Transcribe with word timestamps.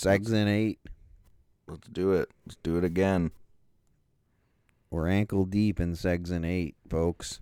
Segs 0.00 0.32
and 0.32 0.48
eight. 0.48 0.78
let's 1.68 1.86
do 1.88 2.12
it. 2.12 2.30
Let's 2.46 2.56
do 2.62 2.78
it 2.78 2.84
again. 2.84 3.32
We're 4.90 5.08
ankle 5.08 5.44
deep 5.44 5.78
in 5.78 5.92
Segs 5.92 6.30
and 6.30 6.46
eight, 6.46 6.74
folks. 6.88 7.40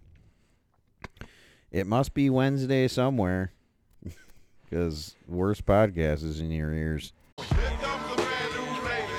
It 1.71 1.87
must 1.87 2.15
be 2.15 2.29
Wednesday 2.31 2.89
somewhere. 2.89 3.53
Because 4.69 5.17
worst 5.27 5.65
podcast 5.65 6.23
is 6.23 6.41
in 6.41 6.51
your 6.51 6.75
ears. 6.75 7.15
Here 7.39 7.47
comes 7.81 8.13
a 8.13 8.17
brand 8.17 8.53
new 8.53 8.81
flavor 8.83 9.19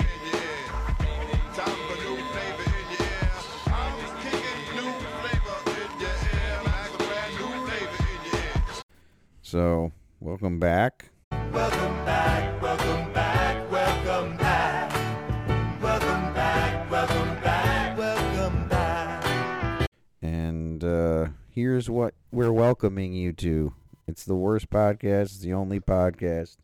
here's 21.60 21.90
what 21.90 22.14
we're 22.32 22.50
welcoming 22.50 23.12
you 23.12 23.34
to. 23.34 23.74
It's 24.06 24.24
the 24.24 24.34
worst 24.34 24.70
podcast. 24.70 25.24
It's 25.24 25.38
the 25.40 25.52
only 25.52 25.78
podcast 25.78 26.56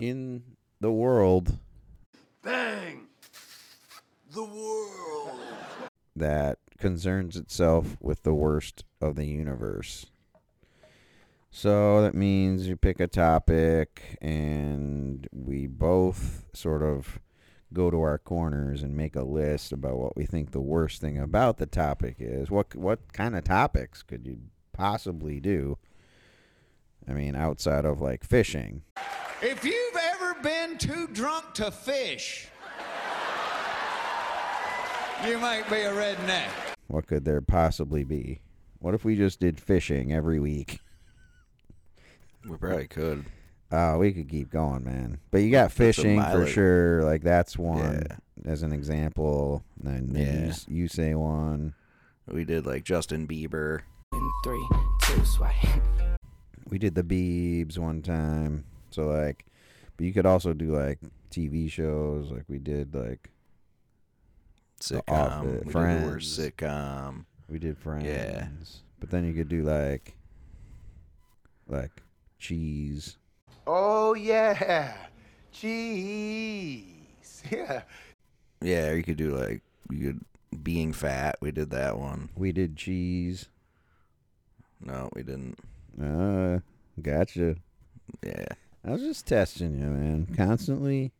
in 0.00 0.42
the 0.80 0.90
world 0.90 1.58
Bang! 2.42 3.08
The 4.32 4.44
world. 4.44 5.38
that 6.16 6.58
concerns 6.78 7.36
itself 7.36 7.98
with 8.00 8.22
the 8.22 8.32
worst 8.32 8.82
of 8.98 9.14
the 9.14 9.26
universe. 9.26 10.06
So 11.50 12.00
that 12.00 12.14
means 12.14 12.66
you 12.66 12.78
pick 12.78 12.98
a 12.98 13.06
topic 13.06 14.16
and 14.22 15.28
we 15.32 15.66
both 15.66 16.46
sort 16.54 16.82
of 16.82 17.20
go 17.72 17.90
to 17.90 18.00
our 18.00 18.18
corners 18.18 18.82
and 18.82 18.96
make 18.96 19.16
a 19.16 19.22
list 19.22 19.72
about 19.72 19.98
what 19.98 20.16
we 20.16 20.24
think 20.26 20.50
the 20.50 20.60
worst 20.60 21.00
thing 21.00 21.18
about 21.18 21.58
the 21.58 21.66
topic 21.66 22.16
is. 22.18 22.50
What 22.50 22.74
what 22.74 23.12
kind 23.12 23.36
of 23.36 23.44
topics 23.44 24.02
could 24.02 24.26
you 24.26 24.38
possibly 24.72 25.40
do? 25.40 25.78
I 27.08 27.12
mean, 27.12 27.34
outside 27.34 27.84
of 27.84 28.00
like 28.00 28.24
fishing. 28.24 28.82
If 29.40 29.64
you've 29.64 29.96
ever 29.96 30.34
been 30.42 30.78
too 30.78 31.08
drunk 31.08 31.54
to 31.54 31.70
fish, 31.70 32.48
you 35.26 35.38
might 35.38 35.68
be 35.68 35.76
a 35.76 35.92
redneck. 35.92 36.48
What 36.86 37.06
could 37.06 37.24
there 37.24 37.40
possibly 37.40 38.04
be? 38.04 38.40
What 38.78 38.94
if 38.94 39.04
we 39.04 39.16
just 39.16 39.40
did 39.40 39.60
fishing 39.60 40.12
every 40.12 40.38
week? 40.38 40.78
We 42.48 42.56
probably 42.56 42.88
could. 42.88 43.24
Oh, 43.72 43.98
we 43.98 44.12
could 44.12 44.28
keep 44.28 44.50
going, 44.50 44.84
man. 44.84 45.18
But 45.30 45.38
you 45.38 45.50
got 45.50 45.72
fishing 45.72 46.22
for 46.22 46.46
sure. 46.46 47.02
Like 47.04 47.22
that's 47.22 47.56
one 47.58 48.04
Yeah. 48.08 48.16
as 48.52 48.62
an 48.62 48.72
example. 48.72 49.64
And 49.82 50.14
then 50.14 50.14
you, 50.14 50.26
Yeah. 50.26 50.48
s- 50.50 50.66
you 50.68 50.88
say 50.88 51.14
one. 51.14 51.74
We 52.30 52.44
did 52.44 52.66
like 52.66 52.84
Justin 52.84 53.26
Bieber. 53.26 53.80
In 54.12 54.30
three, 54.44 54.68
two, 55.02 55.24
swipe. 55.24 55.54
We 56.68 56.78
did 56.78 56.94
the 56.94 57.02
Beebs 57.02 57.76
one 57.76 58.00
time. 58.00 58.64
So 58.90 59.06
like, 59.08 59.44
but 59.96 60.06
you 60.06 60.12
could 60.14 60.24
also 60.26 60.54
do 60.54 60.74
like 60.74 60.98
TV 61.30 61.70
shows. 61.70 62.30
Like 62.30 62.44
we 62.48 62.58
did 62.58 62.94
like 62.94 63.30
Sitcom. 64.80 65.02
Office, 65.08 65.46
we 65.52 65.58
did 65.64 65.70
Friends. 65.72 66.04
worst 66.06 66.38
sitcom. 66.40 67.24
we 67.48 67.58
did 67.58 67.76
Friends. 67.78 68.82
But 69.00 69.10
then 69.10 69.24
you 69.24 69.34
could 69.34 69.48
do 69.48 69.62
like 69.64 70.14
like 71.68 72.02
cheese. 72.38 73.16
Oh 73.66 74.14
yeah, 74.14 74.94
cheese. 75.52 76.88
Yeah. 77.50 77.82
Yeah, 78.62 78.90
or 78.90 78.96
you 78.96 79.02
could 79.02 79.16
do 79.16 79.36
like 79.36 79.62
you 79.90 79.98
could 79.98 80.62
being 80.62 80.92
fat. 80.92 81.36
We 81.40 81.50
did 81.50 81.70
that 81.70 81.98
one. 81.98 82.28
We 82.36 82.52
did 82.52 82.76
cheese. 82.76 83.48
No, 84.80 85.10
we 85.14 85.22
didn't. 85.24 85.58
Uh, 86.00 86.60
gotcha. 87.02 87.56
Yeah. 88.24 88.46
I 88.84 88.90
was 88.90 89.02
just 89.02 89.26
testing 89.26 89.78
you, 89.78 89.86
man. 89.86 90.28
Constantly, 90.36 91.12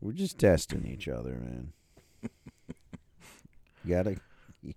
we're 0.00 0.12
just 0.12 0.38
testing 0.38 0.86
each 0.86 1.08
other, 1.08 1.32
man. 1.32 1.72
You 2.22 3.88
gotta, 3.88 4.16
you 4.62 4.74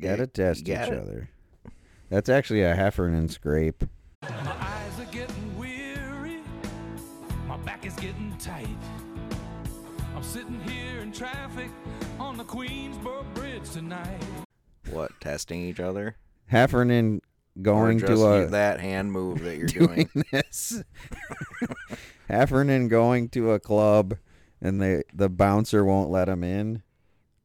gotta 0.00 0.26
test 0.26 0.64
got 0.64 0.88
each 0.88 0.94
other. 0.94 1.30
That's 2.10 2.28
actually 2.28 2.62
a 2.62 2.68
heifer 2.68 3.08
Heffernan 3.08 3.28
scrape. 3.28 3.84
Back 7.66 7.84
is 7.84 7.94
getting 7.94 8.32
tight. 8.38 8.68
I'm 10.14 10.22
sitting 10.22 10.60
here 10.60 11.00
in 11.00 11.10
traffic 11.10 11.68
on 12.18 12.36
the 12.36 12.44
Queensboro 12.44 13.24
Bridge 13.34 13.68
tonight. 13.70 14.22
What? 14.90 15.10
Testing 15.20 15.62
each 15.62 15.80
other? 15.80 16.14
Heffernan 16.46 17.22
going 17.60 17.98
to 17.98 18.24
a 18.24 18.46
that 18.46 18.78
hand 18.78 19.10
move 19.10 19.42
that 19.42 19.56
you're 19.56 19.66
doing 19.66 20.08
doing. 20.14 20.24
this. 20.30 20.80
Heffernan 22.28 22.86
going 22.86 23.28
to 23.30 23.50
a 23.50 23.58
club, 23.58 24.16
and 24.60 24.80
the 24.80 25.02
the 25.12 25.28
bouncer 25.28 25.84
won't 25.84 26.10
let 26.10 26.28
him 26.28 26.44
in. 26.44 26.84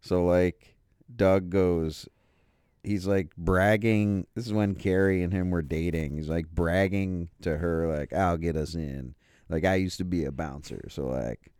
So 0.02 0.24
like, 0.24 0.76
Doug 1.14 1.50
goes. 1.50 2.08
He's 2.84 3.08
like 3.08 3.36
bragging. 3.38 4.28
This 4.36 4.46
is 4.46 4.53
when 4.53 4.76
Carrie 4.76 5.24
and 5.24 5.34
him 5.34 5.50
were 5.50 5.62
dating. 5.64 6.18
He's 6.18 6.30
like 6.30 6.48
bragging 6.48 7.30
to 7.42 7.58
her, 7.58 7.88
like, 7.88 8.14
"I'll 8.14 8.38
get 8.38 8.56
us 8.56 8.76
in." 8.76 9.16
Like 9.51 9.66
I 9.66 9.75
used 9.75 9.97
to 9.97 10.06
be 10.06 10.23
a 10.25 10.31
bouncer, 10.31 10.81
so 10.89 11.07
like, 11.07 11.51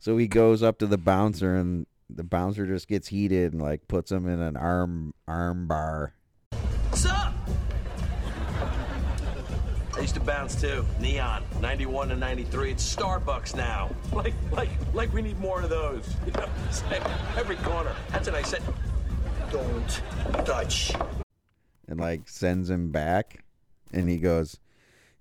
so 0.00 0.16
he 0.16 0.26
goes 0.26 0.62
up 0.62 0.78
to 0.80 0.86
the 0.86 0.98
bouncer, 0.98 1.54
and 1.54 1.86
the 2.10 2.24
bouncer 2.24 2.66
just 2.66 2.88
gets 2.88 3.08
heated 3.08 3.52
and 3.52 3.62
like 3.62 3.86
puts 3.88 4.10
him 4.10 4.28
in 4.28 4.40
an 4.40 4.56
arm 4.56 5.14
arm 5.28 5.68
bar. 5.68 6.14
What's 6.88 7.06
up? 7.06 7.32
I 9.96 10.00
used 10.02 10.14
to 10.14 10.20
bounce 10.20 10.60
too. 10.60 10.84
Neon, 11.00 11.42
91 11.60 12.08
to 12.10 12.16
93. 12.16 12.70
It's 12.72 12.94
Starbucks 12.96 13.56
now. 13.56 13.90
Like, 14.12 14.34
like, 14.52 14.68
like 14.94 15.12
we 15.12 15.22
need 15.22 15.38
more 15.40 15.60
of 15.60 15.70
those. 15.70 16.08
You 16.26 16.32
know, 16.32 16.48
it's 16.68 16.84
like 16.84 17.02
every 17.36 17.56
corner. 17.56 17.94
That's 18.10 18.28
what 18.28 18.36
I 18.36 18.42
said. 18.42 18.62
Don't 19.50 20.02
touch. 20.44 20.92
and 21.88 21.98
like 21.98 22.28
sends 22.28 22.68
him 22.70 22.90
back 22.90 23.44
and 23.92 24.08
he 24.10 24.18
goes 24.18 24.58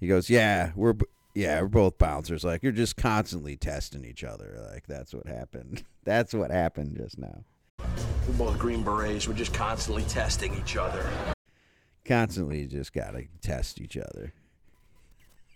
he 0.01 0.07
goes 0.07 0.30
yeah 0.30 0.71
we're 0.75 0.92
b- 0.92 1.06
yeah 1.38 1.62
we're 1.62 1.68
both 1.68 1.98
bouncers 2.00 2.44
like 2.44 2.63
you're 2.63 2.72
just 2.72 2.98
constantly 2.98 3.56
testing 3.56 4.04
each 4.04 4.24
other 4.24 4.57
like 4.72 4.88
that's 4.88 5.13
what 5.13 5.28
happened 5.28 5.84
that's 6.04 6.34
what 6.34 6.50
happened 6.50 6.98
just 6.98 7.19
now 7.19 7.44
We're 8.28 8.34
both 8.34 8.57
Green 8.57 8.84
Berets. 8.84 9.28
We're 9.28 9.36
just 9.36 9.54
constantly 9.54 10.04
testing 10.04 10.56
each 10.57 10.75
other. 10.75 11.07
constantly 12.04 12.66
just 12.66 12.92
gotta 12.92 13.25
test 13.42 13.80
each 13.80 13.98
other 13.98 14.34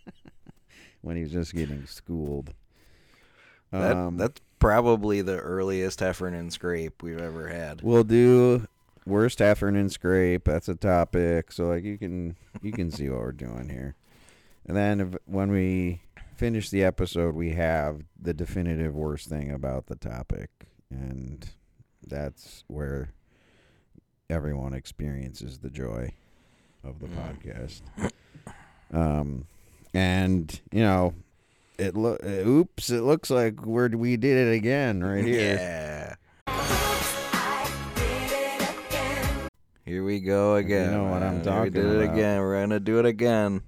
when 1.01 1.15
he 1.15 1.23
was 1.23 1.31
just 1.31 1.55
getting 1.55 1.87
schooled 1.87 2.53
That, 3.71 3.97
um, 3.97 4.17
that's 4.17 4.39
probably 4.59 5.23
the 5.23 5.37
earliest 5.37 5.99
Heffernan 5.99 6.51
scrape 6.51 7.01
we've 7.01 7.19
ever 7.19 7.47
had. 7.47 7.81
we'll 7.81 8.03
do 8.03 8.67
worst 9.07 9.39
Heffernan 9.39 9.89
scrape. 9.89 10.43
That's 10.43 10.69
a 10.69 10.75
topic. 10.75 11.51
So 11.51 11.69
like 11.69 11.83
you 11.83 11.97
can 11.97 12.35
you 12.61 12.71
can 12.71 12.91
see 12.91 13.09
what 13.09 13.19
we're 13.19 13.31
doing 13.31 13.69
here. 13.69 13.95
And 14.67 14.77
then 14.77 14.99
if, 15.01 15.15
when 15.25 15.51
we 15.51 16.01
finish 16.35 16.69
the 16.69 16.83
episode, 16.83 17.35
we 17.35 17.51
have 17.51 18.01
the 18.19 18.33
definitive 18.33 18.95
worst 18.95 19.27
thing 19.27 19.51
about 19.51 19.87
the 19.87 19.95
topic, 19.95 20.49
and 20.89 21.49
that's 22.07 22.63
where 22.67 23.09
everyone 24.29 24.73
experiences 24.73 25.59
the 25.59 25.69
joy 25.69 26.13
of 26.83 26.99
the 26.99 27.07
podcast. 27.07 27.81
Um, 28.93 29.45
and 29.93 30.59
you 30.71 30.81
know, 30.81 31.13
it 31.77 31.95
look. 31.95 32.23
Oops! 32.23 32.89
It 32.89 33.01
looks 33.01 33.29
like 33.29 33.65
we're 33.65 33.89
we 33.89 34.15
did 34.17 34.47
it 34.47 34.51
again 34.55 35.03
right 35.03 35.23
here. 35.25 35.55
Yeah. 35.57 36.15
Here 39.85 40.03
we 40.05 40.19
go 40.21 40.55
If 40.55 40.69
you 40.69 40.75
again. 40.75 40.91
know 40.91 41.03
what 41.05 41.21
I'm 41.23 41.33
man. 41.35 41.39
We 41.39 41.43
talking 41.45 41.73
did 41.73 41.85
it 41.85 42.01
about. 42.03 42.13
again. 42.15 42.39
We're 42.39 42.61
gonna 42.61 42.79
do 42.79 42.99
it 42.99 43.05
again. 43.05 43.61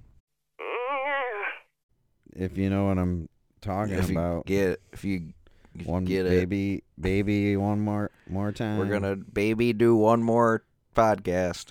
If 2.36 2.58
you 2.58 2.68
know 2.68 2.86
what 2.86 2.98
I'm 2.98 3.28
talking 3.60 3.94
if 3.94 4.10
you 4.10 4.18
about. 4.18 4.46
get 4.46 4.80
if 4.92 5.04
you 5.04 5.32
if 5.72 5.86
one 5.86 6.04
get 6.04 6.26
it, 6.26 6.30
baby, 6.30 6.82
baby, 7.00 7.56
one 7.56 7.80
more, 7.80 8.10
more 8.28 8.50
time. 8.50 8.78
we're 8.78 8.86
gonna 8.86 9.14
baby 9.14 9.72
do 9.72 9.94
one 9.94 10.20
more 10.22 10.64
podcast. 10.96 11.66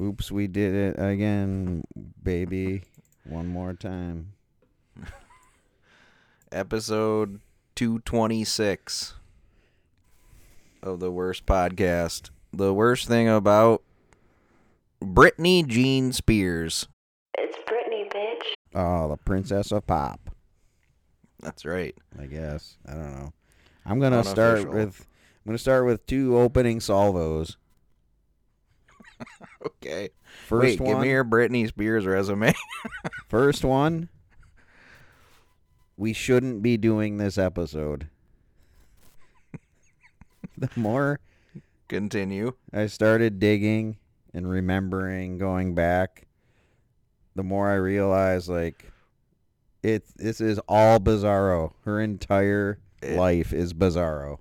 Oops, 0.00 0.32
we 0.32 0.46
did 0.46 0.74
it 0.74 0.96
again, 0.98 1.84
baby. 2.22 2.84
One 3.24 3.46
more 3.46 3.74
time. 3.74 4.32
Episode 6.52 7.40
two 7.74 7.98
twenty 8.00 8.42
six 8.42 9.14
of 10.82 10.98
the 11.00 11.10
worst 11.10 11.44
podcast. 11.44 12.30
The 12.54 12.72
worst 12.72 13.06
thing 13.06 13.28
about 13.28 13.82
Britney 15.02 15.66
Jean 15.66 16.12
Spears. 16.12 16.88
It's 18.72 18.78
Britney, 18.78 18.80
bitch. 18.80 19.04
Oh, 19.04 19.08
the 19.08 19.16
princess 19.16 19.72
of 19.72 19.86
pop. 19.86 20.30
That's 21.40 21.64
right. 21.64 21.94
I 22.18 22.26
guess. 22.26 22.76
I 22.86 22.92
don't 22.92 23.12
know. 23.12 23.32
I'm 23.84 24.00
gonna 24.00 24.24
start 24.24 24.68
with. 24.72 25.06
I'm 25.44 25.50
gonna 25.50 25.58
start 25.58 25.86
with 25.86 26.06
two 26.06 26.36
opening 26.36 26.80
salvos. 26.80 27.56
Okay. 29.64 30.08
First 30.48 30.62
Wait, 30.62 30.80
one. 30.80 30.88
give 30.88 30.98
me 31.00 31.10
your 31.10 31.24
Britney 31.24 31.68
Spears 31.68 32.04
resume. 32.04 32.52
First 33.28 33.64
one. 33.64 34.08
We 35.96 36.12
shouldn't 36.12 36.62
be 36.62 36.76
doing 36.76 37.18
this 37.18 37.38
episode. 37.38 38.08
the 40.58 40.68
more 40.74 41.20
Continue. 41.86 42.54
I 42.72 42.86
started 42.86 43.38
digging 43.38 43.98
and 44.32 44.48
remembering 44.48 45.36
going 45.36 45.74
back, 45.74 46.26
the 47.34 47.42
more 47.42 47.70
I 47.70 47.74
realize 47.74 48.48
like 48.48 48.90
it 49.82 50.04
this 50.16 50.40
is 50.40 50.58
all 50.68 50.98
Bizarro. 51.00 51.72
Her 51.84 52.00
entire 52.00 52.78
It- 53.02 53.16
life 53.16 53.52
is 53.52 53.72
Bizarro. 53.74 54.38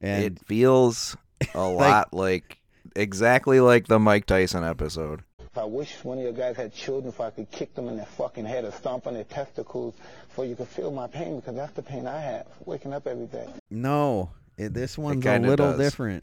And 0.00 0.24
it 0.24 0.38
feels 0.46 1.16
a 1.54 1.60
lot 1.68 2.12
like 2.14 2.58
exactly 2.96 3.60
like 3.60 3.86
the 3.88 3.98
Mike 3.98 4.26
Tyson 4.26 4.64
episode. 4.64 5.22
I 5.56 5.64
wish 5.64 6.04
one 6.04 6.18
of 6.18 6.22
your 6.24 6.32
guys 6.32 6.56
had 6.56 6.72
children 6.72 7.12
so 7.12 7.24
I 7.24 7.30
could 7.30 7.50
kick 7.50 7.74
them 7.74 7.88
in 7.88 7.96
their 7.96 8.06
fucking 8.06 8.44
head 8.44 8.64
or 8.64 8.70
stomp 8.70 9.08
on 9.08 9.14
their 9.14 9.24
testicles 9.24 9.94
so 10.36 10.42
you 10.42 10.54
could 10.54 10.68
feel 10.68 10.92
my 10.92 11.08
pain 11.08 11.40
because 11.40 11.56
that's 11.56 11.72
the 11.72 11.82
pain 11.82 12.06
I 12.06 12.20
have 12.20 12.46
waking 12.64 12.92
up 12.92 13.08
every 13.08 13.26
day. 13.26 13.48
no, 13.68 14.30
it, 14.56 14.72
this 14.72 14.96
one's 14.96 15.24
a 15.26 15.38
little 15.38 15.72
does. 15.72 15.78
different. 15.78 16.22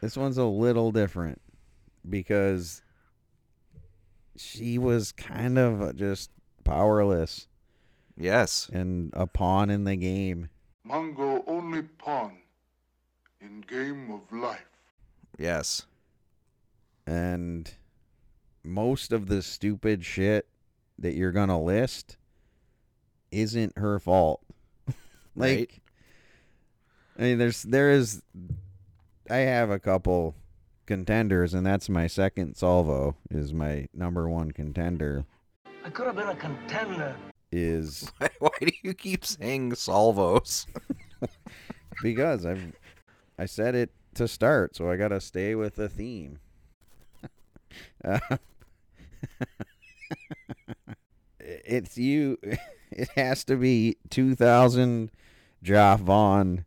This 0.00 0.16
one's 0.16 0.38
a 0.38 0.44
little 0.44 0.92
different 0.92 1.40
because 2.08 2.82
she 4.38 4.78
was 4.78 5.12
kind 5.12 5.58
of 5.58 5.80
uh, 5.82 5.92
just 5.92 6.30
powerless 6.64 7.46
Yes. 8.16 8.68
and 8.72 9.10
a 9.14 9.26
pawn 9.26 9.70
in 9.70 9.84
the 9.84 9.96
game. 9.96 10.48
Mongo 10.88 11.42
only 11.46 11.82
pawn 11.82 12.38
in 13.40 13.60
game 13.62 14.10
of 14.10 14.20
life. 14.36 14.60
Yes. 15.38 15.86
and 17.06 17.72
most 18.64 19.12
of 19.12 19.28
the 19.28 19.42
stupid 19.42 20.04
shit 20.04 20.48
that 20.98 21.14
you're 21.14 21.30
gonna 21.32 21.60
list 21.60 22.16
isn't 23.30 23.76
her 23.78 23.98
fault. 24.00 24.40
like, 25.36 25.58
Right. 25.58 25.80
I 27.18 27.22
mean, 27.22 27.38
there's 27.38 27.62
there 27.62 27.90
is, 27.92 28.22
I 29.30 29.36
have 29.38 29.70
a 29.70 29.78
couple 29.78 30.34
contenders, 30.86 31.54
and 31.54 31.66
that's 31.66 31.88
my 31.88 32.06
second 32.06 32.56
salvo. 32.56 33.16
Is 33.30 33.52
my 33.52 33.86
number 33.92 34.28
one 34.28 34.52
contender 34.52 35.26
I 35.86 35.90
could 35.90 36.06
have 36.06 36.16
been 36.16 36.28
a 36.28 36.34
contender. 36.34 37.14
is 37.52 38.10
Why 38.40 38.50
do 38.60 38.72
you 38.82 38.92
keep 38.92 39.24
saying 39.24 39.76
salvos? 39.76 40.66
because 42.02 42.44
I've 42.44 42.72
I 43.38 43.46
said 43.46 43.76
it 43.76 43.90
to 44.14 44.26
start, 44.26 44.74
so 44.74 44.90
I 44.90 44.96
gotta 44.96 45.20
stay 45.20 45.54
with 45.54 45.76
the 45.76 45.88
theme. 45.88 46.40
Uh, 48.04 48.18
it's 51.38 51.96
you. 51.96 52.38
It 52.90 53.08
has 53.14 53.44
to 53.44 53.56
be 53.56 53.96
2000 54.10 55.12
Joff 55.64 56.00
Vaughn 56.00 56.64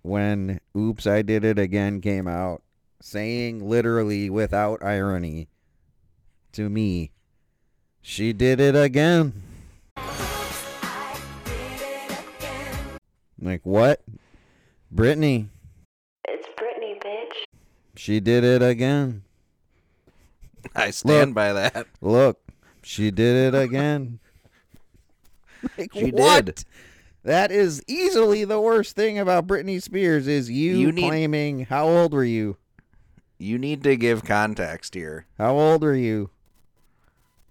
when 0.00 0.60
"Oops, 0.74 1.06
I 1.06 1.20
Did 1.20 1.44
It 1.44 1.58
Again" 1.58 2.00
came 2.00 2.26
out, 2.26 2.62
saying 3.06 3.60
literally 3.68 4.28
without 4.28 4.82
irony 4.82 5.46
to 6.50 6.68
me, 6.68 7.12
"She 8.02 8.32
did 8.32 8.58
it 8.58 8.74
again." 8.74 9.42
Like 13.40 13.60
what? 13.64 14.02
Britney, 14.92 15.46
It's 16.26 16.48
Britney, 16.58 17.00
bitch. 17.00 17.44
she 17.96 18.18
did 18.18 18.42
it 18.42 18.60
again. 18.62 19.22
I 20.74 20.90
stand 20.90 21.30
Look. 21.30 21.34
by 21.34 21.52
that. 21.52 21.86
Look, 22.00 22.40
she 22.82 23.10
did 23.12 23.54
it 23.54 23.58
again. 23.58 24.18
Like, 25.78 25.90
She 25.94 26.10
what? 26.10 26.44
did. 26.44 26.64
That 27.24 27.50
is 27.50 27.82
easily 27.88 28.44
the 28.44 28.60
worst 28.60 28.94
thing 28.94 29.18
about 29.18 29.46
Britney 29.48 29.82
Spears 29.82 30.28
is 30.28 30.48
you, 30.50 30.76
You 30.76 30.92
need- 30.92 31.08
claiming 31.08 31.60
how 31.64 31.88
old 31.88 32.12
were 32.12 32.24
you? 32.24 32.56
You 33.38 33.58
need 33.58 33.82
to 33.84 33.96
give 33.96 34.24
context 34.24 34.94
here. 34.94 35.26
How 35.38 35.56
old 35.58 35.84
are 35.84 35.94
you? 35.96 36.30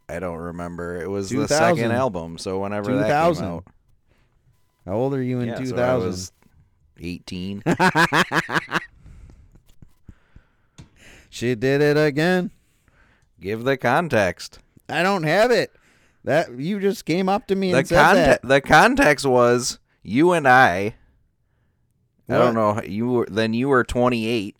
I 0.09 0.19
don't 0.19 0.37
remember. 0.37 1.01
It 1.01 1.09
was 1.09 1.29
the 1.29 1.37
2000. 1.37 1.77
second 1.77 1.91
album, 1.91 2.37
so 2.37 2.59
whenever 2.59 2.93
that 2.95 3.03
2000. 3.07 3.43
came 3.45 3.53
out. 3.55 3.65
How 4.85 4.93
old 4.93 5.13
are 5.15 5.21
you 5.21 5.39
in 5.39 5.47
Yeah, 5.49 5.55
so 5.55 5.61
I 5.61 5.65
2000? 5.65 6.07
was 6.07 6.31
18. 6.99 7.63
she 11.29 11.55
did 11.55 11.81
it 11.81 11.97
again. 11.97 12.51
give 13.39 13.63
the 13.63 13.77
context. 13.77 14.59
I 14.89 15.03
don't 15.03 15.23
have 15.23 15.51
it. 15.51 15.71
That 16.23 16.57
you 16.57 16.79
just 16.79 17.05
came 17.05 17.29
up 17.29 17.47
to 17.47 17.55
me 17.55 17.71
The 17.71 17.79
and 17.79 17.87
said 17.87 17.97
that. 17.97 18.13
context 18.41 18.47
the 18.47 18.61
context 18.61 19.25
was 19.25 19.79
you 20.01 20.31
and 20.31 20.47
I 20.47 20.95
I 22.27 22.39
don't 22.39 22.55
know, 22.55 22.81
you 22.81 23.07
were 23.07 23.27
then 23.29 23.53
you 23.53 23.67
were 23.69 23.83
28 23.83 24.55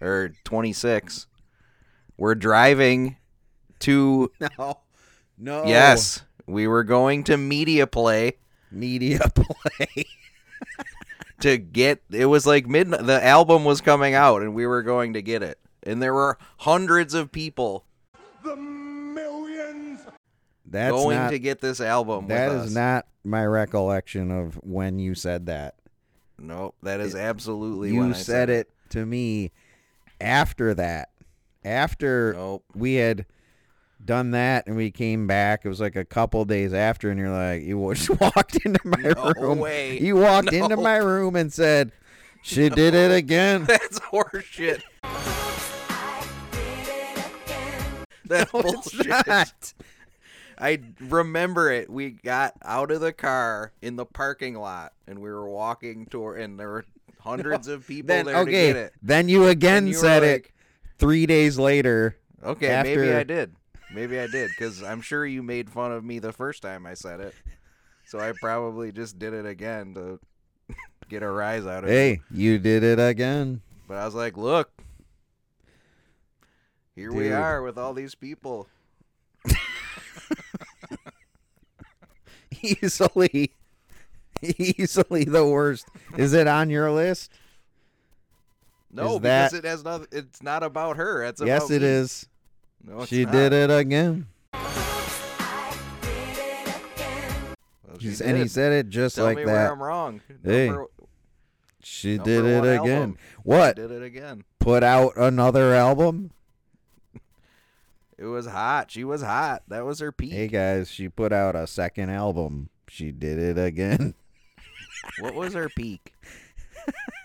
or 0.00 0.32
26. 0.44 1.26
We're 2.16 2.34
driving 2.34 3.16
to 3.80 4.30
No. 4.58 4.78
No. 5.40 5.64
Yes, 5.66 6.22
we 6.46 6.66
were 6.66 6.82
going 6.82 7.22
to 7.24 7.36
Media 7.36 7.86
Play 7.86 8.38
Media 8.70 9.20
play. 9.34 10.04
to 11.40 11.56
get 11.56 12.02
it 12.10 12.26
was 12.26 12.44
like 12.46 12.66
midnight 12.66 13.06
the 13.06 13.24
album 13.24 13.64
was 13.64 13.80
coming 13.80 14.14
out 14.14 14.42
and 14.42 14.54
we 14.54 14.66
were 14.66 14.82
going 14.82 15.12
to 15.12 15.22
get 15.22 15.42
it. 15.42 15.58
And 15.84 16.02
there 16.02 16.12
were 16.12 16.36
hundreds 16.58 17.14
of 17.14 17.30
people 17.30 17.84
The 18.42 18.56
millions. 18.56 20.00
That's 20.66 20.92
going 20.92 21.16
not, 21.16 21.30
to 21.30 21.38
get 21.38 21.60
this 21.60 21.80
album 21.80 22.26
That 22.26 22.48
with 22.50 22.58
is 22.58 22.66
us. 22.66 22.74
not 22.74 23.06
my 23.24 23.46
recollection 23.46 24.30
of 24.30 24.56
when 24.56 24.98
you 24.98 25.14
said 25.14 25.46
that. 25.46 25.76
Nope, 26.38 26.74
that 26.82 27.00
is 27.00 27.14
absolutely 27.14 27.92
you 27.92 28.00
when 28.00 28.14
I 28.14 28.16
said 28.16 28.50
it 28.50 28.70
to 28.90 29.06
me 29.06 29.52
after 30.20 30.74
that. 30.74 31.10
After 31.64 32.32
Nope. 32.34 32.64
we 32.74 32.94
had 32.94 33.26
done 34.04 34.30
that 34.30 34.66
and 34.66 34.76
we 34.76 34.90
came 34.90 35.26
back, 35.26 35.64
it 35.64 35.68
was 35.68 35.80
like 35.80 35.96
a 35.96 36.04
couple 36.04 36.44
days 36.44 36.72
after, 36.72 37.10
and 37.10 37.18
you're 37.18 37.30
like, 37.30 37.62
you 37.62 37.92
just 37.94 38.10
walked 38.20 38.56
into 38.64 38.80
my 38.84 39.12
No 39.14 39.32
room. 39.36 39.58
way. 39.58 39.98
You 39.98 40.16
walked 40.16 40.52
into 40.52 40.76
my 40.76 40.96
room 40.96 41.34
and 41.36 41.52
said, 41.52 41.92
"She 42.42 42.68
did 42.68 42.94
it 42.94 43.10
again." 43.10 43.64
That's 43.66 43.98
horseshit. 44.00 44.82
That's 48.24 48.52
No, 48.52 48.62
bullshit. 48.62 49.74
I 50.60 50.80
remember 51.00 51.70
it. 51.70 51.88
We 51.88 52.10
got 52.10 52.54
out 52.62 52.90
of 52.90 53.00
the 53.00 53.12
car 53.12 53.72
in 53.80 53.96
the 53.96 54.04
parking 54.04 54.54
lot 54.54 54.92
and 55.06 55.20
we 55.20 55.30
were 55.30 55.48
walking 55.48 56.06
toward, 56.06 56.40
and 56.40 56.58
there 56.58 56.68
were 56.68 56.84
hundreds 57.20 57.68
of 57.68 57.86
people 57.86 58.08
Then 58.08 58.26
there 58.26 58.44
to 58.44 58.50
get 58.50 58.76
it. 58.76 58.92
then 59.02 59.28
you 59.28 59.46
again 59.46 59.86
you 59.86 59.94
said 59.94 60.22
it 60.22 60.50
three 60.98 61.26
days 61.26 61.58
later. 61.58 62.16
Okay, 62.42 62.80
maybe 62.82 63.12
I 63.12 63.24
did. 63.24 63.54
Maybe 63.92 64.18
I 64.18 64.26
did 64.26 64.50
because 64.50 64.82
I'm 64.82 65.00
sure 65.00 65.24
you 65.24 65.42
made 65.42 65.70
fun 65.70 65.92
of 65.92 66.04
me 66.04 66.18
the 66.18 66.32
first 66.32 66.62
time 66.62 66.86
I 66.86 66.94
said 66.94 67.20
it. 67.20 67.34
So 68.06 68.18
I 68.18 68.32
probably 68.40 68.92
just 68.92 69.18
did 69.18 69.34
it 69.34 69.46
again 69.46 69.94
to 69.94 70.20
get 71.08 71.22
a 71.22 71.30
rise 71.30 71.66
out 71.66 71.84
of 71.84 71.90
it. 71.90 71.92
Hey, 71.92 72.20
you 72.30 72.58
did 72.58 72.82
it 72.82 72.98
again. 72.98 73.60
But 73.86 73.96
I 73.96 74.04
was 74.04 74.14
like, 74.14 74.36
look, 74.36 74.70
here 76.94 77.12
we 77.12 77.32
are 77.32 77.62
with 77.62 77.78
all 77.78 77.94
these 77.94 78.14
people. 78.14 78.68
easily, 82.62 83.52
easily 84.58 85.24
the 85.24 85.46
worst. 85.46 85.86
Is 86.16 86.32
it 86.32 86.46
on 86.46 86.70
your 86.70 86.90
list? 86.90 87.32
No, 88.90 89.16
Is 89.16 89.20
that- 89.22 89.50
because 89.52 89.58
it 89.58 89.68
has 89.68 89.84
nothing. 89.84 90.08
It's 90.12 90.42
not 90.42 90.62
about 90.62 90.96
her. 90.96 91.22
It's 91.24 91.40
yes, 91.42 91.64
about 91.64 91.74
it 91.76 91.82
me. 91.82 91.88
is. 91.88 92.26
No, 92.84 92.98
it's 93.00 93.08
she 93.08 93.24
did 93.24 93.52
it 93.52 93.70
again. 93.70 94.26
Well, 97.86 97.98
she 97.98 98.06
He's- 98.08 98.20
and 98.20 98.36
he 98.36 98.48
said 98.48 98.72
it 98.72 98.88
just 98.88 99.16
Tell 99.16 99.24
like 99.26 99.36
me 99.38 99.44
that. 99.44 99.52
where 99.52 99.72
I'm 99.72 99.82
wrong. 99.82 100.20
Hey, 100.44 100.66
Number- 100.68 100.86
she 101.82 102.16
number 102.16 102.24
did 102.30 102.44
it 102.44 102.64
again. 102.80 102.96
album. 103.02 103.18
What? 103.42 103.76
She 103.76 103.82
did 103.82 103.90
it 103.90 104.02
again. 104.02 104.44
Put 104.58 104.82
out 104.82 105.12
another 105.16 105.74
album? 105.74 106.30
It 108.16 108.24
was 108.24 108.46
hot. 108.46 108.90
She 108.90 109.04
was 109.04 109.22
hot. 109.22 109.62
That 109.68 109.84
was 109.84 110.00
her 110.00 110.10
peak. 110.10 110.32
Hey 110.32 110.48
guys, 110.48 110.90
she 110.90 111.08
put 111.08 111.32
out 111.32 111.54
a 111.54 111.66
second 111.68 112.10
album. 112.10 112.68
She 112.88 113.12
did 113.12 113.38
it 113.38 113.58
again. 113.58 114.14
What 115.20 115.34
was 115.34 115.54
her 115.54 115.68
peak? 115.68 116.12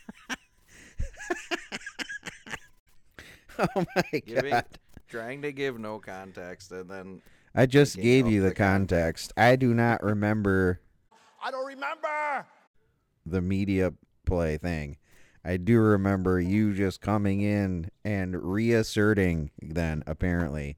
oh 3.59 3.85
my 3.95 4.03
Giving, 4.25 4.51
god. 4.51 4.65
trying 5.07 5.41
to 5.41 5.51
give 5.51 5.79
no 5.79 5.99
context 5.99 6.71
and 6.71 6.89
then 6.89 7.21
I 7.55 7.65
just 7.65 7.97
gave 7.97 8.27
you 8.27 8.41
the 8.41 8.49
the 8.49 8.55
context. 8.55 9.33
I 9.35 9.55
do 9.55 9.73
not 9.73 10.03
remember 10.03 10.79
I 11.43 11.51
don't 11.51 11.65
remember. 11.65 12.45
the 13.25 13.41
media 13.41 13.93
play 14.25 14.57
thing. 14.57 14.97
I 15.43 15.57
do 15.57 15.79
remember 15.79 16.39
you 16.39 16.73
just 16.73 17.01
coming 17.01 17.41
in 17.41 17.89
and 18.03 18.35
reasserting 18.43 19.51
then 19.61 20.03
apparently 20.05 20.77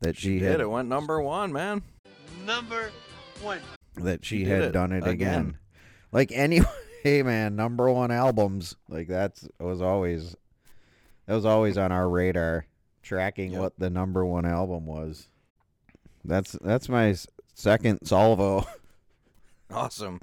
that 0.00 0.16
she, 0.16 0.38
did 0.38 0.50
had 0.52 0.60
it 0.60 0.70
went 0.70 0.88
number 0.88 1.20
one, 1.20 1.52
man. 1.52 1.82
Number 2.46 2.90
one. 3.42 3.60
that 3.96 4.24
she 4.24 4.44
did 4.44 4.48
had 4.48 4.62
it 4.62 4.72
done 4.72 4.92
it 4.92 5.06
again. 5.06 5.10
again. 5.10 5.58
Like 6.12 6.32
anyway, 6.34 6.66
man, 7.04 7.56
number 7.56 7.90
one 7.90 8.10
albums 8.10 8.76
like 8.88 9.08
that's 9.08 9.48
was 9.60 9.80
always 9.82 10.36
that 11.26 11.34
was 11.34 11.44
always 11.44 11.76
on 11.78 11.92
our 11.92 12.08
radar, 12.08 12.66
tracking 13.02 13.52
Yep. 13.52 13.60
what 13.60 13.78
the 13.78 13.90
number 13.90 14.24
one 14.24 14.44
album 14.46 14.86
was. 14.86 15.28
That's 16.24 16.52
that's 16.62 16.88
my 16.88 17.14
second 17.54 18.00
salvo. 18.06 18.64
Awesome. 19.70 20.18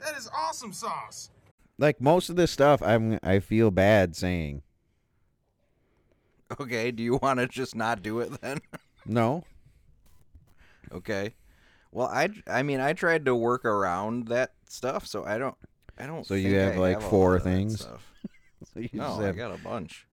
That 0.00 0.16
is 0.16 0.28
awesome 0.36 0.72
sauce. 0.72 1.30
like 1.78 2.00
most 2.00 2.28
of 2.28 2.34
this 2.34 2.50
stuff, 2.50 2.82
I'm 2.82 3.20
I 3.22 3.38
feel 3.38 3.70
bad 3.70 4.16
saying 4.16 4.62
Okay, 6.60 6.90
do 6.90 7.00
you 7.04 7.14
want 7.22 7.38
to 7.38 7.46
just 7.46 7.76
not 7.76 8.02
do 8.02 8.18
it 8.18 8.40
then? 8.40 8.58
no. 9.06 9.44
okay. 10.90 11.34
Well, 11.92 12.08
I 12.08 12.30
I 12.48 12.64
mean, 12.64 12.80
I 12.80 12.92
tried 12.94 13.24
to 13.26 13.36
work 13.36 13.64
around 13.64 14.26
that 14.26 14.54
stuff, 14.70 15.06
so 15.06 15.24
I 15.24 15.38
don't 15.38 15.54
I 15.98 16.06
don't 16.06 16.26
So 16.26 16.34
you 16.34 16.54
have, 16.56 16.74
I 16.74 16.78
like, 16.78 16.96
a 16.98 17.00
four 17.00 17.30
lot 17.32 17.36
of 17.38 17.44
that 17.44 17.50
things? 17.50 17.80
stuff. 17.80 18.06
So 18.74 18.80
you 18.80 18.90
No, 18.92 19.04
just 19.04 19.20
I 19.20 19.32
got 19.32 19.52
a 19.54 19.58
bunch. 19.58 20.06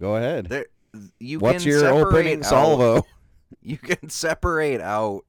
go 0.00 0.16
ahead. 0.16 0.46
There 0.48 0.66
you 1.18 1.38
What's 1.38 1.64
can 1.64 1.70
your 1.72 1.80
separate 1.80 2.06
opening 2.06 2.38
out- 2.40 2.44
salvo? 2.44 3.06
you 3.62 3.78
can 3.78 4.08
separate 4.10 4.80
out 4.80 5.22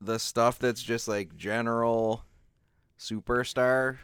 the 0.00 0.18
stuff 0.18 0.58
that's 0.58 0.82
just 0.82 1.06
like 1.08 1.36
general 1.36 2.24
superstar 2.98 3.98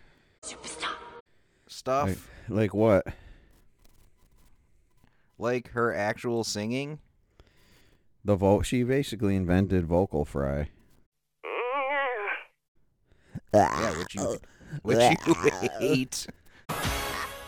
stuff 1.68 2.08
Like, 2.49 2.49
like 2.49 2.75
what? 2.75 3.06
like 5.38 5.70
her 5.73 5.94
actual 5.94 6.44
singing 6.44 6.99
The 8.25 8.37
vo- 8.37 8.62
she 8.62 8.82
basically 8.85 9.37
invented 9.37 9.87
vocal 9.87 10.25
fry. 10.25 10.68
Yeah 13.54 13.90
which 13.98 14.14
you 14.14 14.38
which 14.82 15.16
you 15.26 15.34
hate 15.78 16.26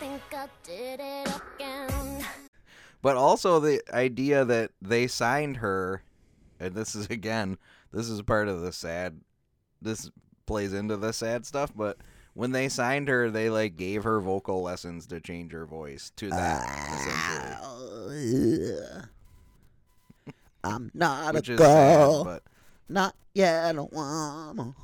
think 0.01 0.23
I 0.33 0.47
did 0.63 1.01
it 1.01 1.29
again. 1.57 2.25
but 3.03 3.17
also 3.17 3.59
the 3.61 3.83
idea 3.93 4.45
that 4.45 4.71
they 4.81 5.07
signed 5.07 5.59
her 5.59 6.03
and 6.61 6.75
this 6.75 6.95
is 6.95 7.07
again 7.07 7.59
this 7.93 8.09
is 8.09 8.23
part 8.23 8.49
of 8.49 8.61
the 8.61 8.73
sad 8.73 9.21
this 9.83 10.11
plays 10.47 10.73
into 10.73 10.97
the 10.97 11.13
sad 11.13 11.45
stuff 11.45 11.73
but 11.75 11.99
when 12.35 12.53
they 12.53 12.69
signed 12.69 13.09
her 13.09 13.31
they 13.31 13.51
like 13.51 13.77
gave 13.77 14.05
her 14.05 14.21
vocal 14.21 14.63
lessons 14.63 15.07
to 15.09 15.21
change 15.21 15.53
her 15.53 15.67
voice 15.67 16.13
to 16.17 16.31
that 16.31 16.67
essentially 18.09 19.05
I'm 20.65 20.91
not 20.95 21.35
which 21.35 21.49
a 21.51 21.57
girl. 21.57 22.25
sad 22.25 22.25
but 22.25 22.43
Not 22.89 23.15
yet 23.35 23.77
a 23.77 23.85
woman. 23.85 24.75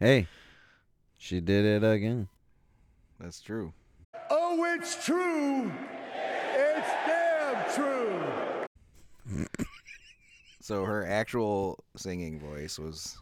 Hey, 0.00 0.28
she 1.18 1.40
did 1.40 1.64
it 1.64 1.84
again. 1.84 2.28
that's 3.18 3.40
true 3.40 3.72
Oh, 4.30 4.64
it's 4.76 5.04
true. 5.04 5.72
It's 6.54 6.88
damn 7.06 7.74
true. 7.74 9.46
so 10.60 10.84
her 10.84 11.04
actual 11.06 11.82
singing 11.96 12.38
voice 12.38 12.78
was 12.78 13.18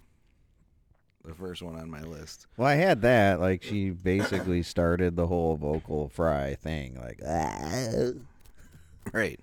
the 1.25 1.35
first 1.35 1.62
one 1.62 1.76
on 1.76 1.88
my 1.91 2.03
list 2.03 2.47
Well, 2.57 2.69
I 2.69 2.75
had 2.75 3.03
that. 3.03 3.41
Like 3.41 3.62
she 3.62 3.91
basically 3.91 4.62
started 4.62 5.17
the 5.17 5.26
whole 5.26 5.57
vocal 5.57 6.09
fry 6.09 6.55
thing. 6.55 6.97
Like, 7.00 7.21
"Ah." 7.26 8.12
Right 9.13 9.41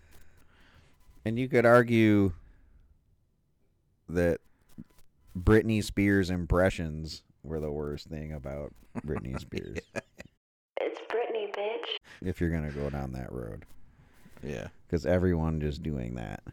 and 1.25 1.37
you 1.39 1.47
could 1.47 1.65
argue 1.65 2.33
that 4.09 4.39
Britney 5.37 5.83
Spears 5.83 6.29
impressions 6.29 7.23
were 7.43 7.59
the 7.59 7.71
worst 7.71 8.07
thing 8.07 8.31
about 8.33 8.73
Britney 9.05 9.39
Spears. 9.39 9.79
It's 10.79 10.99
Britney, 11.11 11.51
bitch. 11.53 11.97
if 12.21 12.39
you're 12.39 12.49
gonna 12.51 12.71
go 12.71 12.89
down 12.89 13.13
that 13.13 13.31
road, 13.31 13.65
yeah 14.43 14.67
because 14.87 15.05
everyone 15.05 15.59
just 15.61 15.81
doing 15.81 16.15
that. 16.15 16.43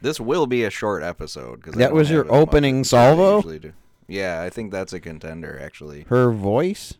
This 0.00 0.20
will 0.20 0.46
be 0.46 0.64
a 0.64 0.70
short 0.70 1.02
episode 1.02 1.56
because 1.56 1.74
That 1.74 1.92
was 1.92 2.10
your 2.10 2.32
opening 2.32 2.84
salvo? 2.84 3.42
Yeah, 4.06 4.40
I 4.42 4.48
think 4.48 4.70
that's 4.72 4.92
a 4.92 5.00
contender 5.00 5.58
actually. 5.60 6.06
Her 6.08 6.30
voice. 6.30 6.94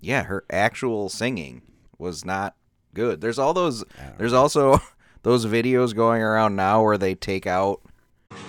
Yeah, 0.00 0.22
her 0.24 0.44
actual 0.50 1.08
singing 1.08 1.62
was 1.98 2.24
not 2.24 2.54
good. 2.94 3.20
There's 3.20 3.38
all 3.38 3.52
those. 3.54 3.84
There's 4.18 4.32
also 4.32 4.80
those 5.22 5.46
videos 5.46 5.94
going 5.94 6.22
around 6.22 6.56
now 6.56 6.82
where 6.82 6.98
they 6.98 7.14
take 7.14 7.46
out. 7.46 7.80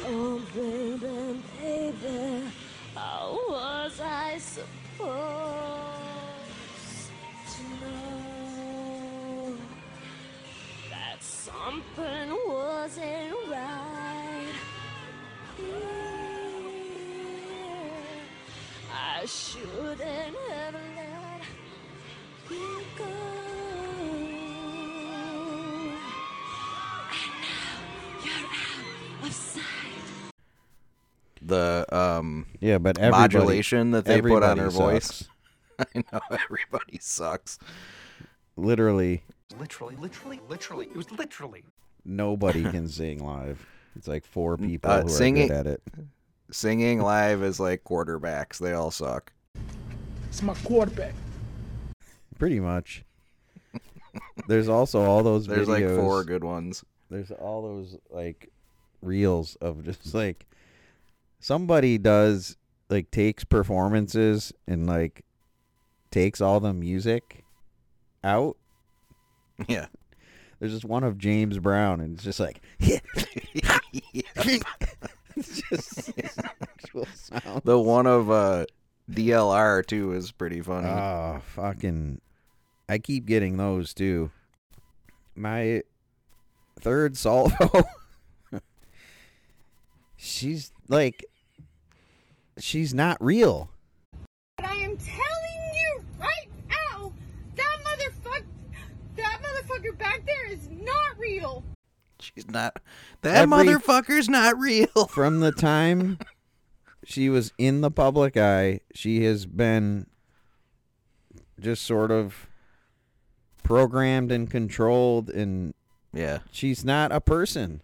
Oh, 0.05 0.41
baby, 0.53 1.41
baby, 1.59 2.43
how 2.95 3.39
was 3.49 3.99
I 3.99 4.37
supposed 4.37 4.71
to 7.55 7.63
know 7.85 9.57
that 10.89 11.21
something 11.23 12.37
wasn't 12.47 13.33
right? 13.49 14.47
I 18.93 19.25
shouldn't 19.25 20.35
the 31.51 31.85
um 31.95 32.47
Yeah, 32.59 32.77
but 32.79 32.99
modulation 32.99 33.91
that 33.91 34.05
they 34.05 34.21
put 34.21 34.41
on 34.43 34.57
her 34.57 34.65
everybody 34.65 34.93
voice. 34.95 35.23
I 35.79 36.03
know 36.11 36.19
everybody 36.31 36.97
sucks. 36.99 37.59
Literally, 38.57 39.23
Literally, 39.59 39.95
literally, 39.97 40.39
literally. 40.49 40.85
It 40.87 40.95
was 40.95 41.11
literally. 41.11 41.63
nobody 42.05 42.63
can 42.71 42.87
sing 42.87 43.23
live. 43.23 43.65
It's 43.95 44.07
like 44.07 44.25
four 44.25 44.57
people 44.57 44.89
Uh, 44.89 45.01
who 45.03 45.09
singing- 45.09 45.51
are 45.51 45.55
good 45.63 45.67
at 45.67 45.73
it. 45.73 45.81
Singing 46.51 47.01
live 47.13 47.43
is 47.43 47.59
like 47.59 47.83
quarterbacks. 47.83 48.57
They 48.57 48.73
all 48.73 48.91
suck. 48.91 49.31
It's 50.29 50.41
my 50.41 50.53
quarterback. 50.63 51.13
Pretty 52.39 52.59
much. 52.59 53.03
There's 54.47 54.67
also 54.69 55.01
all 55.01 55.23
those 55.23 55.47
There's 55.47 55.67
like 55.67 55.85
four 55.85 56.23
good 56.23 56.43
ones. 56.43 56.83
There's 57.09 57.31
all 57.31 57.61
those 57.61 57.97
like 58.09 58.49
reels 59.01 59.55
of 59.61 59.83
just 59.83 60.13
like 60.13 60.45
somebody 61.41 61.97
does 61.97 62.55
like 62.89 63.11
takes 63.11 63.43
performances 63.43 64.53
and 64.67 64.87
like 64.87 65.25
takes 66.11 66.39
all 66.39 66.61
the 66.61 66.73
music 66.73 67.43
out. 68.23 68.55
Yeah. 69.67 69.87
There's 70.59 70.71
just 70.71 70.85
one 70.85 71.03
of 71.03 71.17
James 71.17 71.59
Brown 71.59 71.99
and 71.99 72.15
it's 72.15 72.23
just 72.23 72.39
like 72.39 72.61
it's 72.79 73.01
just 75.69 76.11
actual 76.61 77.07
sound. 77.13 77.63
The 77.65 77.77
one 77.77 78.05
of 78.05 78.31
uh 78.31 78.65
DLR 79.09 79.85
too 79.85 80.13
is 80.13 80.31
pretty 80.31 80.61
funny. 80.61 80.87
Oh, 80.87 81.41
fucking. 81.55 82.21
I 82.87 82.99
keep 82.99 83.25
getting 83.25 83.57
those 83.57 83.93
too. 83.93 84.31
My 85.35 85.81
third 86.79 87.15
salvo 87.15 87.83
she's 90.21 90.71
like 90.87 91.25
she's 92.61 92.93
not 92.93 93.17
real. 93.23 93.69
But 94.57 94.67
I 94.67 94.75
am 94.75 94.97
telling 94.97 95.73
you 95.73 96.03
right 96.19 96.47
now, 96.69 97.11
that 97.55 97.77
motherfucker, 97.83 98.43
that 99.17 99.39
motherfucker 99.41 99.97
back 99.97 100.25
there 100.25 100.51
is 100.51 100.69
not 100.69 101.17
real. 101.17 101.63
She's 102.19 102.47
not. 102.49 102.79
That 103.21 103.35
Every- 103.35 103.65
motherfucker's 103.67 104.29
not 104.29 104.57
real. 104.59 105.07
From 105.09 105.39
the 105.39 105.51
time 105.51 106.19
she 107.03 107.29
was 107.29 107.51
in 107.57 107.81
the 107.81 107.89
public 107.91 108.37
eye, 108.37 108.81
she 108.93 109.23
has 109.23 109.45
been 109.45 110.05
just 111.59 111.83
sort 111.83 112.11
of 112.11 112.47
programmed 113.63 114.31
and 114.31 114.49
controlled 114.49 115.29
and 115.29 115.73
Yeah. 116.13 116.39
she's 116.51 116.83
not 116.85 117.11
a 117.11 117.21
person. 117.21 117.81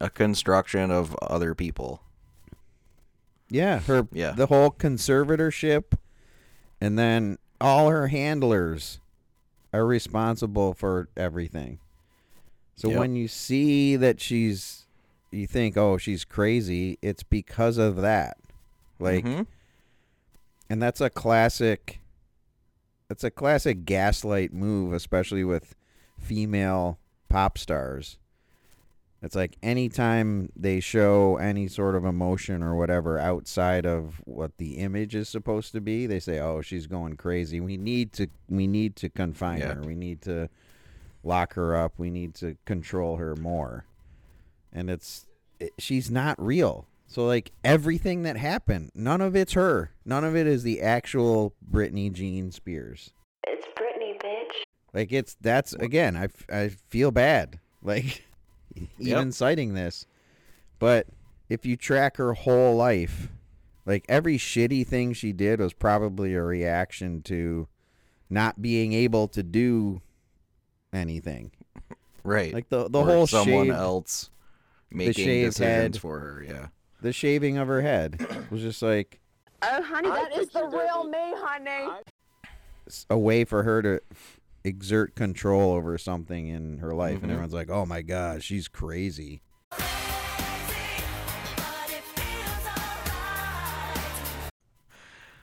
A 0.00 0.08
construction 0.10 0.90
of 0.90 1.14
other 1.22 1.54
people. 1.54 2.02
Yeah, 3.50 3.80
her 3.80 4.06
Yeah. 4.12 4.32
the 4.32 4.46
whole 4.46 4.70
conservatorship 4.70 5.92
and 6.80 6.98
then 6.98 7.38
all 7.60 7.90
her 7.90 8.08
handlers 8.08 9.00
are 9.72 9.84
responsible 9.86 10.72
for 10.74 11.08
everything. 11.16 11.78
So 12.76 12.88
Yep. 12.90 12.98
when 12.98 13.16
you 13.16 13.28
see 13.28 13.96
that 13.96 14.20
she's 14.20 14.86
you 15.32 15.46
think, 15.46 15.76
"Oh, 15.76 15.96
she's 15.96 16.24
crazy," 16.24 16.98
it's 17.02 17.22
because 17.22 17.78
of 17.78 17.96
that. 17.96 18.36
Like 18.98 19.24
Mhm. 19.24 19.46
and 20.68 20.82
that's 20.82 21.00
a 21.00 21.10
classic 21.10 22.00
that's 23.08 23.24
a 23.24 23.30
classic 23.30 23.84
gaslight 23.84 24.52
move, 24.52 24.92
especially 24.92 25.42
with 25.44 25.74
female 26.18 26.98
pop 27.28 27.58
stars. 27.58 28.18
It's 29.22 29.36
like 29.36 29.56
anytime 29.62 30.50
they 30.56 30.80
show 30.80 31.36
any 31.36 31.68
sort 31.68 31.94
of 31.94 32.06
emotion 32.06 32.62
or 32.62 32.74
whatever 32.74 33.18
outside 33.18 33.84
of 33.84 34.22
what 34.24 34.56
the 34.56 34.78
image 34.78 35.14
is 35.14 35.28
supposed 35.28 35.72
to 35.72 35.80
be, 35.80 36.06
they 36.06 36.20
say, 36.20 36.38
"Oh, 36.40 36.62
she's 36.62 36.86
going 36.86 37.16
crazy. 37.16 37.60
We 37.60 37.76
need 37.76 38.12
to 38.14 38.28
we 38.48 38.66
need 38.66 38.96
to 38.96 39.10
confine 39.10 39.58
Yeah. 39.60 39.74
her. 39.74 39.82
We 39.82 39.94
need 39.94 40.22
to 40.22 40.48
lock 41.22 41.52
her 41.54 41.76
up. 41.76 41.92
We 41.98 42.08
need 42.10 42.34
to 42.36 42.56
control 42.64 43.16
her 43.16 43.36
more." 43.36 43.84
And 44.72 44.88
it's 44.88 45.26
it, 45.58 45.72
she's 45.78 46.10
not 46.10 46.42
real. 46.42 46.86
So 47.06 47.26
like 47.26 47.52
everything 47.62 48.22
that 48.22 48.38
happened, 48.38 48.90
none 48.94 49.20
of 49.20 49.36
it's 49.36 49.52
her. 49.52 49.90
None 50.06 50.24
of 50.24 50.34
it 50.34 50.46
is 50.46 50.62
the 50.62 50.80
actual 50.80 51.52
Britney 51.70 52.10
Jean 52.10 52.52
Spears. 52.52 53.12
It's 53.46 53.66
Britney, 53.78 54.16
bitch. 54.18 54.62
Like 54.94 55.12
it's 55.12 55.36
that's 55.42 55.74
again, 55.74 56.16
I 56.16 56.28
I 56.50 56.68
feel 56.68 57.10
bad. 57.10 57.58
Like 57.82 58.24
even 58.74 58.88
Yep. 58.98 59.32
citing 59.32 59.74
this. 59.74 60.06
But 60.78 61.06
if 61.48 61.66
you 61.66 61.76
track 61.76 62.16
her 62.16 62.32
whole 62.34 62.76
life, 62.76 63.28
like 63.86 64.04
every 64.08 64.38
shitty 64.38 64.86
thing 64.86 65.12
she 65.12 65.32
did 65.32 65.60
was 65.60 65.72
probably 65.72 66.34
a 66.34 66.42
reaction 66.42 67.22
to 67.22 67.68
not 68.28 68.62
being 68.62 68.92
able 68.92 69.26
to 69.28 69.42
do 69.42 70.00
anything. 70.92 71.50
Right. 72.22 72.52
Like 72.52 72.68
the 72.68 72.88
the 72.88 73.00
Or 73.00 73.04
whole 73.06 73.26
someone 73.26 73.66
shaved- 73.66 73.76
else 73.76 74.30
making 74.90 75.24
shaved 75.24 75.46
decisions 75.56 75.58
head. 75.96 76.00
for 76.00 76.18
her. 76.20 76.42
Yeah. 76.46 76.68
the 77.02 77.12
shaving 77.14 77.56
of 77.56 77.66
her 77.66 77.80
head 77.80 78.46
was 78.50 78.60
just 78.60 78.82
like 78.82 79.20
Oh, 79.62 79.82
honey, 79.82 80.08
that 80.08 80.36
is 80.36 80.48
the 80.50 80.64
real 80.66 81.04
me, 81.04 81.32
honey. 81.36 81.88
s- 82.86 83.06
a 83.10 83.18
way 83.18 83.44
for 83.44 83.62
her 83.62 83.80
to 83.82 84.00
exert 84.64 85.14
control 85.14 85.72
over 85.72 85.96
something 85.98 86.48
in 86.48 86.78
her 86.78 86.94
life 86.94 87.14
and 87.22 87.30
Mhm. 87.30 87.34
everyone's 87.34 87.54
like, 87.54 87.70
"Oh 87.70 87.86
my 87.86 88.02
god, 88.02 88.42
she's 88.42 88.68
crazy." 88.68 89.40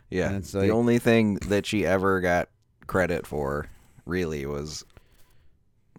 Yeah. 0.10 0.28
And 0.28 0.38
it's 0.38 0.52
the 0.52 0.70
only 0.70 1.00
thing 1.00 1.36
that 1.48 1.66
she 1.66 1.86
ever 1.86 2.22
got 2.22 2.50
credit 2.88 3.28
for, 3.28 3.68
really, 4.06 4.46
was 4.46 4.86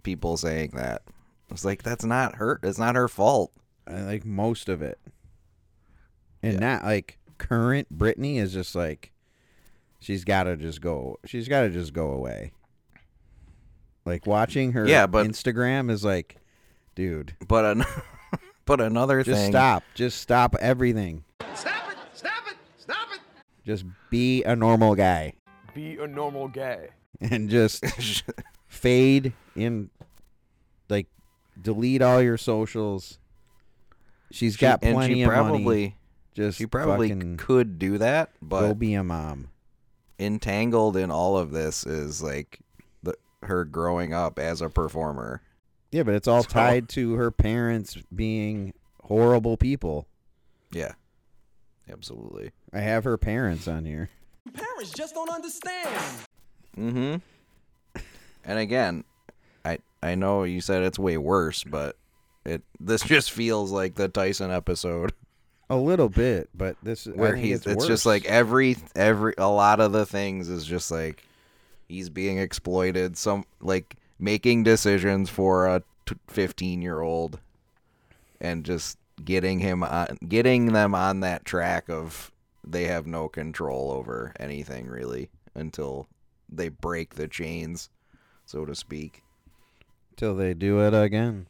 people 0.02 0.37
saying 0.37 0.70
that. 0.74 1.02
It's 1.50 1.64
like 1.64 1.83
that's 1.83 2.04
not 2.04 2.37
her. 2.37 2.59
It's 2.62 2.78
not 2.78 2.94
her 2.94 3.09
fault. 3.09 3.52
I 3.87 4.00
like 4.02 4.24
most 4.24 4.68
of 4.68 4.83
it. 4.83 4.98
And 6.42 6.61
not 6.61 6.85
like 6.85 7.18
current 7.38 7.96
Britney 7.96 8.37
is 8.37 8.52
just 8.52 8.74
like 8.74 9.12
she's 9.98 10.24
got 10.24 10.44
to 10.44 10.57
just 10.57 10.81
go. 10.81 11.18
She's 11.24 11.48
got 11.48 11.62
to 11.62 11.70
just 11.70 11.92
go 11.92 12.11
away. 12.11 12.52
Like 14.08 14.26
watching 14.26 14.72
her 14.72 14.86
Yeah, 14.88 15.06
but- 15.06 15.26
Instagram 15.26 15.90
is 15.90 16.04
like, 16.04 16.36
dude, 16.94 17.34
But 17.46 17.64
an- 17.64 17.84
but 18.64 18.80
another 18.80 19.22
just 19.22 19.36
thing. 19.38 19.52
Just 19.52 19.52
stop. 19.52 19.82
Just 19.94 20.20
stop 20.20 20.54
everything. 20.56 21.24
Stop 21.54 21.90
it! 21.90 21.96
Stop 22.14 22.32
it! 22.50 22.56
Stop 22.78 23.08
it! 23.12 23.20
Just 23.66 23.84
be 24.10 24.42
a 24.44 24.56
normal 24.56 24.94
guy 24.94 25.34
Be 25.74 25.98
a 25.98 26.06
normal 26.06 26.48
guy. 26.48 26.88
and 27.20 27.50
just 27.50 27.84
fade 28.66 29.32
in 29.54 29.90
like 30.88 31.06
delete 31.60 32.00
all 32.02 32.22
your 32.22 32.38
socials. 32.38 33.18
She's 34.30 34.54
She- 34.54 34.60
got 34.60 34.80
and 34.82 34.94
plenty 34.94 35.14
she 35.16 35.22
of 35.22 35.28
probably, 35.30 35.62
money. 35.62 35.96
Just 36.34 36.58
She 36.58 36.66
probably 36.66 37.36
could 37.36 37.78
do 37.78 37.98
that, 37.98 38.30
go 38.40 38.68
but 38.68 38.74
be 38.78 38.94
a 38.94 39.02
mom. 39.04 39.48
entangled 40.20 40.96
in 40.96 41.10
all 41.10 41.36
of 41.36 41.50
this 41.50 41.84
is 41.86 42.22
like 42.22 42.60
the 42.60 42.67
her 43.42 43.64
growing 43.64 44.12
up 44.12 44.38
as 44.38 44.61
a 44.61 44.68
performer. 44.68 45.42
Yeah, 45.90 46.03
but 46.03 46.14
it's 46.14 46.29
all 46.29 46.42
So- 46.42 46.51
tied 46.51 46.88
to 46.90 47.14
her 47.14 47.31
parents 47.31 47.96
being 48.14 48.74
horrible 49.05 49.57
people. 49.57 50.07
Yeah. 50.70 50.92
Absolutely. 51.90 52.51
I 52.72 52.81
have 52.81 53.05
her 53.05 53.16
parents 53.16 53.66
on 53.66 53.87
here. 53.87 54.11
Parents 54.53 54.90
just 54.90 55.14
don't 55.14 55.31
understand. 55.31 55.88
Mm-hmm. 56.77 58.01
And 58.44 58.59
again, 58.59 59.05
I 59.64 59.79
I 60.03 60.14
know 60.14 60.44
you 60.44 60.61
said 60.61 60.83
it's 60.83 60.98
way 60.98 61.16
worse, 61.16 61.64
but 61.64 61.96
it 62.44 62.62
this 62.79 63.03
just 63.05 63.31
feels 63.31 63.70
like 63.72 63.94
the 63.94 64.09
Tyson 64.09 64.51
episode 64.51 65.12
A 65.70 65.77
little 65.77 66.09
bit, 66.09 66.48
but 66.55 66.77
this 66.83 67.07
where 67.07 67.33
think 67.33 67.44
he's 67.46 67.57
it's, 67.59 67.66
it's, 67.66 67.77
worse. 67.79 67.87
just 67.88 68.07
like 68.07 68.24
every 68.27 68.77
every 68.94 69.35
a 69.38 69.48
lot 69.48 69.81
of 69.81 69.92
the 69.92 70.05
things 70.07 70.48
is 70.51 70.64
just 70.64 70.90
like 70.90 71.24
he's 71.88 72.09
being 72.11 72.38
exploited 72.38 73.16
some 73.16 73.44
like 73.61 73.96
making 74.18 74.62
decisions 74.62 75.31
for 75.31 75.66
a 75.66 75.83
15 76.29 76.83
year 76.83 77.01
old 77.01 77.38
and 78.40 78.64
just 78.64 78.98
getting 79.24 79.59
him 79.59 79.83
on 79.83 80.18
getting 80.29 80.72
them 80.72 80.94
on 80.94 81.20
that 81.20 81.44
track 81.44 81.88
of 81.88 82.31
they 82.64 82.85
have 82.85 83.07
no 83.07 83.29
control 83.29 83.90
over 83.90 84.33
anything 84.38 84.87
really 84.87 85.31
until 85.55 86.07
they 86.48 86.68
break 86.68 87.14
the 87.14 87.29
chains 87.29 87.90
so 88.44 88.64
to 88.64 88.74
speak 88.74 89.22
till 90.18 90.35
they 90.35 90.53
do 90.53 90.81
it 90.81 90.92
again. 90.92 91.46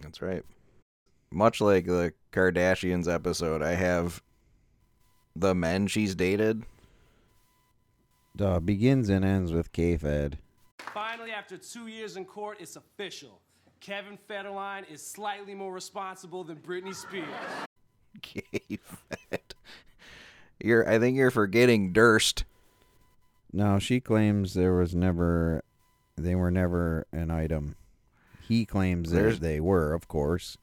That's 0.00 0.22
right. 0.22 0.42
Much 1.30 1.60
like 1.60 1.86
the 1.86 2.12
Kardashians 2.32 3.12
episode, 3.12 3.62
I 3.62 3.74
have 3.74 4.22
the 5.36 5.54
men 5.54 5.86
she's 5.86 6.14
dated. 6.14 6.64
Duh, 8.36 8.60
begins 8.60 9.08
and 9.08 9.24
ends 9.24 9.52
with 9.52 9.72
K-Fed. 9.72 10.38
Finally, 10.92 11.30
after 11.30 11.56
two 11.56 11.86
years 11.86 12.16
in 12.16 12.24
court, 12.24 12.58
it's 12.60 12.76
official. 12.76 13.40
Kevin 13.80 14.18
Federline 14.28 14.90
is 14.90 15.04
slightly 15.04 15.54
more 15.54 15.72
responsible 15.72 16.42
than 16.44 16.56
Britney 16.56 16.94
Spears. 16.94 17.26
K-Fed. 18.22 19.54
You're, 20.60 20.88
I 20.88 20.98
think 20.98 21.16
you're 21.16 21.30
forgetting 21.30 21.92
Durst. 21.92 22.44
No, 23.52 23.78
she 23.78 24.00
claims 24.00 24.54
there 24.54 24.74
was 24.74 24.94
never, 24.94 25.62
they 26.16 26.34
were 26.34 26.50
never 26.50 27.06
an 27.12 27.30
item. 27.30 27.76
He 28.48 28.64
claims 28.66 29.10
There's- 29.10 29.34
that 29.34 29.40
they 29.42 29.60
were, 29.60 29.92
of 29.94 30.08
course, 30.08 30.56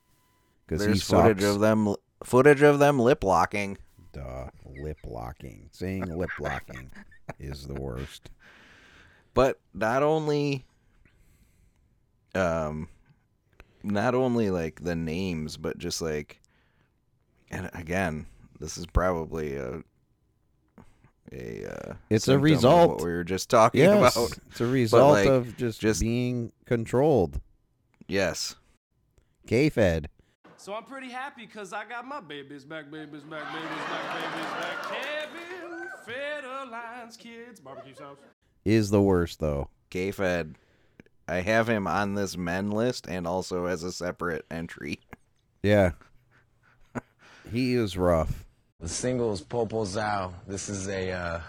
because 0.66 0.82
he 0.82 0.88
There's 0.88 1.04
footage 1.04 1.42
sucks. 1.42 1.56
of 1.56 1.62
them, 1.62 1.96
footage 2.24 2.62
of 2.62 2.80
them 2.80 3.00
lip 3.00 3.24
locking. 3.24 3.78
Duh, 4.14 4.50
lip 4.66 4.98
locking. 5.06 5.70
Saying 5.72 6.06
lip 6.18 6.32
locking 6.40 6.92
is 7.40 7.66
the 7.68 7.76
worst. 7.80 8.30
But 9.34 9.60
not 9.74 10.04
only, 10.04 10.66
um, 12.36 12.90
not 13.84 14.14
only 14.16 14.50
like 14.50 14.84
the 14.84 14.96
names, 14.96 15.58
but 15.58 15.78
just 15.78 16.02
like, 16.02 16.42
and 17.50 17.70
again, 17.74 18.26
this 18.60 18.78
is 18.78 18.86
probably 18.86 19.56
a 19.56 19.84
a 21.32 21.66
uh, 21.66 21.94
It's 22.10 22.28
a 22.28 22.38
result. 22.38 22.90
what 22.90 23.04
we 23.06 23.12
were 23.12 23.24
just 23.24 23.50
talking 23.50 23.82
yes, 23.82 24.16
about. 24.16 24.38
it's 24.50 24.62
a 24.62 24.66
result 24.68 25.12
like, 25.14 25.28
of 25.28 25.56
just, 25.56 25.80
just 25.80 26.02
being 26.02 26.52
controlled. 26.66 27.40
yes, 28.08 28.56
K-Fed. 29.48 30.10
So 30.62 30.76
I'm 30.76 30.84
pretty 30.84 31.10
happy 31.10 31.48
because 31.48 31.74
I 31.74 31.86
got 31.86 32.06
my 32.06 32.20
babies 32.20 32.66
back, 32.66 32.92
babies 32.92 33.24
back, 33.24 33.52
babies 33.52 33.70
back, 33.90 34.14
babies 34.14 34.52
back. 34.52 34.84
Kevin 34.92 35.90
Federline's 36.06 37.18
kids. 37.18 37.60
Barbecue 37.60 37.96
sauce. 37.96 38.18
is 38.64 38.92
the 38.92 39.02
worst 39.02 39.40
though. 39.40 39.70
K-Fed. 39.90 40.54
I 41.28 41.38
have 41.38 41.68
him 41.68 41.88
on 41.88 42.14
this 42.14 42.38
men 42.38 42.70
list 42.70 43.08
and 43.08 43.26
also 43.26 43.66
as 43.66 43.82
a 43.82 43.92
separate 43.92 44.46
entry. 44.52 45.00
Yeah. 45.64 45.94
he 47.52 47.74
is 47.74 47.98
rough. 47.98 48.46
The 48.80 48.88
single 48.88 49.34
is 49.34 49.42
PopoZão. 49.42 50.32
This 50.46 50.70
is 50.70 50.88
a 50.88 51.10
uh, 51.10 51.40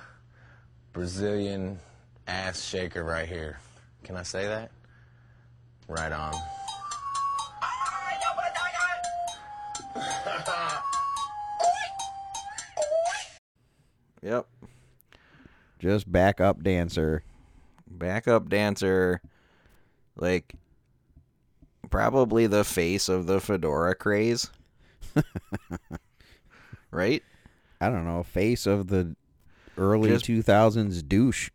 Brazilian 0.95 1.79
ass 2.27 2.65
shaker 2.65 3.05
right 3.05 3.29
here. 3.29 3.59
Can 4.05 4.17
I 4.17 4.23
say 4.23 4.47
that? 4.47 4.71
Right 5.87 6.13
on. 6.13 6.33
Yep. 14.23 14.47
Just 15.79 16.11
backup 16.11 16.63
dancer. 16.63 17.23
Backup 17.89 18.49
dancer. 18.49 19.21
Like 20.17 20.55
probably 21.91 22.47
the 22.47 22.65
face 22.65 23.09
of 23.09 23.27
the 23.27 23.41
fedora 23.41 23.95
craze. 23.95 24.51
right? 26.91 27.23
I 27.81 27.89
don't 27.89 28.05
know, 28.05 28.23
face 28.23 28.67
of 28.67 28.89
the 28.89 29.17
early 29.77 30.11
Just- 30.11 30.27
2000s 30.27 31.07
douche. 31.09 31.51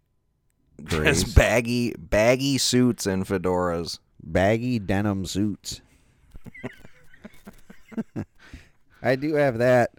craze. 0.85 1.23
Just 1.23 1.35
baggy 1.35 1.93
baggy 1.97 2.57
suits 2.57 3.05
and 3.05 3.25
fedoras. 3.25 3.99
baggy 4.21 4.79
denim 4.79 5.25
suits. 5.25 5.81
I 9.01 9.15
do 9.15 9.35
have 9.35 9.59
that. 9.59 9.91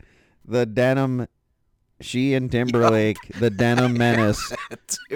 The 0.45 0.67
denim, 0.67 1.27
she 2.01 2.35
and 2.35 2.51
Timberlake, 2.53 3.19
the 3.41 3.51
denim 3.51 3.95
menace, 3.99 4.53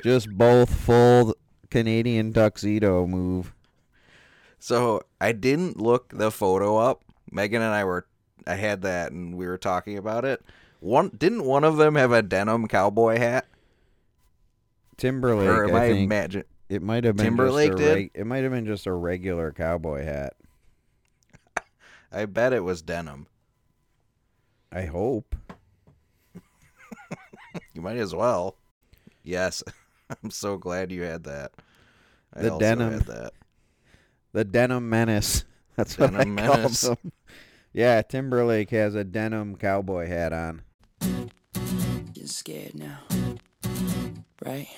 just 0.02 0.30
both 0.30 0.72
full 0.74 1.34
Canadian 1.70 2.32
tuxedo 2.32 3.06
move. 3.06 3.52
So 4.58 5.02
I 5.20 5.32
didn't 5.32 5.78
look 5.80 6.12
the 6.16 6.30
photo 6.30 6.76
up. 6.76 7.02
Megan 7.30 7.62
and 7.62 7.72
I 7.74 7.84
were 7.84 8.06
I 8.46 8.54
had 8.54 8.82
that 8.82 9.12
and 9.12 9.36
we 9.36 9.46
were 9.46 9.58
talking 9.58 9.96
about 9.98 10.24
it. 10.24 10.42
One 10.80 11.08
didn't 11.10 11.44
one 11.44 11.64
of 11.64 11.76
them 11.76 11.94
have 11.94 12.12
a 12.12 12.22
denim 12.22 12.68
cowboy 12.68 13.18
hat? 13.18 13.46
Timberlake, 14.96 15.48
Or 15.48 15.64
am 15.68 15.74
I, 15.74 15.84
I 15.84 15.86
imagine- 15.88 16.44
it 16.68 16.82
might 16.82 17.04
have 17.04 17.16
been 17.16 17.24
Timberlake 17.26 17.74
did? 17.76 17.94
reg- 17.94 18.10
it 18.14 18.26
might 18.26 18.42
have 18.44 18.52
been 18.52 18.64
just 18.66 18.86
a 18.86 18.92
regular 18.92 19.52
cowboy 19.52 20.04
hat. 20.04 20.34
I 22.12 22.24
bet 22.26 22.52
it 22.52 22.64
was 22.64 22.82
denim. 22.82 23.26
I 24.70 24.86
hope. 24.86 25.36
You 27.74 27.82
might 27.82 27.96
as 27.96 28.14
well. 28.14 28.56
Yes. 29.22 29.62
I'm 30.22 30.30
so 30.30 30.56
glad 30.58 30.92
you 30.92 31.02
had 31.02 31.24
that. 31.24 31.52
I 32.34 32.42
The 32.42 32.48
also 32.52 32.60
denim. 32.60 32.92
had 32.92 33.02
that. 33.06 33.32
The 34.32 34.44
denim 34.44 34.88
menace. 34.88 35.44
That's 35.76 35.98
what 35.98 36.12
Denim 36.12 36.38
I 36.38 36.46
called 36.46 36.72
them. 36.72 37.12
Yeah, 37.72 38.02
Timberlake 38.02 38.70
has 38.70 38.94
a 38.94 39.04
denim 39.04 39.56
cowboy 39.56 40.06
hat 40.06 40.32
on. 40.32 40.62
You're 42.14 42.26
scared 42.26 42.74
now, 42.74 42.98
right? 44.44 44.68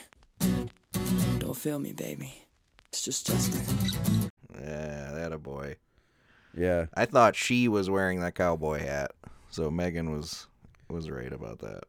Don't 1.39 1.57
feel 1.57 1.79
me, 1.81 1.93
baby. 1.93 2.33
It's 2.89 3.03
just 3.03 3.27
Justin. 3.27 4.31
Yeah, 4.55 5.11
that 5.13 5.33
a 5.33 5.39
boy. 5.39 5.77
Yeah. 6.57 6.87
I 6.95 7.07
thought 7.07 7.35
she 7.35 7.67
was 7.67 7.91
wearing 7.91 8.21
that 8.21 8.37
cowboy 8.37 8.79
hat. 8.79 9.11
So 9.51 9.71
Megan 9.71 10.13
was 10.17 10.47
was 10.89 11.11
right 11.11 11.33
about 11.33 11.59
that. 11.61 11.85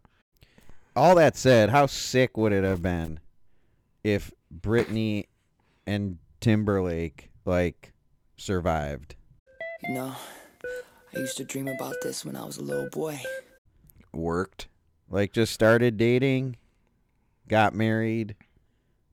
All 0.96 1.16
that 1.16 1.36
said, 1.36 1.70
how 1.70 1.88
sick 1.88 2.38
would 2.38 2.54
it 2.54 2.64
have 2.64 2.82
been 2.82 3.20
if 4.04 4.32
Britney 4.62 5.26
and 5.86 6.18
Timberlake 6.40 7.32
like 7.44 7.92
survived? 8.38 9.16
You 9.84 9.94
know, 9.96 10.16
I 11.16 11.20
used 11.20 11.38
to 11.38 11.44
dream 11.44 11.68
about 11.68 11.96
this 12.02 12.24
when 12.24 12.36
I 12.36 12.46
was 12.46 12.58
a 12.58 12.64
little 12.64 12.90
boy. 12.90 13.20
Worked. 14.14 14.68
Like 15.10 15.34
just 15.34 15.54
started 15.54 15.98
dating, 15.98 16.56
got 17.48 17.76
married, 17.76 18.36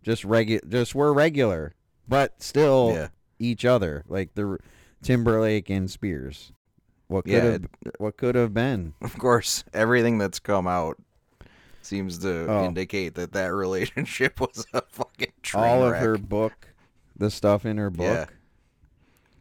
just 0.02 0.22
regu- 0.22 0.66
just 0.68 0.94
were 0.94 1.12
regular, 1.12 1.74
but 2.08 2.40
still 2.42 2.92
Yeah. 2.94 3.08
each 3.38 3.64
other. 3.64 4.04
Like 4.08 4.34
the 4.34 4.58
Timberlake 5.02 5.68
and 5.68 5.90
Spears. 5.90 6.52
What 7.08 7.24
could 7.24 7.32
Yeah, 7.32 7.42
have 7.44 7.66
what 7.98 8.16
could 8.16 8.36
have 8.36 8.54
been? 8.54 8.94
Of 9.02 9.18
course, 9.18 9.64
everything 9.74 10.16
that's 10.18 10.38
come 10.38 10.66
out 10.66 10.96
seems 11.86 12.18
to 12.18 12.46
Oh. 12.48 12.64
indicate 12.64 13.14
that 13.16 13.32
that 13.32 13.46
relationship 13.54 14.40
was 14.40 14.64
a 14.72 14.82
fucking 14.88 15.32
train 15.42 15.64
All 15.64 15.82
of 15.84 15.96
her 15.96 16.16
book, 16.18 16.68
the 17.16 17.30
stuff 17.30 17.64
in 17.66 17.76
her 17.78 17.90
book. 17.90 18.06
Yeah. 18.06 18.26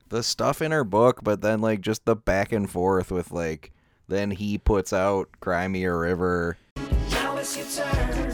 The 0.10 0.24
stuff 0.24 0.62
in 0.62 0.72
her 0.72 0.84
book, 0.84 1.20
but 1.24 1.42
then 1.42 1.62
like 1.62 1.82
just 1.82 2.06
the 2.06 2.16
back 2.16 2.52
and 2.52 2.70
forth 2.70 3.12
with 3.12 3.32
like 3.32 3.72
then 4.08 4.32
he 4.32 4.58
puts 4.58 4.92
out 4.92 5.30
Cry 5.40 5.68
Me 5.70 5.84
a 5.86 5.96
River. 5.96 6.58
Now 7.12 7.38
it's 7.38 7.56
your 7.56 7.66
turn 7.66 8.32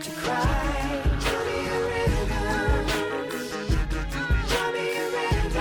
to 0.00 0.10
cry. 0.10 1.02
Cry 1.20 1.44
me 1.46 1.66
a 1.66 1.84
river. 1.86 2.84
Cry 4.46 4.72
me 4.72 4.96
a 4.96 4.98
river. 5.48 5.60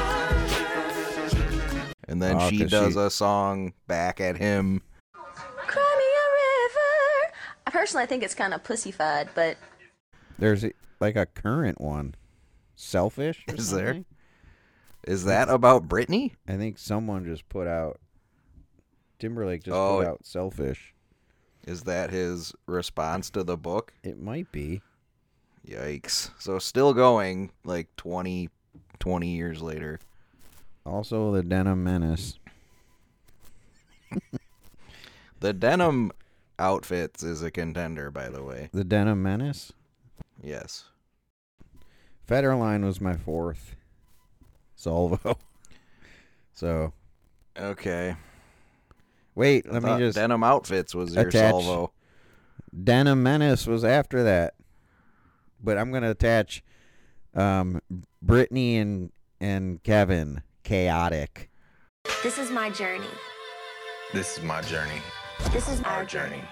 And 2.10 2.22
then 2.22 2.36
Oh, 2.38 2.50
she 2.50 2.60
'cause 2.60 2.72
does 2.72 2.94
she- 2.94 3.00
a 3.00 3.10
song 3.10 3.74
back 3.88 4.20
at 4.20 4.36
him. 4.38 4.82
I 7.70 7.72
personally 7.72 8.02
I 8.04 8.08
think 8.08 8.24
it's 8.24 8.34
kind 8.34 8.52
of 8.56 8.64
pussyfied, 8.64 9.28
but 9.36 9.56
There's 10.40 10.66
a, 10.66 10.72
like 11.00 11.16
a 11.16 11.28
current 11.28 11.80
one. 11.80 12.16
Selfish? 12.76 13.44
or 13.48 13.54
Is 13.54 13.70
there? 13.70 13.86
something? 13.90 14.06
Is 15.06 15.26
that 15.26 15.50
about 15.50 15.88
Britney? 15.88 16.32
I 16.48 16.58
think 16.58 16.80
someone 16.80 17.26
just 17.26 17.48
put 17.48 17.68
out 17.68 18.00
Timberlake 19.20 19.62
just 19.66 19.76
Oh, 19.78 20.00
put 20.00 20.08
out 20.08 20.26
Selfish. 20.26 20.96
Is 21.68 21.84
that 21.84 22.10
his 22.10 22.56
response 22.66 23.30
to 23.30 23.44
the 23.44 23.56
book? 23.56 23.94
It 24.02 24.20
might 24.20 24.52
be. 24.52 24.82
Yikes. 25.68 26.32
So 26.40 26.58
still 26.58 26.96
going 26.96 27.52
like 27.64 27.96
20 27.98 28.50
20 28.98 29.28
years 29.28 29.62
later. 29.62 30.00
Also 30.88 31.32
the 31.32 31.44
Denim 31.44 31.84
Menace. 31.84 32.40
The 35.42 35.54
denim 35.54 36.12
outfits 36.60 37.24
is 37.24 37.42
a 37.42 37.50
contender 37.52 38.12
by 38.12 38.30
the 38.30 38.44
way. 38.44 38.70
The 38.74 38.84
Denim 38.84 39.24
Menace? 39.24 39.72
Yes. 40.44 40.86
Federline 42.28 42.84
was 42.86 43.02
my 43.02 43.16
fourth. 43.16 43.76
Salvo. 44.76 45.38
So 46.54 46.92
Okay. 47.58 48.18
wait, 49.34 49.66
I 49.66 49.72
let 49.80 49.84
me 49.84 49.98
just 49.98 50.18
denim 50.18 50.44
outfits 50.44 50.94
was 50.94 51.16
your 51.16 51.30
attach- 51.30 51.52
salvo. 51.52 51.94
Denim 52.84 53.24
Menace 53.24 53.66
was 53.66 53.86
after 53.86 54.24
that. 54.24 54.56
But 55.64 55.78
I'm 55.78 55.92
gonna 55.94 56.10
attach 56.12 56.62
um 57.34 57.80
Britney 58.26 58.76
and 58.82 59.12
and 59.40 59.82
Kevin. 59.84 60.42
Chaotic. 60.64 61.50
this 62.24 62.38
is 62.38 62.52
my 62.52 62.70
journey. 62.70 63.08
This 64.14 64.38
is 64.38 64.44
my 64.44 64.62
journey. 64.62 65.02
This 65.52 65.68
is 65.68 65.82
Our 65.82 66.06
journey. 66.06 66.44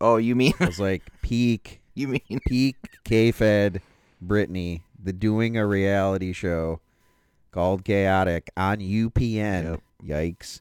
Oh, 0.00 0.16
you 0.16 0.34
mean 0.34 0.54
It 0.60 0.66
was 0.66 0.80
like 0.80 1.02
peak 1.22 1.80
you 1.94 2.08
mean 2.08 2.40
peak 2.46 2.76
K-Fed 3.04 3.82
Britney, 4.24 4.82
the 5.02 5.12
doing 5.12 5.56
a 5.56 5.66
reality 5.66 6.32
show 6.32 6.80
called 7.50 7.84
Chaotic 7.84 8.50
on 8.56 8.78
UPN. 8.78 9.80
Yikes. 10.04 10.60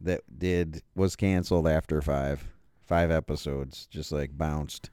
That 0.00 0.20
did 0.38 0.82
was 0.94 1.16
canceled 1.16 1.66
after 1.66 2.00
five 2.00 2.48
five 2.86 3.10
episodes, 3.10 3.86
just 3.90 4.12
like 4.12 4.36
bounced. 4.38 4.90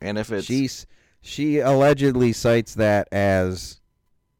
and 0.00 0.18
if 0.18 0.30
it's 0.30 0.46
She's 0.46 0.86
she 1.20 1.58
allegedly 1.58 2.32
cites 2.32 2.74
that 2.74 3.08
as 3.12 3.80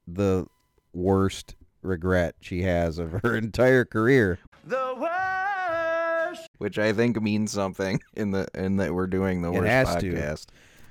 the 0.06 0.46
worst 0.92 1.54
regret 1.82 2.34
she 2.40 2.62
has 2.62 2.98
of 2.98 3.12
her 3.22 3.36
entire 3.36 3.84
career. 3.84 4.38
The 4.64 4.94
worst. 4.98 6.48
which 6.58 6.78
I 6.78 6.92
think 6.92 7.20
means 7.20 7.52
something 7.52 8.00
in 8.14 8.30
the 8.32 8.46
in 8.54 8.76
that 8.76 8.94
we're 8.94 9.06
doing 9.06 9.42
the 9.42 9.52
It 9.52 9.60
worst 9.60 9.68
has 9.68 9.96
to. 9.96 10.12
podcast. 10.12 10.46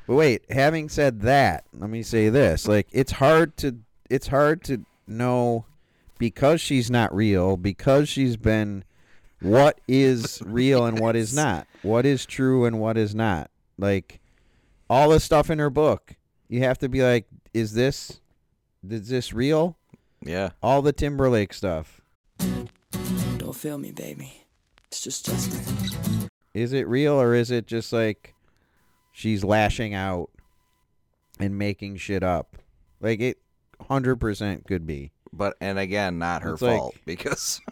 But 0.07 0.15
wait, 0.15 0.43
having 0.51 0.87
said 0.89 1.21
that, 1.21 1.65
let 1.73 1.89
me 1.89 2.03
say 2.03 2.29
this: 2.29 2.67
like 2.67 2.87
it's 2.91 3.13
hard 3.13 3.57
to 3.57 3.77
it's 4.09 4.27
hard 4.27 4.63
to 4.65 4.85
know 5.07 5.65
because 6.19 6.61
she's 6.61 6.89
not 6.91 7.13
real, 7.13 7.57
because 7.57 8.07
she's 8.07 8.37
been 8.37 8.83
what 9.41 9.79
is 9.87 10.41
real 10.45 10.85
and 10.85 10.99
what 10.99 11.15
is 11.15 11.35
not, 11.35 11.67
what 11.81 12.05
is 12.05 12.25
true 12.25 12.65
and 12.65 12.79
what 12.79 12.97
is 12.97 13.13
not. 13.15 13.49
Like 13.77 14.19
all 14.89 15.09
the 15.09 15.19
stuff 15.19 15.49
in 15.49 15.59
her 15.59 15.69
book, 15.69 16.15
you 16.47 16.61
have 16.63 16.77
to 16.79 16.89
be 16.89 17.03
like, 17.03 17.27
is 17.53 17.73
this 17.73 18.19
is 18.87 19.09
this 19.09 19.33
real? 19.33 19.77
Yeah. 20.21 20.51
All 20.61 20.81
the 20.81 20.93
Timberlake 20.93 21.53
stuff. 21.53 22.01
Don't 23.37 23.55
feel 23.55 23.77
me, 23.77 23.91
baby. 23.91 24.41
It's 24.87 25.01
just 25.01 25.25
Justin. 25.25 26.29
Is 26.53 26.71
it 26.73 26.87
real 26.87 27.13
or 27.19 27.33
is 27.35 27.51
it 27.51 27.67
just 27.67 27.91
like 27.91 28.33
she's 29.11 29.43
lashing 29.43 29.93
out 29.93 30.29
and 31.39 31.57
making 31.57 31.97
shit 31.97 32.23
up? 32.23 32.57
Like 33.01 33.19
it 33.19 33.37
100% 33.81 34.65
could 34.65 34.87
be. 34.87 35.11
But 35.33 35.57
and 35.59 35.77
again, 35.77 36.17
not 36.17 36.43
her 36.43 36.53
It's 36.53 36.61
like- 36.61 36.77
fault 36.79 36.95
because 37.05 37.59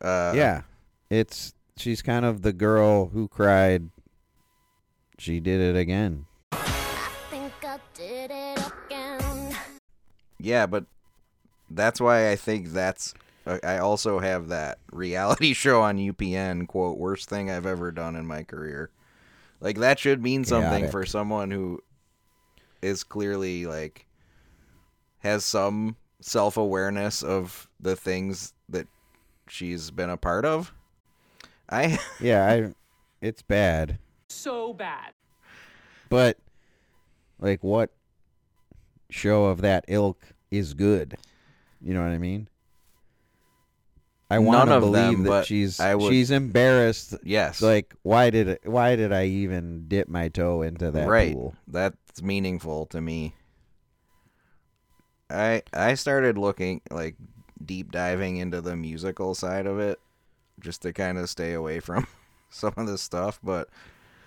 uh 0.00 0.32
yeah. 0.34 0.62
It's 1.10 1.54
she's 1.76 2.02
kind 2.02 2.24
of 2.24 2.42
the 2.42 2.52
girl 2.52 3.06
who 3.06 3.28
cried 3.28 3.90
she 5.22 5.38
did 5.38 5.60
it 5.60 5.78
again. 5.78 6.26
Think 6.50 7.52
I 7.62 7.78
did 7.94 8.32
it 8.32 8.72
again. 8.86 9.56
Yeah, 10.40 10.66
but 10.66 10.84
that's 11.70 12.00
why 12.00 12.30
I 12.30 12.34
think 12.36 12.70
that's. 12.70 13.14
I 13.46 13.60
I 13.62 13.78
also 13.78 14.18
have 14.18 14.48
that 14.48 14.78
reality 14.92 15.52
show 15.52 15.80
on 15.80 15.98
UPN 15.98 16.66
quote 16.66 16.98
worst 16.98 17.28
thing 17.28 17.50
I've 17.50 17.66
ever 17.66 17.92
done 17.92 18.16
in 18.16 18.26
my 18.26 18.42
career. 18.42 18.90
Like 19.60 19.78
that 19.78 20.00
should 20.00 20.24
mean 20.24 20.44
something 20.44 20.70
Chaotic. 20.70 20.90
for 20.90 21.06
someone 21.06 21.52
who 21.52 21.80
is 22.82 23.04
clearly 23.04 23.64
like 23.64 24.06
has 25.20 25.44
some 25.44 25.94
self 26.20 26.56
awareness 26.56 27.22
of 27.22 27.68
the 27.78 27.94
things 27.94 28.54
that 28.68 28.88
she's 29.46 29.92
been 29.92 30.10
a 30.10 30.16
part 30.16 30.44
of. 30.44 30.72
I 31.70 32.00
Yeah, 32.20 32.44
I 32.44 32.74
it's 33.20 33.42
bad. 33.42 34.00
So 34.32 34.72
bad. 34.72 35.12
But 36.08 36.38
like 37.38 37.62
what 37.62 37.90
show 39.10 39.46
of 39.46 39.60
that 39.60 39.84
ilk 39.88 40.20
is 40.50 40.74
good? 40.74 41.16
You 41.80 41.94
know 41.94 42.02
what 42.02 42.10
I 42.10 42.18
mean? 42.18 42.48
I 44.30 44.38
want 44.38 44.70
None 44.70 44.80
to 44.80 44.80
believe 44.80 45.18
them, 45.18 45.24
that 45.24 45.46
she's 45.46 45.78
I 45.78 45.94
would- 45.94 46.10
she's 46.10 46.30
embarrassed. 46.30 47.14
Yes. 47.22 47.60
Like 47.60 47.94
why 48.02 48.30
did 48.30 48.48
it, 48.48 48.62
why 48.64 48.96
did 48.96 49.12
I 49.12 49.26
even 49.26 49.86
dip 49.88 50.08
my 50.08 50.28
toe 50.28 50.62
into 50.62 50.90
that 50.90 51.06
right. 51.06 51.34
pool? 51.34 51.54
That's 51.68 52.22
meaningful 52.22 52.86
to 52.86 53.00
me. 53.00 53.34
I 55.28 55.62
I 55.72 55.94
started 55.94 56.38
looking 56.38 56.80
like 56.90 57.16
deep 57.64 57.92
diving 57.92 58.36
into 58.38 58.60
the 58.60 58.76
musical 58.76 59.34
side 59.34 59.66
of 59.66 59.78
it 59.78 60.00
just 60.60 60.82
to 60.82 60.92
kind 60.92 61.18
of 61.18 61.28
stay 61.28 61.52
away 61.52 61.80
from 61.80 62.06
some 62.50 62.72
of 62.76 62.86
this 62.86 63.02
stuff, 63.02 63.38
but 63.42 63.68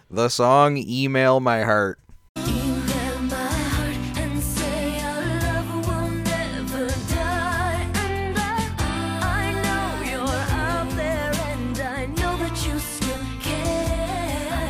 the 0.09 0.29
song 0.29 0.77
Email 0.77 1.39
My 1.39 1.63
Heart 1.63 1.99
Email 2.37 3.19
my 3.21 3.35
heart 3.35 4.17
and 4.17 4.41
say 4.43 4.99
our 5.01 5.21
love 5.23 5.87
will 5.87 6.09
never 6.11 6.87
die. 7.13 7.89
And 7.95 8.37
I, 8.37 8.75
I 9.21 9.51
know 9.63 10.09
you're 10.09 10.21
out 10.27 10.89
there, 10.95 11.31
and 11.33 11.79
I 11.79 12.05
know 12.07 12.37
that 12.37 12.65
you 12.65 12.77
still 12.79 13.25
care. 13.41 14.69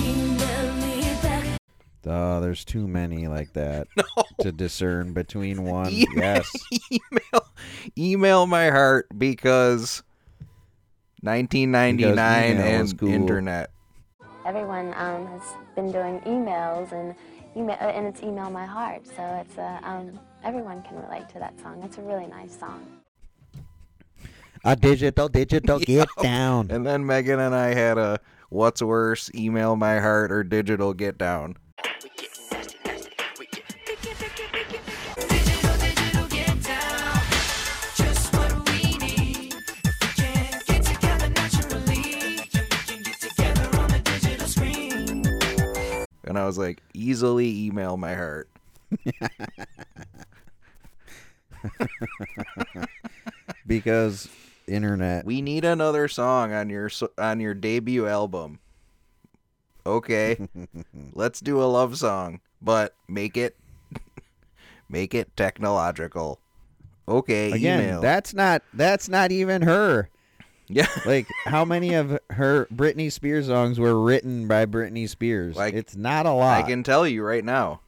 Email 0.00 0.74
me 0.74 1.00
back. 1.22 1.58
Oh, 2.06 2.40
there's 2.40 2.64
too 2.64 2.86
many 2.86 3.26
like 3.28 3.52
that 3.54 3.88
to 4.40 4.52
discern 4.52 5.12
between 5.12 5.64
one. 5.70 5.90
Email- 5.92 6.06
yes. 6.16 6.52
email 6.90 7.46
email 7.96 8.46
my 8.46 8.70
heart 8.70 9.06
because 9.16 10.02
1999 11.22 12.56
Because 12.56 12.90
and 12.90 12.98
cool. 12.98 13.08
internet. 13.08 13.70
Everyone 14.44 14.92
um, 14.96 15.26
has 15.26 15.42
been 15.74 15.90
doing 15.90 16.20
emails 16.20 16.92
and 16.92 17.14
email, 17.56 17.76
uh, 17.80 17.86
and 17.86 18.06
it's 18.06 18.22
email 18.22 18.50
my 18.50 18.66
heart. 18.66 19.06
So 19.06 19.22
it's 19.40 19.56
a 19.56 19.80
um, 19.82 20.18
everyone 20.44 20.82
can 20.82 21.00
relate 21.02 21.28
to 21.30 21.38
that 21.38 21.58
song. 21.60 21.82
It's 21.82 21.96
a 21.96 22.02
really 22.02 22.26
nice 22.26 22.58
song. 22.58 22.86
A 24.64 24.76
digital, 24.76 25.28
digital, 25.28 25.78
get 25.80 26.08
down. 26.20 26.70
And 26.70 26.86
then 26.86 27.06
Megan 27.06 27.40
and 27.40 27.54
I 27.54 27.74
had 27.74 27.96
a 27.96 28.20
what's 28.50 28.82
worse, 28.82 29.30
email 29.34 29.76
my 29.76 29.98
heart 29.98 30.30
or 30.30 30.44
digital 30.44 30.92
get 30.92 31.16
down. 31.16 31.56
And 46.24 46.38
I 46.38 46.46
was 46.46 46.58
like, 46.58 46.80
easily 46.94 47.66
email 47.66 47.96
my 47.96 48.14
heart. 48.14 48.48
because 53.66 54.28
internet. 54.66 55.24
We 55.24 55.42
need 55.42 55.64
another 55.64 56.08
song 56.08 56.52
on 56.52 56.70
your 56.70 56.90
on 57.18 57.40
your 57.40 57.54
debut 57.54 58.06
album. 58.06 58.58
Okay, 59.86 60.38
let's 61.12 61.40
do 61.40 61.62
a 61.62 61.66
love 61.66 61.98
song, 61.98 62.40
but 62.62 62.94
make 63.08 63.36
it 63.36 63.56
make 64.88 65.14
it 65.14 65.34
technological. 65.36 66.40
Okay, 67.06 67.52
Again, 67.52 67.80
email. 67.80 68.00
that's 68.00 68.32
not 68.34 68.62
that's 68.72 69.08
not 69.08 69.30
even 69.32 69.62
her. 69.62 70.08
Yeah. 70.66 70.86
Like 71.06 71.26
how 71.44 71.64
many 71.64 71.94
of 71.94 72.18
her 72.30 72.66
Britney 72.74 73.12
Spears 73.12 73.46
songs 73.48 73.78
were 73.78 74.00
written 74.02 74.48
by 74.48 74.64
Britney 74.66 75.08
Spears? 75.08 75.56
Like, 75.56 75.74
it's 75.74 75.94
not 75.96 76.24
a 76.26 76.32
lot. 76.32 76.58
I 76.58 76.62
can 76.66 76.82
tell 76.82 77.06
you 77.06 77.22
right 77.22 77.44
now. 77.44 77.80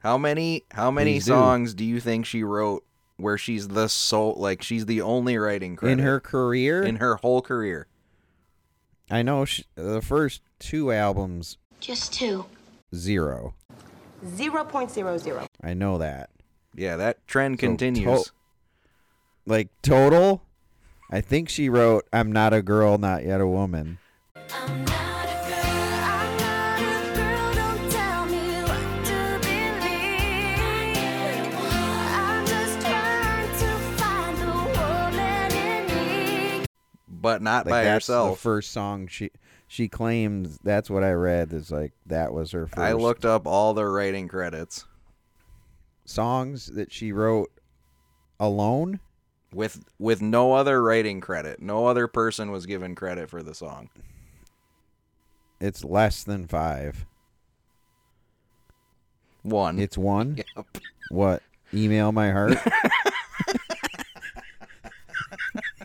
How 0.00 0.18
many 0.18 0.64
how 0.70 0.90
many 0.90 1.14
Please 1.14 1.24
do. 1.24 1.32
songs 1.32 1.74
do 1.74 1.84
you 1.84 1.98
think 2.00 2.26
she 2.26 2.44
wrote 2.44 2.84
where 3.16 3.38
she's 3.38 3.68
the 3.68 3.88
sole 3.88 4.34
like 4.36 4.62
she's 4.62 4.84
the 4.86 5.00
only 5.00 5.38
writing 5.38 5.74
credit 5.76 5.92
in 5.94 5.98
her 6.00 6.20
career. 6.20 6.82
in 6.82 6.96
her 6.96 7.16
whole 7.16 7.40
career? 7.42 7.86
I 9.10 9.22
know 9.22 9.44
she, 9.44 9.64
the 9.74 10.02
first 10.02 10.42
two 10.58 10.92
albums 10.92 11.56
Just 11.80 12.12
two. 12.12 12.44
zero. 12.94 13.54
0.00. 14.24 15.46
I 15.62 15.74
know 15.74 15.98
that. 15.98 16.30
Yeah, 16.74 16.96
that 16.96 17.26
trend 17.26 17.58
So 17.60 17.66
continues. 17.66 18.24
to- 18.24 18.30
like 19.46 19.68
total, 19.82 20.42
I 21.10 21.20
think 21.20 21.48
she 21.48 21.68
wrote 21.68 22.06
"I'm 22.12 22.32
not 22.32 22.52
a 22.52 22.62
girl, 22.62 22.98
not 22.98 23.24
yet 23.24 23.40
a 23.40 23.46
woman." 23.46 23.98
I'm 24.50 24.84
not 24.84 25.24
a 25.24 25.48
girl, 25.48 25.62
I'm 26.02 26.36
not 26.38 26.80
a 26.80 27.14
girl, 27.14 27.54
don't 27.54 27.90
tell 27.90 28.26
me 28.26 28.62
what 28.62 29.04
to 29.04 29.38
believe. 29.40 30.58
I'm 32.12 32.46
just 32.46 32.80
trying 32.80 33.50
to 33.58 33.78
find 33.96 34.38
the 34.38 34.52
woman 34.78 35.52
in 35.52 36.60
me. 36.60 36.64
but 37.08 37.42
not 37.42 37.66
Like 37.66 37.72
by 37.72 37.84
that's 37.84 38.06
herself. 38.06 38.36
the 38.38 38.42
first 38.42 38.72
song 38.72 39.06
she 39.06 39.30
she 39.68 39.88
claims. 39.88 40.58
That's 40.62 40.88
what 40.90 41.02
I 41.04 41.12
read. 41.12 41.52
Is 41.52 41.70
like 41.70 41.92
that 42.06 42.32
was 42.32 42.50
her 42.52 42.66
first. 42.66 42.78
I 42.78 42.92
looked 42.92 43.24
up 43.24 43.46
all 43.46 43.74
the 43.74 43.86
writing 43.86 44.26
credits 44.28 44.86
songs 46.04 46.66
that 46.74 46.92
she 46.92 47.10
wrote 47.12 47.50
alone. 48.38 49.00
With 49.56 49.84
with 49.98 50.22
no 50.22 50.52
other 50.52 50.82
writing 50.82 51.20
credit. 51.20 51.60
No 51.60 51.86
other 51.86 52.06
person 52.06 52.50
was 52.50 52.66
given 52.66 52.94
credit 52.94 53.30
for 53.30 53.42
the 53.42 53.54
song. 53.54 53.88
It's 55.60 55.82
less 55.82 56.22
than 56.22 56.46
five. 56.46 57.06
One. 59.42 59.78
It's 59.78 59.96
one. 59.96 60.36
Yep. 60.56 60.66
What? 61.10 61.42
Email 61.72 62.12
my 62.12 62.30
heart. 62.30 62.58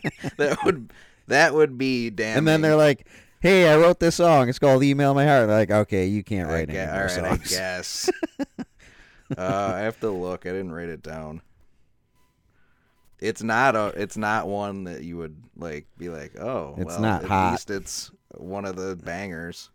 that 0.36 0.58
would 0.64 0.92
that 1.28 1.54
would 1.54 1.78
be 1.78 2.10
damn. 2.10 2.38
and 2.38 2.48
then 2.48 2.60
they're 2.60 2.76
like, 2.76 3.06
"Hey, 3.40 3.68
I 3.68 3.76
wrote 3.76 4.00
this 4.00 4.16
song. 4.16 4.48
It's 4.48 4.58
called 4.58 4.82
Email 4.82 5.14
My 5.14 5.24
Heart." 5.26 5.46
They're 5.46 5.58
like, 5.58 5.70
"Okay, 5.70 6.06
you 6.06 6.22
can't 6.22 6.48
write 6.48 6.68
gue- 6.68 6.76
any 6.76 6.90
all 6.90 6.96
more 6.96 7.30
right, 7.30 7.32
I 7.32 7.36
guess. 7.36 8.10
uh, 9.38 9.72
I 9.74 9.78
have 9.80 9.98
to 10.00 10.10
look. 10.10 10.44
I 10.46 10.50
didn't 10.50 10.72
write 10.72 10.88
it 10.88 11.02
down. 11.02 11.40
It's 13.22 13.42
not 13.42 13.76
a. 13.76 13.86
It's 13.96 14.16
not 14.16 14.48
one 14.48 14.82
that 14.84 15.04
you 15.04 15.16
would 15.18 15.36
like 15.56 15.86
be 15.96 16.08
like, 16.08 16.36
oh, 16.40 16.74
It's 16.76 16.86
well, 16.86 17.00
not 17.00 17.22
at 17.22 17.28
hot. 17.28 17.50
least 17.52 17.70
it's 17.70 18.10
one 18.36 18.64
of 18.64 18.74
the 18.74 18.96
bangers. 18.96 19.70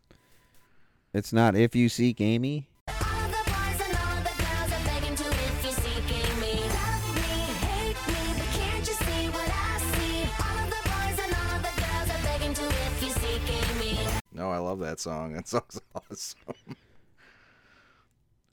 It's 1.14 1.32
not 1.32 1.56
if 1.56 1.74
you 1.76 1.88
seek 1.88 2.20
Amy. 2.20 2.68
All 2.90 2.94
the 2.96 3.44
boys 3.46 3.82
and 3.88 3.98
all 3.98 4.22
the 4.22 4.36
girls 4.44 4.72
are 4.74 4.86
begging 4.86 5.16
to 5.16 5.24
if 5.30 5.64
you're 5.64 5.72
seeking 5.72 6.40
me. 6.42 6.60
Love 6.60 7.16
me, 7.16 7.22
hate 7.64 8.08
me, 8.08 8.34
but 8.36 8.50
can't 8.60 8.88
you 8.88 8.94
see 8.94 9.30
what 9.30 9.50
I 9.50 9.80
see? 9.96 10.30
All 10.44 10.58
of 10.64 10.70
the 10.70 10.82
boys 10.84 11.20
and 11.24 11.34
all 11.34 11.60
the 11.64 11.82
girls 11.82 12.10
are 12.12 12.24
begging 12.24 12.54
to 12.54 12.66
if 12.68 13.02
you're 13.02 13.16
seeking 13.16 13.80
me. 13.80 13.98
No, 14.34 14.52
I 14.52 14.58
love 14.58 14.80
that 14.80 15.00
song. 15.00 15.32
That 15.34 15.48
song's 15.48 15.80
awesome. 15.96 16.76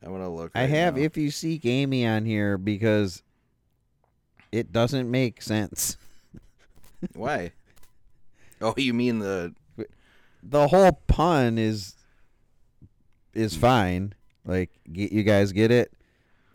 I'm 0.04 0.12
gonna 0.12 0.30
look. 0.32 0.52
I 0.54 0.62
have 0.66 0.96
now. 0.96 1.02
if 1.02 1.16
you 1.16 1.30
seek 1.32 1.66
Amy 1.66 2.06
on 2.06 2.24
here 2.24 2.56
because 2.58 3.22
it 4.54 4.70
doesn't 4.72 5.10
make 5.10 5.42
sense. 5.42 5.96
Why? 7.14 7.50
Oh, 8.60 8.72
you 8.76 8.94
mean 8.94 9.18
the 9.18 9.52
The 10.42 10.68
whole 10.68 10.92
pun 11.08 11.58
is 11.58 11.96
is 13.32 13.56
fine. 13.56 14.14
Like, 14.44 14.70
get, 14.92 15.10
you 15.10 15.22
guys 15.24 15.50
get 15.52 15.70
it? 15.70 15.92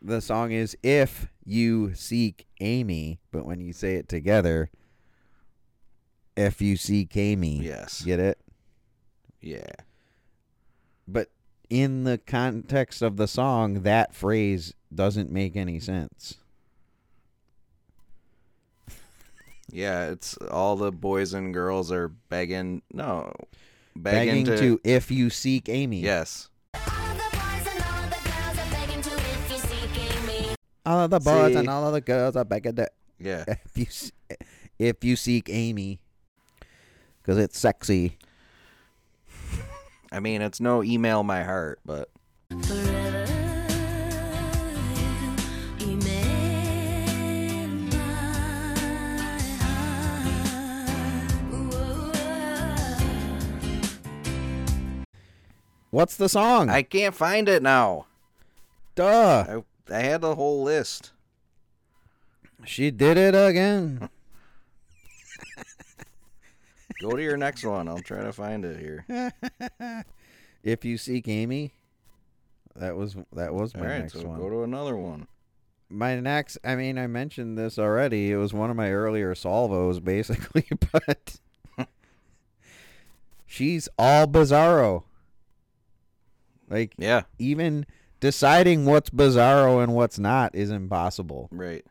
the 0.02 0.22
song 0.22 0.52
is 0.54 0.78
"If 0.82 1.28
You 1.44 1.94
Seek 1.94 2.48
Amy," 2.62 3.20
but 3.32 3.46
when 3.46 3.60
you 3.60 3.74
say 3.74 3.96
it 3.96 4.08
together, 4.08 4.70
"If 6.38 6.62
You 6.62 6.78
Seek 6.78 7.18
Amy," 7.18 7.60
Yes. 7.62 8.02
get 8.04 8.20
it? 8.22 8.40
Yeah. 9.42 9.74
But 11.06 11.32
in 11.70 12.06
the 12.06 12.18
context 12.18 13.02
of 13.02 13.18
the 13.18 13.28
song, 13.28 13.82
that 13.84 14.16
phrase 14.16 14.74
doesn't 14.94 15.32
make 15.32 15.58
any 15.58 15.82
sense. 15.82 16.38
Yeah, 19.72 20.10
it's 20.10 20.36
all 20.52 20.76
the 20.76 20.92
boys 20.92 21.34
and 21.34 21.54
girls 21.54 21.92
are 21.92 22.08
begging. 22.08 22.82
No, 22.94 23.32
Begging, 23.96 24.46
begging, 24.46 24.78
to, 24.78 24.82
"If 24.84 25.12
You 25.12 25.30
Seek 25.30 25.70
Amy." 25.70 26.02
Yes. 26.02 26.50
All 26.76 26.82
of 27.02 27.12
the 27.12 27.20
boys 27.30 27.54
See? 27.54 27.70
and 27.70 27.80
all 30.86 31.04
of 31.04 31.10
the 31.12 31.20
boys 31.20 31.56
and 31.56 31.70
all 31.70 31.92
the 31.92 32.02
girls 32.02 32.36
are 32.36 32.46
begging 32.46 32.76
to. 32.76 32.90
Yeah. 33.20 33.46
If 33.48 33.78
you 33.78 34.38
if 34.80 35.04
you 35.04 35.16
seek 35.16 35.50
Amy, 35.50 36.00
because 37.22 37.38
it's 37.44 37.60
sexy. 37.60 38.18
I 40.12 40.20
mean, 40.20 40.42
it's 40.42 40.60
no 40.60 40.84
email 40.84 41.22
my 41.24 41.44
heart, 41.44 41.80
but 41.86 42.10
What's 55.92 56.16
the 56.16 56.30
song? 56.30 56.70
I 56.70 56.84
can't 56.84 57.16
find 57.16 57.50
it 57.50 57.64
now. 57.64 58.06
Duh. 58.96 59.62
I, 59.90 59.94
I 59.94 60.00
had 60.02 60.22
the 60.22 60.36
whole 60.36 60.62
list. 60.64 61.12
She 62.66 62.92
did 62.92 63.18
it 63.18 63.34
again. 63.34 64.10
Go 67.02 67.12
to 67.12 67.24
your 67.24 67.38
next 67.38 67.64
one. 67.64 67.88
I'll 67.88 68.02
try 68.02 68.22
to 68.22 68.34
find 68.34 68.66
it 68.66 68.78
here. 68.80 69.06
if 70.64 70.84
you 70.84 70.98
seek 70.98 71.28
Amy, 71.30 71.72
that 72.76 72.98
was 72.98 73.16
that 73.34 73.54
was 73.54 73.74
my 73.74 73.82
All 73.82 73.88
right, 73.88 74.00
next 74.02 74.14
so 74.14 74.28
one. 74.28 74.38
go 74.38 74.50
to 74.50 74.64
another 74.64 74.98
one. 74.98 75.28
my 75.90 76.20
next, 76.20 76.58
I 76.64 76.76
mean, 76.76 76.98
I 76.98 77.08
mentioned 77.08 77.58
this 77.58 77.80
already. 77.80 78.32
It 78.32 78.36
was 78.36 78.54
one 78.54 78.70
of 78.70 78.76
my 78.76 78.92
earlier 78.92 79.34
salvos, 79.34 80.02
basically, 80.02 80.68
but 80.92 81.38
she's 83.46 83.88
all 83.98 84.28
bizarro. 84.28 85.04
Like, 86.70 86.94
yeah, 86.98 87.24
even 87.40 87.86
deciding 88.20 88.86
what's 88.86 89.10
bizarro 89.10 89.84
and 89.84 89.94
what's 89.96 90.20
not 90.20 90.54
is 90.56 90.70
impossible. 90.70 91.50
Right. 91.52 91.86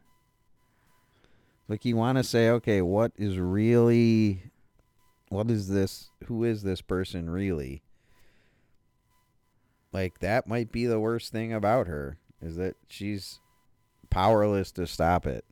Like, 1.68 1.84
you 1.84 1.96
want 1.96 2.16
to 2.18 2.24
say, 2.24 2.48
okay, 2.50 2.80
what 2.80 3.12
is 3.16 3.38
really, 3.38 4.42
what 5.28 5.50
is 5.50 5.68
this? 5.68 6.10
Who 6.26 6.44
is 6.44 6.62
this 6.62 6.80
person 6.80 7.28
really? 7.28 7.82
Like, 9.92 10.20
that 10.20 10.46
might 10.46 10.70
be 10.70 10.86
the 10.86 11.00
worst 11.00 11.32
thing 11.32 11.52
about 11.52 11.88
her 11.88 12.18
is 12.40 12.56
that 12.56 12.76
she's 12.88 13.40
powerless 14.10 14.70
to 14.72 14.86
stop 14.86 15.26
it. 15.26 15.44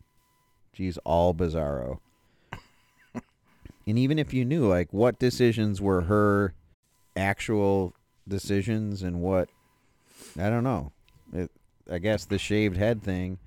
She's 0.73 0.99
all 0.99 1.35
bizarro. 1.35 1.99
and 3.87 3.99
even 3.99 4.19
if 4.19 4.33
you 4.33 4.45
knew, 4.45 4.69
like, 4.69 4.93
what 4.93 5.19
decisions 5.19 5.81
were 5.81 6.03
her 6.03 6.55
actual 7.17 7.95
decisions 8.29 9.03
and 9.03 9.21
what, 9.21 9.49
I 10.39 10.51
don't 10.51 10.65
know. 10.65 10.93
It, 11.33 11.51
I 11.91 11.99
guess 11.99 12.25
the 12.25 12.39
shaved 12.39 12.77
head 12.77 13.03
thing 13.03 13.39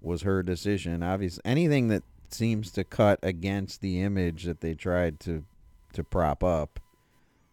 was 0.00 0.22
her 0.22 0.42
decision. 0.42 1.02
Obviously, 1.02 1.42
anything 1.44 1.88
that 1.88 2.02
seems 2.30 2.70
to 2.72 2.84
cut 2.84 3.18
against 3.22 3.80
the 3.80 4.00
image 4.02 4.44
that 4.44 4.60
they 4.60 4.74
tried 4.74 5.20
to 5.20 5.44
to 5.92 6.02
prop 6.02 6.42
up 6.42 6.80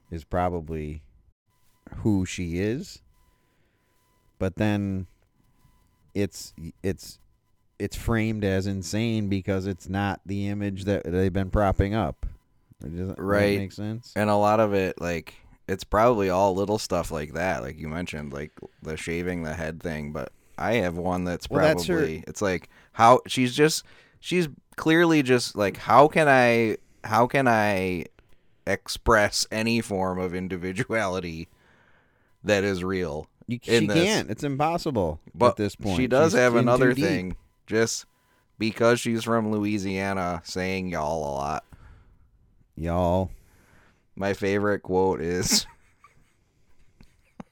is 0.09 0.23
probably 0.23 1.01
who 1.97 2.25
she 2.25 2.59
is. 2.59 3.01
But 4.39 4.55
then 4.55 5.07
it's 6.15 6.53
it's 6.81 7.19
it's 7.77 7.95
framed 7.95 8.43
as 8.43 8.67
insane 8.67 9.27
because 9.29 9.67
it's 9.67 9.87
not 9.89 10.21
the 10.25 10.47
image 10.47 10.85
that 10.85 11.03
they've 11.03 11.31
been 11.33 11.49
propping 11.51 11.93
up. 11.93 12.25
Does 12.81 12.91
that- 12.91 12.97
does 12.97 13.07
that 13.09 13.21
Right. 13.21 13.57
make 13.59 13.71
sense? 13.73 14.13
And 14.15 14.29
a 14.29 14.35
lot 14.35 14.59
of 14.61 14.73
it, 14.73 14.99
like, 15.01 15.33
it's 15.69 15.83
probably 15.83 16.29
all 16.29 16.55
little 16.55 16.79
stuff 16.79 17.11
like 17.11 17.33
that, 17.33 17.61
like 17.61 17.77
you 17.77 17.87
mentioned, 17.87 18.33
like 18.33 18.51
the 18.81 18.97
shaving 18.97 19.43
the 19.43 19.53
head 19.53 19.81
thing. 19.81 20.11
But 20.11 20.31
I 20.57 20.73
have 20.75 20.97
one 20.97 21.23
that's 21.23 21.49
Well, 21.49 21.59
probably 21.59 21.73
that's 21.75 21.87
her- 21.87 22.23
it's 22.27 22.41
like 22.41 22.69
how 22.93 23.21
she's 23.27 23.55
just 23.55 23.85
she's 24.19 24.49
clearly 24.75 25.21
just 25.23 25.55
like 25.55 25.77
how 25.77 26.07
can 26.07 26.27
I 26.27 26.77
how 27.03 27.27
can 27.27 27.47
I 27.47 28.05
express 28.67 29.47
any 29.51 29.81
form 29.81 30.19
of 30.19 30.33
individuality 30.35 31.47
that 32.43 32.63
is 32.63 32.83
real? 32.83 33.27
You, 33.47 33.59
she 33.63 33.87
this? 33.87 33.95
can't. 34.03 34.29
It's 34.29 34.43
impossible 34.43 35.19
But 35.33 35.51
at 35.51 35.55
this 35.57 35.75
point. 35.75 35.97
she 35.97 36.07
does 36.07 36.33
She's 36.33 36.39
have 36.39 36.55
another 36.55 36.93
thing, 36.93 37.35
just 37.65 38.05
because 38.59 38.99
she's 38.99 39.23
from 39.23 39.51
Louisiana, 39.51 40.41
saying 40.45 40.89
y'all 40.89 41.23
a 41.23 41.33
lot. 41.33 41.63
Y'all. 42.75 43.31
My 44.19 44.33
favorite 44.33 44.83
quote 44.83 45.21
is 45.21 45.65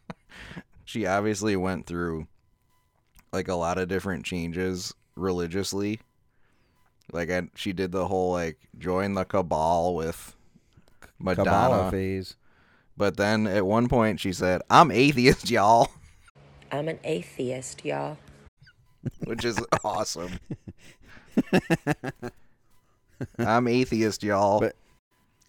she 0.85 1.05
obviously 1.05 1.55
went 1.55 1.85
through 1.85 2.27
like 3.31 3.47
a 3.47 3.55
lot 3.55 3.77
of 3.77 3.87
different 3.87 4.25
changes 4.25 4.93
religiously. 5.15 6.01
Like 7.13 7.31
I, 7.31 7.43
she 7.55 7.71
did 7.71 7.93
the 7.93 8.05
whole 8.05 8.33
like 8.33 8.57
join 8.77 9.13
the 9.13 9.23
cabal 9.23 9.95
with 9.95 10.35
Madonna 11.19 11.49
Kabbalah 11.49 11.89
phase. 11.91 12.35
But 12.97 13.15
then 13.15 13.47
at 13.47 13.65
one 13.65 13.87
point 13.87 14.19
she 14.19 14.33
said, 14.33 14.61
"I'm 14.69 14.91
atheist, 14.91 15.49
y'all," 15.49 15.89
I'm 16.69 16.89
an 16.89 16.99
atheist, 17.05 17.85
y'all. 17.85 18.17
which 19.23 19.45
is 19.45 19.57
awesome. 19.85 20.37
I'm 23.39 23.69
atheist, 23.69 24.21
y'all. 24.21 24.59
But, 24.59 24.75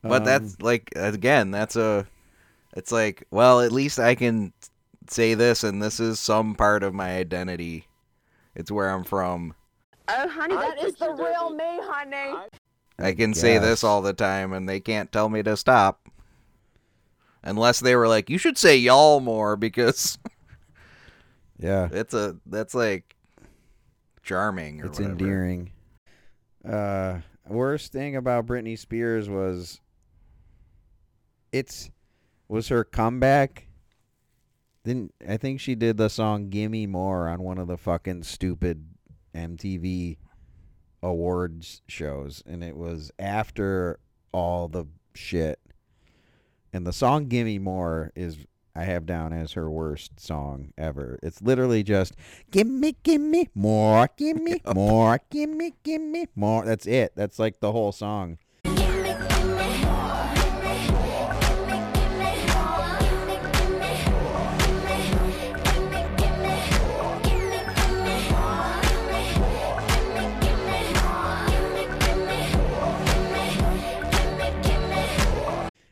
um, 0.05 0.25
that's 0.25 0.61
like 0.61 0.91
again, 0.97 1.51
that's 1.51 1.77
a 1.77 2.07
it's 2.77 2.93
like, 2.93 3.25
well, 3.31 3.61
at 3.61 3.73
least 3.73 3.99
I 3.99 4.15
can 4.15 4.53
say 5.09 5.35
this 5.35 5.65
and 5.65 5.83
this 5.83 6.01
is 6.01 6.21
some 6.21 6.55
part 6.55 6.83
of 6.83 6.95
my 6.95 7.17
identity. 7.17 7.87
It's 8.55 8.71
where 8.71 8.91
I'm 8.91 9.05
from. 9.05 9.55
Oh, 10.09 10.29
honey, 10.29 10.55
that 10.55 10.83
is 10.83 10.95
the 10.95 11.11
real 11.13 11.51
me, 11.51 11.65
honey. 11.83 12.49
I 12.99 13.13
can 13.13 13.33
say 13.35 13.59
this 13.59 13.85
all 13.85 14.03
the 14.03 14.13
time 14.13 14.53
and 14.53 14.69
they 14.69 14.81
can't 14.81 15.11
tell 15.13 15.29
me 15.29 15.43
to 15.43 15.57
stop. 15.57 16.09
Unless 17.43 17.81
they 17.81 17.95
were 17.95 18.09
like, 18.09 18.29
you 18.29 18.37
should 18.39 18.59
say 18.59 18.77
y'all 18.77 19.21
more 19.21 19.57
because 19.57 20.19
Yeah. 21.59 21.89
it's 21.93 22.15
a 22.15 22.37
that's 22.47 22.75
like 22.75 23.17
charming 24.23 24.81
or 24.83 24.87
It's 24.87 24.99
whatever. 24.99 25.19
endearing. 25.19 25.71
Uh, 26.69 27.19
worst 27.47 27.93
thing 27.93 28.17
about 28.17 28.47
Britney 28.47 28.79
Spears 28.79 29.29
was 29.29 29.81
it's 31.53 31.91
was 32.49 32.69
her 32.69 32.85
comeback. 32.85 33.67
Didn't 34.85 35.15
I 35.27 35.37
think 35.37 35.61
she 35.61 35.75
did 35.75 35.97
the 35.97 36.09
song 36.09 36.51
"Gimme 36.51 36.87
More" 36.87 37.29
on 37.29 37.43
one 37.43 37.59
of 37.59 37.69
the 37.69 37.77
fucking 37.77 38.23
stupid 38.23 38.87
MTV 39.35 40.17
awards 41.03 41.83
shows, 41.87 42.43
and 42.47 42.65
it 42.65 42.77
was 42.77 43.11
after 43.19 43.99
all 44.33 44.69
the 44.69 44.87
shit. 45.15 45.61
And 46.73 46.87
the 46.87 46.93
song 46.93 47.29
"Gimme 47.29 47.59
More" 47.59 48.13
is 48.15 48.39
I 48.79 48.85
have 48.85 49.07
down 49.07 49.33
as 49.33 49.55
her 49.55 49.69
worst 49.69 50.21
song 50.21 50.73
ever. 50.79 51.19
It's 51.21 51.43
literally 51.43 51.83
just 51.83 52.15
gimme, 52.53 52.95
gimme 53.03 53.49
more, 53.53 54.09
gimme 54.17 54.63
more, 54.75 55.19
gimme, 55.31 55.75
gimme 55.83 56.29
more. 56.37 56.65
That's 56.65 56.87
it. 56.87 57.13
That's 57.17 57.41
like 57.41 57.59
the 57.59 57.73
whole 57.73 57.91
song. 57.91 58.39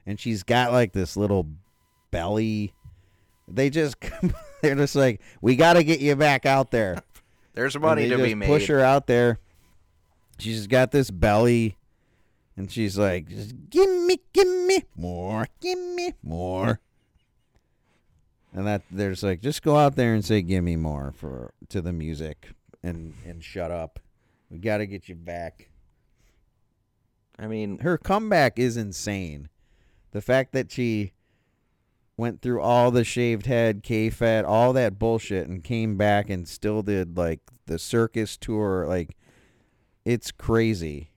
And 0.07 0.21
she's 0.21 0.43
got 0.43 0.73
like 0.73 0.93
this 0.93 1.17
little 1.17 1.49
belly. 2.11 2.73
They 3.49 3.71
just 3.71 3.97
they're 4.63 4.75
just 4.77 4.95
like, 4.97 5.21
we 5.41 5.57
got 5.57 5.75
to 5.75 5.85
get 5.85 6.01
you 6.01 6.15
back 6.17 6.47
out 6.47 6.71
there. 6.71 7.03
There's 7.55 7.79
money 7.79 8.09
to 8.09 8.17
be 8.19 8.35
made. 8.35 8.47
Push 8.47 8.69
her 8.69 8.81
out 8.81 9.07
there. 9.07 9.39
She's 10.39 10.67
got 10.67 10.91
this 10.93 11.11
belly, 11.11 11.79
and 12.55 12.71
she's 12.71 12.99
like, 12.99 13.29
just 13.31 13.55
give 13.71 13.89
me, 13.89 14.19
give 14.35 14.47
me 14.47 14.83
more, 14.95 15.47
give 15.63 15.79
me 15.79 16.13
more. 16.23 16.81
and 18.53 18.67
that 18.67 18.83
there's 18.91 19.23
like 19.23 19.41
just 19.41 19.63
go 19.63 19.77
out 19.77 19.97
there 19.97 20.13
and 20.13 20.23
say 20.23 20.43
give 20.43 20.63
me 20.63 20.77
more 20.77 21.15
for 21.17 21.55
to 21.71 21.81
the 21.81 21.95
music 21.95 22.49
and 22.83 23.15
and 23.25 23.43
shut 23.43 23.71
up. 23.71 23.99
We 24.51 24.59
got 24.59 24.79
to 24.79 24.87
get 24.87 25.09
you 25.09 25.15
back. 25.15 25.71
I 27.39 27.47
mean, 27.47 27.79
her 27.79 27.97
comeback 27.97 28.59
is 28.59 28.77
insane. 28.77 29.49
The 30.13 30.21
fact 30.23 30.53
that 30.53 30.71
she 30.71 31.13
went 32.17 32.41
through 32.41 32.61
all 32.61 32.91
the 32.91 33.05
shaved 33.05 33.47
head, 33.47 33.83
K-Fed, 33.83 34.45
all 34.45 34.73
that 34.73 34.99
bullshit, 34.99 35.49
and 35.49 35.63
came 35.63 35.97
back 35.97 36.31
and 36.31 36.49
still 36.49 36.83
did 36.83 37.17
like 37.17 37.41
the 37.67 37.79
circus 37.79 38.37
tour. 38.37 38.87
Like, 38.87 39.17
it's 40.05 40.31
crazy. 40.31 41.11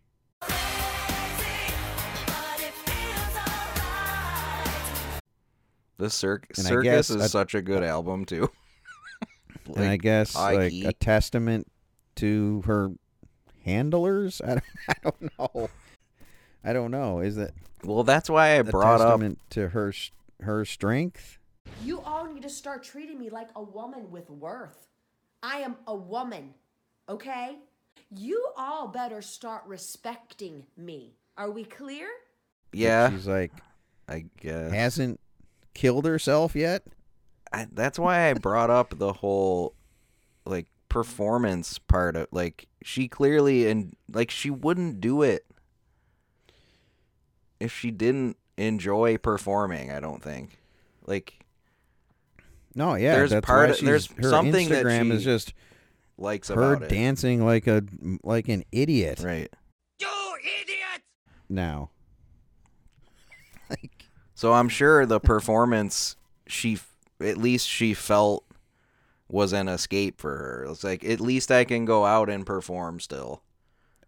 The 5.97 6.05
I 6.05 6.61
circus 6.61 7.09
is 7.09 7.15
a- 7.17 7.29
such 7.29 7.53
a 7.53 7.61
good 7.61 7.83
album 7.83 8.23
too. 8.25 8.49
and 9.75 9.85
I 9.85 9.97
guess 9.97 10.33
like 10.33 10.71
Iggy. 10.71 10.87
a 10.87 10.93
testament 10.93 11.67
to 12.15 12.61
her 12.65 12.91
handlers. 13.65 14.41
I 14.45 14.55
don't, 14.55 14.63
I 14.87 14.93
don't 15.03 15.39
know. 15.39 15.69
I 16.63 16.73
don't 16.73 16.91
know. 16.91 17.19
Is 17.19 17.37
it? 17.37 17.53
Well, 17.83 18.03
that's 18.03 18.29
why 18.29 18.49
I 18.49 18.53
a 18.55 18.63
brought 18.63 19.01
up 19.01 19.07
testament 19.07 19.39
to 19.51 19.69
her 19.69 19.93
her 20.41 20.65
strength. 20.65 21.37
You 21.83 22.01
all 22.01 22.25
need 22.25 22.43
to 22.43 22.49
start 22.49 22.83
treating 22.83 23.19
me 23.19 23.29
like 23.29 23.49
a 23.55 23.63
woman 23.63 24.11
with 24.11 24.29
worth. 24.29 24.87
I 25.41 25.59
am 25.59 25.77
a 25.87 25.95
woman, 25.95 26.53
okay? 27.07 27.57
You 28.09 28.49
all 28.57 28.87
better 28.87 29.21
start 29.21 29.63
respecting 29.67 30.65
me. 30.75 31.13
Are 31.37 31.51
we 31.51 31.63
clear? 31.63 32.07
Yeah. 32.73 33.09
She's 33.11 33.27
like, 33.27 33.53
I 34.07 34.25
guess 34.41 34.73
hasn't 34.73 35.19
killed 35.73 36.05
herself 36.05 36.55
yet. 36.55 36.83
I, 37.53 37.67
that's 37.71 37.97
why 37.97 38.29
I 38.29 38.33
brought 38.33 38.69
up 38.69 38.97
the 38.97 39.13
whole 39.13 39.73
like 40.45 40.67
performance 40.89 41.77
part 41.77 42.15
of 42.15 42.27
like 42.31 42.67
she 42.83 43.07
clearly 43.07 43.69
and 43.69 43.95
like 44.11 44.31
she 44.31 44.49
wouldn't 44.49 44.99
do 44.99 45.21
it 45.21 45.45
if 47.59 47.71
she 47.73 47.91
didn't 47.91 48.37
enjoy 48.57 49.17
performing. 49.17 49.91
I 49.91 49.99
don't 49.99 50.21
think 50.23 50.59
like 51.05 51.45
No, 52.75 52.95
yeah, 52.95 53.15
There's 53.15 53.29
that's 53.31 53.45
part 53.45 53.67
why 53.67 53.71
of- 53.71 53.77
she's, 53.77 53.85
there's 53.85 54.07
her 54.13 54.29
something 54.29 54.69
that 54.69 54.85
Instagram 54.85 55.11
is 55.11 55.23
just 55.23 55.53
likes 56.17 56.49
her 56.49 56.73
about 56.73 56.83
it. 56.83 56.89
dancing 56.89 57.45
like 57.45 57.67
a 57.67 57.83
like 58.23 58.47
an 58.49 58.63
idiot. 58.71 59.21
Right. 59.23 59.49
You 59.99 60.07
idiot. 60.61 61.01
Now, 61.49 61.89
So 64.35 64.53
I'm 64.53 64.69
sure 64.69 65.05
the 65.05 65.19
performance 65.19 66.15
she 66.47 66.79
at 67.21 67.37
least 67.37 67.67
she 67.67 67.93
felt 67.93 68.45
was 69.29 69.51
an 69.53 69.67
escape 69.67 70.19
for 70.19 70.35
her. 70.37 70.65
It's 70.69 70.83
like 70.83 71.03
at 71.03 71.19
least 71.19 71.51
I 71.51 71.63
can 71.65 71.85
go 71.85 72.05
out 72.05 72.29
and 72.29 72.45
perform 72.45 72.99
still. 72.99 73.43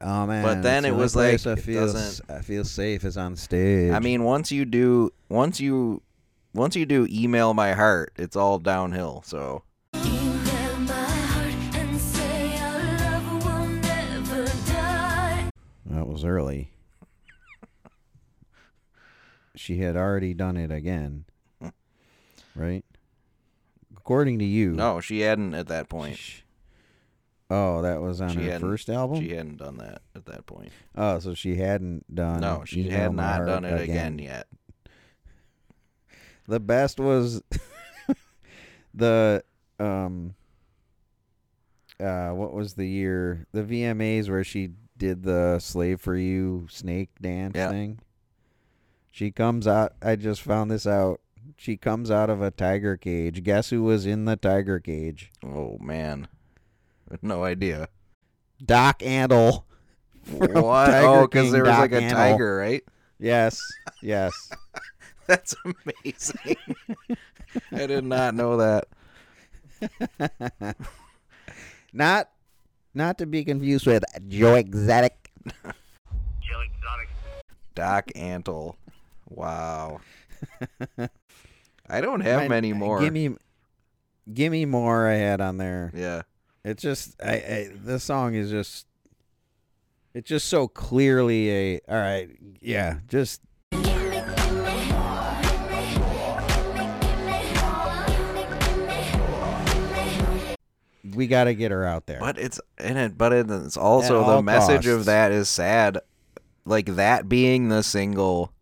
Oh 0.01 0.25
man. 0.25 0.43
But 0.43 0.61
then 0.63 0.85
it 0.85 0.95
was 0.95 1.15
like, 1.15 1.45
I 1.45 1.55
feel 1.55 1.83
s- 1.83 1.93
doesn't- 1.93 2.31
I 2.31 2.41
feel 2.41 2.63
safe 2.63 3.03
is 3.05 3.17
on 3.17 3.35
stage. 3.35 3.91
I 3.91 3.99
mean, 3.99 4.23
once 4.23 4.51
you 4.51 4.65
do, 4.65 5.11
once 5.29 5.59
you, 5.59 6.01
once 6.53 6.75
you 6.75 6.85
do, 6.85 7.07
email 7.09 7.53
my 7.53 7.73
heart, 7.73 8.13
it's 8.17 8.35
all 8.35 8.59
downhill. 8.59 9.23
So 9.25 9.63
Email 9.95 10.77
my 10.79 10.93
heart 10.93 11.75
and 11.75 11.99
say 11.99 12.57
our 12.59 12.97
love 12.97 13.45
will 13.45 13.67
never 13.67 14.45
die. 14.67 15.49
that 15.85 16.07
was 16.07 16.23
early. 16.25 16.69
She 19.55 19.77
had 19.79 19.95
already 19.95 20.33
done 20.33 20.57
it 20.57 20.71
again, 20.71 21.25
right? 22.55 22.83
According 23.95 24.39
to 24.39 24.45
you. 24.45 24.71
no, 24.71 24.99
she 25.01 25.19
hadn't 25.21 25.53
at 25.53 25.67
that 25.67 25.87
point. 25.89 26.17
Oh, 27.53 27.81
that 27.81 27.99
was 28.01 28.21
on 28.21 28.29
She 28.29 28.45
her 28.47 28.59
first 28.59 28.89
album. 28.89 29.19
She 29.21 29.33
hadn't 29.35 29.57
done 29.57 29.75
that 29.79 30.01
at 30.15 30.25
that 30.27 30.45
point. 30.45 30.71
Oh, 30.95 31.19
so 31.19 31.33
she 31.33 31.57
hadn't 31.57 32.15
done. 32.15 32.39
No, 32.39 32.63
she 32.65 32.83
had 32.83 33.13
not 33.13 33.45
done 33.45 33.65
it 33.65 33.81
again 33.81 34.19
yet. 34.19 34.47
The 36.47 36.61
best 36.61 36.97
was 36.97 37.41
the 38.93 39.43
um 39.81 40.35
uh 41.99 42.29
what 42.29 42.53
was 42.53 42.75
the 42.75 42.87
year 42.87 43.45
the 43.51 43.63
VMAs 43.63 44.29
where 44.29 44.45
she 44.45 44.71
did 44.97 45.23
the 45.23 45.59
slave 45.59 45.99
for 45.99 46.15
you 46.15 46.67
snake 46.69 47.09
dance 47.21 47.57
Yeah. 47.57 47.69
thing. 47.69 47.99
She 49.11 49.29
comes 49.29 49.67
out 49.67 49.93
I 50.01 50.15
just 50.15 50.41
found 50.41 50.71
this 50.71 50.87
out. 50.87 51.19
She 51.57 51.75
comes 51.75 52.09
out 52.09 52.29
of 52.29 52.41
a 52.41 52.49
tiger 52.51 52.95
cage. 52.95 53.43
Guess 53.43 53.71
who 53.71 53.83
was 53.83 54.05
in 54.05 54.23
the 54.23 54.37
tiger 54.37 54.79
cage? 54.79 55.31
Oh 55.43 55.77
man, 55.79 56.27
no 57.21 57.43
idea. 57.43 57.87
Doc 58.63 59.01
from 59.01 59.61
What? 60.53 60.87
Tiger 60.87 61.07
Oh, 61.07 61.27
because 61.27 61.51
there 61.51 61.63
was 61.63 61.71
Doc 61.71 61.79
like 61.91 62.03
a 62.03 62.09
tiger, 62.09 62.57
right? 62.57 62.83
Yes. 63.19 63.61
Yes. 64.01 64.33
That's 65.27 65.55
amazing. 65.65 66.57
I 67.71 67.85
did 67.87 68.03
not 68.05 68.33
know 68.35 68.57
that. 68.57 68.85
not 71.93 72.29
not 72.93 73.17
to 73.17 73.25
be 73.25 73.43
confused 73.43 73.87
with 73.87 74.03
Joe 74.27 74.55
Exotic. 74.55 75.31
Joey 76.41 76.65
Exotic. 76.75 77.09
Doc 77.75 78.07
Antle. 78.15 78.75
Wow. 79.29 80.01
I 81.89 82.01
don't 82.01 82.21
have 82.21 82.41
Mine- 82.41 82.49
many 82.49 82.73
more. 82.73 82.99
Give 82.99 83.13
me, 83.13 83.35
give 84.33 84.51
me 84.51 84.65
more. 84.65 85.07
I 85.07 85.13
had 85.15 85.41
on 85.41 85.57
there. 85.57 85.91
Yeah. 85.95 86.23
It's 86.63 86.83
just, 86.83 87.19
I, 87.23 87.33
I 87.33 87.71
the 87.73 87.99
song 87.99 88.35
is 88.35 88.51
just, 88.51 88.85
it's 90.13 90.29
just 90.29 90.47
so 90.47 90.67
clearly 90.67 91.49
a. 91.49 91.79
All 91.87 91.95
right, 91.95 92.29
yeah, 92.61 92.99
just 93.07 93.41
we 101.15 101.27
got 101.27 101.45
to 101.45 101.53
get 101.55 101.71
her 101.71 101.85
out 101.85 102.05
there. 102.05 102.19
But 102.19 102.37
it's 102.37 102.59
in 102.79 102.97
it. 102.97 103.17
But 103.17 103.33
it's 103.33 103.77
also 103.77 104.35
the 104.35 104.43
message 104.43 104.85
of 104.85 105.05
that 105.05 105.31
is 105.31 105.49
sad. 105.49 105.99
Like 106.63 106.95
that 106.95 107.27
being 107.27 107.69
the 107.69 107.81
single 107.81 108.53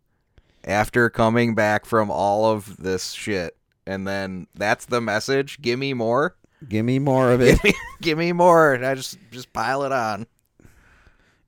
after 0.64 1.10
coming 1.10 1.54
back 1.54 1.84
from 1.84 2.10
all 2.10 2.46
of 2.50 2.78
this 2.78 3.12
shit, 3.12 3.58
and 3.86 4.06
then 4.06 4.46
that's 4.54 4.86
the 4.86 5.02
message. 5.02 5.60
Give 5.60 5.78
me 5.78 5.92
more. 5.92 6.36
Give 6.68 6.84
me 6.84 6.98
more 6.98 7.32
of 7.32 7.40
it. 7.40 7.54
Give 7.60 7.64
me, 7.64 7.74
give 8.02 8.18
me 8.18 8.32
more. 8.32 8.74
And 8.74 8.84
I 8.84 8.94
just 8.94 9.18
just 9.30 9.52
pile 9.52 9.82
it 9.84 9.92
on. 9.92 10.26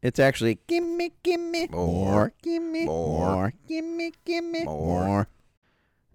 It's 0.01 0.19
actually 0.19 0.59
give 0.67 0.83
me, 0.85 1.13
give 1.23 1.41
me 1.41 1.69
more, 1.71 1.87
More. 2.11 2.33
give 2.43 2.63
me 2.63 2.87
More. 2.87 3.35
more, 3.35 3.53
give 3.69 3.85
me, 3.85 4.13
give 4.25 4.43
me 4.45 4.65
More. 4.65 5.05
more. 5.07 5.29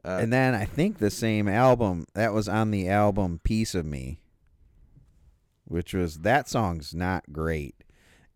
Uh, 0.03 0.19
and 0.21 0.33
then 0.33 0.53
I 0.55 0.65
think 0.65 0.97
the 0.97 1.09
same 1.09 1.47
album 1.47 2.05
that 2.13 2.33
was 2.33 2.49
on 2.49 2.71
the 2.71 2.89
album 2.89 3.39
"Piece 3.43 3.73
of 3.75 3.85
Me," 3.85 4.19
which 5.65 5.93
was 5.93 6.19
that 6.19 6.49
song's 6.49 6.93
not 6.93 7.31
great. 7.31 7.75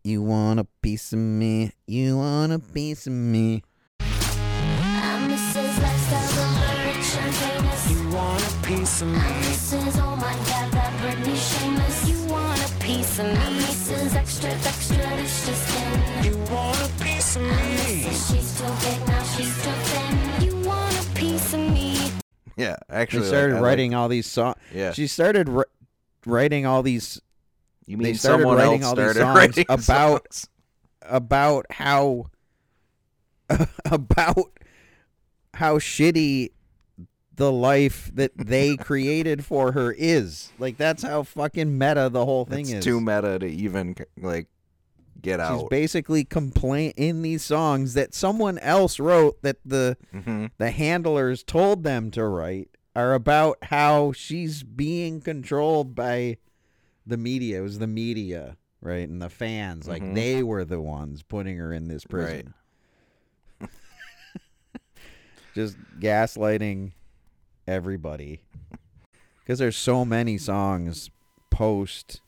You 0.03 0.21
want 0.21 0.59
a 0.59 0.67
piece 0.81 1.11
of 1.13 1.19
me? 1.19 1.71
You 1.85 2.17
want 2.17 2.51
a 2.53 2.59
piece 2.59 3.05
of 3.07 3.13
me? 3.13 3.63
Piece 8.77 9.01
of 9.01 9.07
me? 9.09 9.15
I'm 9.15 9.41
Mrs. 9.43 10.01
Oh 10.01 10.15
my 10.15 10.33
God, 10.33 10.71
that 10.71 10.93
Britney 11.01 11.35
Shameless. 11.35 12.09
You 12.09 12.25
want 12.31 12.59
a 12.59 12.79
piece 12.79 13.19
of 13.19 13.25
me? 13.25 13.31
I'm 13.33 13.53
Mrs. 13.59 14.15
Extra, 14.15 14.49
extra, 14.49 14.97
this 14.97 15.45
just 15.45 15.77
in. 15.77 16.23
You 16.25 16.37
want 16.51 16.77
a 16.79 17.03
piece 17.03 17.35
of 17.35 17.41
me? 17.41 17.49
Mrs. 17.49 18.33
She's 18.33 18.57
too 18.57 18.89
big, 18.89 19.07
now 19.07 19.23
she's 19.23 19.63
too 19.63 19.71
thin. 19.71 20.43
You 20.45 20.67
want 20.67 20.93
a 21.05 21.09
piece 21.15 21.53
of 21.53 21.59
me? 21.59 22.11
Yeah, 22.55 22.75
She 22.89 22.95
actually, 22.95 23.27
started 23.27 23.55
like, 23.55 23.63
writing 23.63 23.91
like- 23.91 23.97
all 23.97 24.07
these 24.07 24.27
songs. 24.27 24.55
Yeah. 24.73 24.91
she 24.93 25.07
started 25.07 25.49
ri- 25.49 25.63
writing 26.25 26.65
all 26.65 26.83
these. 26.83 27.21
You 27.87 27.97
they 27.97 28.03
mean 28.03 28.15
started 28.15 28.43
someone 28.43 28.57
writing 28.57 28.83
else 28.83 28.89
all 28.89 28.95
these 29.05 29.15
songs 29.17 29.35
writing 29.37 29.65
about 29.69 30.33
songs? 30.33 30.47
about 31.01 31.65
how 31.71 32.27
about 33.85 34.51
how 35.55 35.77
shitty 35.77 36.51
the 37.41 37.51
life 37.51 38.11
that 38.13 38.31
they 38.37 38.77
created 38.77 39.43
for 39.43 39.71
her 39.71 39.91
is. 39.91 40.51
Like 40.59 40.77
that's 40.77 41.01
how 41.01 41.23
fucking 41.23 41.75
meta 41.75 42.07
the 42.07 42.23
whole 42.23 42.45
thing 42.45 42.61
It's 42.61 42.73
is. 42.73 42.83
too 42.85 43.01
meta 43.01 43.39
to 43.39 43.47
even 43.47 43.95
like 44.15 44.45
get 45.19 45.39
She's 45.39 45.49
out. 45.49 45.59
She's 45.61 45.69
basically 45.69 46.23
complain 46.23 46.93
in 46.97 47.23
these 47.23 47.43
songs 47.43 47.95
that 47.95 48.13
someone 48.13 48.59
else 48.59 48.99
wrote 48.99 49.41
that 49.41 49.57
the 49.65 49.97
Mhm. 50.13 50.51
the 50.59 50.69
handlers 50.69 51.41
told 51.43 51.83
them 51.83 52.11
to 52.11 52.23
write 52.25 52.69
are 52.95 53.15
about 53.15 53.57
how 53.63 54.11
she's 54.11 54.61
being 54.61 55.19
controlled 55.19 55.95
by 55.95 56.37
the 57.07 57.17
media. 57.17 57.57
It 57.57 57.61
was 57.63 57.79
the 57.79 57.87
media, 57.87 58.55
right? 58.81 59.09
And 59.09 59.19
the 59.19 59.29
fans, 59.31 59.87
like 59.87 60.03
Mhm. 60.03 60.13
they 60.13 60.43
were 60.43 60.63
the 60.63 60.79
ones 60.79 61.23
putting 61.23 61.57
her 61.57 61.73
in 61.73 61.87
this 61.87 62.03
prison. 62.05 62.53
Just 65.55 65.75
gaslighting 65.99 66.91
everybody. 67.67 68.41
because 69.39 69.59
there's 69.59 69.77
so 69.77 70.03
many 70.05 70.37
songs 70.37 71.09
post 71.49 72.21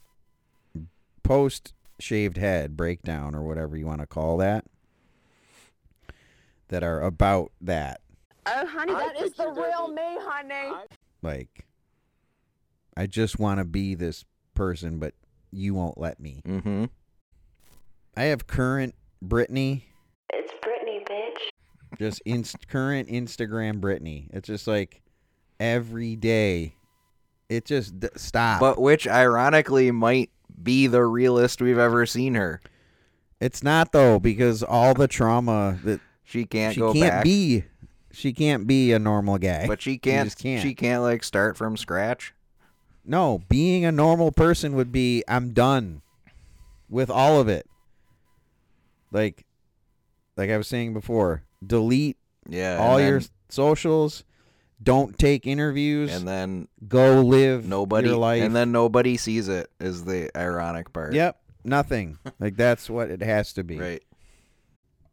post 1.23 1.73
shaved 1.99 2.37
head 2.37 2.75
breakdown 2.75 3.33
or 3.33 3.41
whatever 3.43 3.77
you 3.77 3.85
want 3.85 4.01
to 4.01 4.07
call 4.07 4.37
that 4.37 4.65
that 6.67 6.83
are 6.83 7.01
about 7.01 7.51
that 7.61 8.01
Oh, 8.45 8.67
honey, 8.67 8.91
that 8.91 9.21
is 9.21 9.31
the 9.33 9.47
real 9.47 9.87
me, 9.87 10.01
honey. 10.19 10.73
like 11.21 11.65
i 12.97 13.05
just 13.07 13.39
want 13.39 13.59
to 13.59 13.63
be 13.65 13.95
this 13.95 14.25
person 14.53 14.99
but 14.99 15.13
you 15.51 15.73
won't 15.73 15.97
let 15.97 16.19
me 16.19 16.41
mm-hmm 16.45 16.85
i 18.17 18.23
have 18.23 18.45
current 18.47 18.95
britney 19.25 19.83
It's 20.33 20.51
Britney, 20.61 21.07
bitch. 21.07 21.97
just 21.97 22.21
inst- 22.25 22.67
current 22.67 23.07
instagram 23.07 23.79
britney 23.79 24.27
it's 24.33 24.47
just 24.47 24.67
like 24.67 25.01
every 25.63 26.15
day 26.17 26.75
it 27.49 27.63
just 27.65 27.99
d- 27.99 28.09
stop 28.17 28.59
But 28.59 28.81
which 28.81 29.07
ironically 29.07 29.91
might 29.91 30.29
be 30.61 30.87
the 30.87 31.05
realest 31.05 31.61
we've 31.61 31.77
ever 31.77 32.05
seen 32.05 32.35
her. 32.35 32.59
It's 33.39 33.63
not 33.63 33.91
though 33.93 34.19
because 34.19 34.61
all 34.63 34.93
the 34.93 35.07
trauma 35.07 35.77
that 35.83 35.99
She 36.23 36.45
can't 36.45 36.73
she 36.73 36.79
go 36.81 36.91
can't 36.93 37.09
back. 37.11 37.23
be 37.23 37.63
she 38.11 38.33
can't 38.33 38.67
be 38.67 38.91
a 38.91 38.99
normal 38.99 39.37
guy. 39.37 39.65
But 39.67 39.81
she 39.81 39.97
can't, 39.97 40.27
just 40.27 40.39
can't. 40.39 40.61
She 40.61 40.75
can't 40.75 41.01
like 41.01 41.23
start 41.23 41.55
from 41.57 41.77
scratch. 41.77 42.33
no, 43.05 43.41
being 43.49 43.85
a 43.85 43.91
normal 43.91 44.31
person 44.31 44.73
would 44.75 44.91
be 44.91 45.23
I'm 45.27 45.53
done 45.53 46.01
with 46.89 47.09
all 47.09 47.39
of 47.39 47.47
it. 47.47 47.65
Like 49.11 49.45
like 50.37 50.49
I 50.49 50.57
was 50.57 50.67
saying 50.67 50.93
before, 50.93 51.43
delete 51.65 52.17
Yeah. 52.49 52.77
all 52.79 52.99
your 52.99 53.19
then- 53.19 53.29
socials, 53.49 54.23
don't 54.83 55.17
take 55.17 55.47
interviews, 55.47 56.13
and 56.13 56.27
then 56.27 56.67
go 56.87 57.21
live 57.21 57.65
nobody 57.67 58.09
your 58.09 58.17
life. 58.17 58.43
and 58.43 58.55
then 58.55 58.71
nobody 58.71 59.17
sees 59.17 59.47
it 59.47 59.69
is 59.79 60.03
the 60.05 60.29
ironic 60.37 60.91
part. 60.93 61.13
Yep, 61.13 61.39
nothing. 61.63 62.17
like 62.39 62.55
that's 62.55 62.89
what 62.89 63.09
it 63.09 63.21
has 63.21 63.53
to 63.53 63.63
be. 63.63 63.79
Right. 63.79 64.03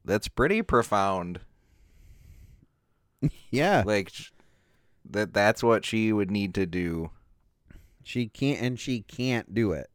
That's 0.05 0.29
pretty 0.29 0.63
profound. 0.63 1.41
Yeah. 3.51 3.83
Like 3.85 4.11
that 5.11 5.35
that's 5.35 5.63
what 5.63 5.85
she 5.85 6.13
would 6.13 6.31
need 6.31 6.55
to 6.55 6.67
do. 6.67 7.11
She 8.03 8.29
can't 8.29 8.61
and 8.63 8.81
she 8.81 9.03
can't 9.03 9.53
do 9.55 9.73
it. 9.73 9.91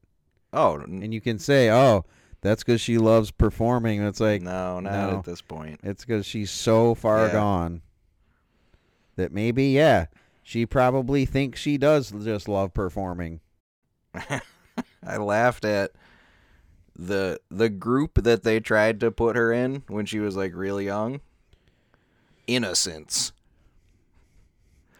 Oh, 0.53 0.75
and 0.75 1.13
you 1.13 1.19
can 1.21 1.39
say, 1.39 1.69
"Oh, 1.71 2.05
that's 2.41 2.63
because 2.63 2.81
she 2.81 2.97
loves 2.97 3.31
performing." 3.31 3.99
And 3.99 4.07
it's 4.07 4.19
like, 4.19 4.41
no, 4.41 4.79
not 4.79 5.11
no. 5.11 5.17
at 5.17 5.23
this 5.25 5.41
point. 5.41 5.79
It's 5.83 6.05
because 6.05 6.25
she's 6.25 6.51
so 6.51 6.93
far 6.95 7.25
Yeah. 7.27 7.31
gone 7.33 7.81
that 9.15 9.31
maybe, 9.31 9.67
yeah, 9.67 10.05
she 10.43 10.65
probably 10.65 11.25
thinks 11.25 11.59
she 11.59 11.77
does 11.77 12.11
just 12.11 12.47
love 12.47 12.73
performing. 12.73 13.39
I 15.05 15.17
laughed 15.17 15.65
at 15.65 15.91
the 16.97 17.39
the 17.49 17.69
group 17.69 18.23
that 18.23 18.43
they 18.43 18.59
tried 18.59 18.99
to 19.01 19.11
put 19.11 19.35
her 19.35 19.51
in 19.51 19.83
when 19.87 20.05
she 20.05 20.19
was 20.19 20.35
like 20.35 20.53
really 20.55 20.85
young. 20.85 21.19
Innosense. 22.47 23.31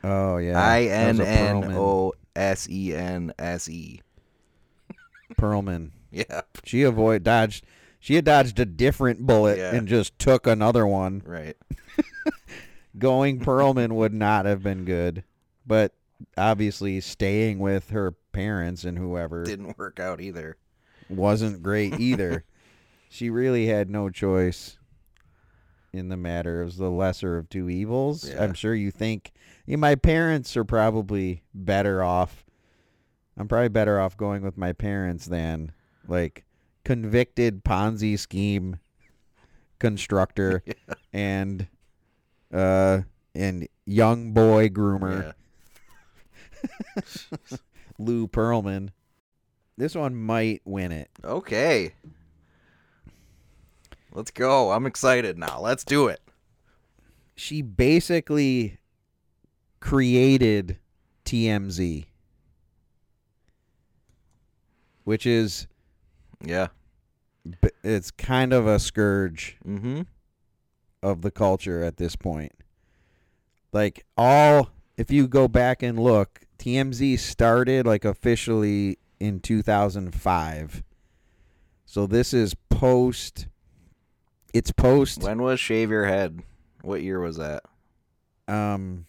Oh 0.04 0.38
yeah, 0.38 0.60
I 0.62 0.84
N 0.84 1.22
N 1.22 1.64
O 1.76 2.14
S 2.36 2.68
E 2.70 2.94
N 2.94 3.34
S 3.40 3.70
E. 3.70 4.02
That 4.90 4.96
was 4.98 4.98
N 4.98 5.34
a 5.34 5.36
N 5.36 5.36
Pearlman. 5.36 5.66
O 5.68 5.74
S 5.76 5.78
N 5.78 5.80
S. 5.80 5.90
Pearlman. 5.92 5.92
Yeah. 6.12 6.42
she 6.64 6.84
avoid 6.84 7.24
dodged. 7.24 7.66
She 8.00 8.16
had 8.16 8.24
dodged 8.24 8.58
a 8.62 8.66
different 8.66 9.26
bullet 9.26 9.58
Yeah. 9.58 9.76
and 9.76 9.86
just 9.86 10.18
took 10.18 10.48
another 10.48 10.88
one. 10.88 11.22
Right. 11.26 11.58
Going 12.98 13.40
Pearlman 13.40 13.92
would 13.94 14.14
not 14.14 14.46
have 14.46 14.64
been 14.64 14.86
good, 14.86 15.24
but 15.66 15.94
obviously 16.38 17.02
staying 17.02 17.60
with 17.60 17.90
her 17.90 18.12
parents 18.32 18.84
and 18.84 18.98
whoever 18.98 19.44
Didn't 19.44 19.78
work 19.78 20.00
out 20.00 20.22
either. 20.22 20.58
wasn't 21.10 21.62
great 21.64 21.94
either. 22.00 22.44
she 23.10 23.30
really 23.30 23.68
had 23.68 23.90
no 23.90 24.10
choice 24.10 24.78
in 25.94 26.10
the 26.10 26.18
matter. 26.18 26.62
It 26.62 26.66
was 26.66 26.78
the 26.78 26.90
lesser 26.92 27.38
of 27.38 27.50
two 27.50 27.70
evils. 27.70 28.30
Yeah. 28.30 28.44
I'm 28.44 28.54
sure 28.54 28.76
you 28.76 28.92
think 28.92 29.32
yeah, 29.66 29.78
my 29.78 29.96
parents 29.96 30.56
are 30.56 30.66
probably 30.66 31.44
better 31.54 32.04
off. 32.04 32.46
I'm 33.38 33.48
probably 33.48 33.70
better 33.70 34.00
off 34.00 34.16
going 34.16 34.42
with 34.44 34.58
my 34.58 34.72
parents 34.74 35.26
than 35.26 35.72
like 36.08 36.46
convicted 36.86 37.64
Ponzi 37.66 38.18
scheme 38.18 38.80
constructor 39.80 40.64
and 41.14 41.68
uh 42.54 43.02
and 43.34 43.68
young 43.86 44.32
boy 44.32 44.70
groomer. 44.70 45.34
Lou 48.00 48.28
Pearlman. 48.28 48.90
This 49.78 49.96
one 49.96 50.16
might 50.16 50.62
win 50.66 50.92
it. 50.92 51.10
Okay. 51.24 51.94
Let's 54.14 54.32
go. 54.32 54.72
I'm 54.72 54.86
excited 54.86 55.38
now. 55.38 55.60
Let's 55.60 55.84
do 55.84 56.08
it. 56.08 56.22
She 57.36 57.62
basically 57.62 58.78
created 59.82 60.78
TMZ, 61.26 62.06
which 65.04 65.26
is 65.26 65.68
Yeah. 66.44 66.68
it's 67.84 68.12
kind 68.12 68.54
of 68.54 68.66
a 68.68 68.80
scourge 68.80 69.58
Mm-hmm. 69.68 70.02
Of 71.06 71.22
the 71.22 71.30
culture 71.30 71.84
at 71.84 71.98
this 71.98 72.16
point. 72.16 72.52
Like 73.72 74.06
all 74.18 74.70
if 74.98 75.12
you 75.12 75.28
go 75.28 75.48
back 75.48 75.84
and 75.84 76.00
look, 76.00 76.42
TMZ 76.58 77.20
started 77.20 77.86
like 77.86 78.04
officially 78.04 78.98
in 79.20 79.40
2005. 79.40 80.84
So 81.86 82.08
this 82.08 82.34
is 82.34 82.56
post 82.70 83.48
it's 84.54 84.72
post 84.72 85.22
When 85.22 85.42
was 85.42 85.60
Shave 85.60 85.92
Your 85.92 86.06
Head? 86.06 86.42
What 86.82 87.04
year 87.04 87.20
was 87.20 87.38
that? 87.38 87.64
um 88.48 89.06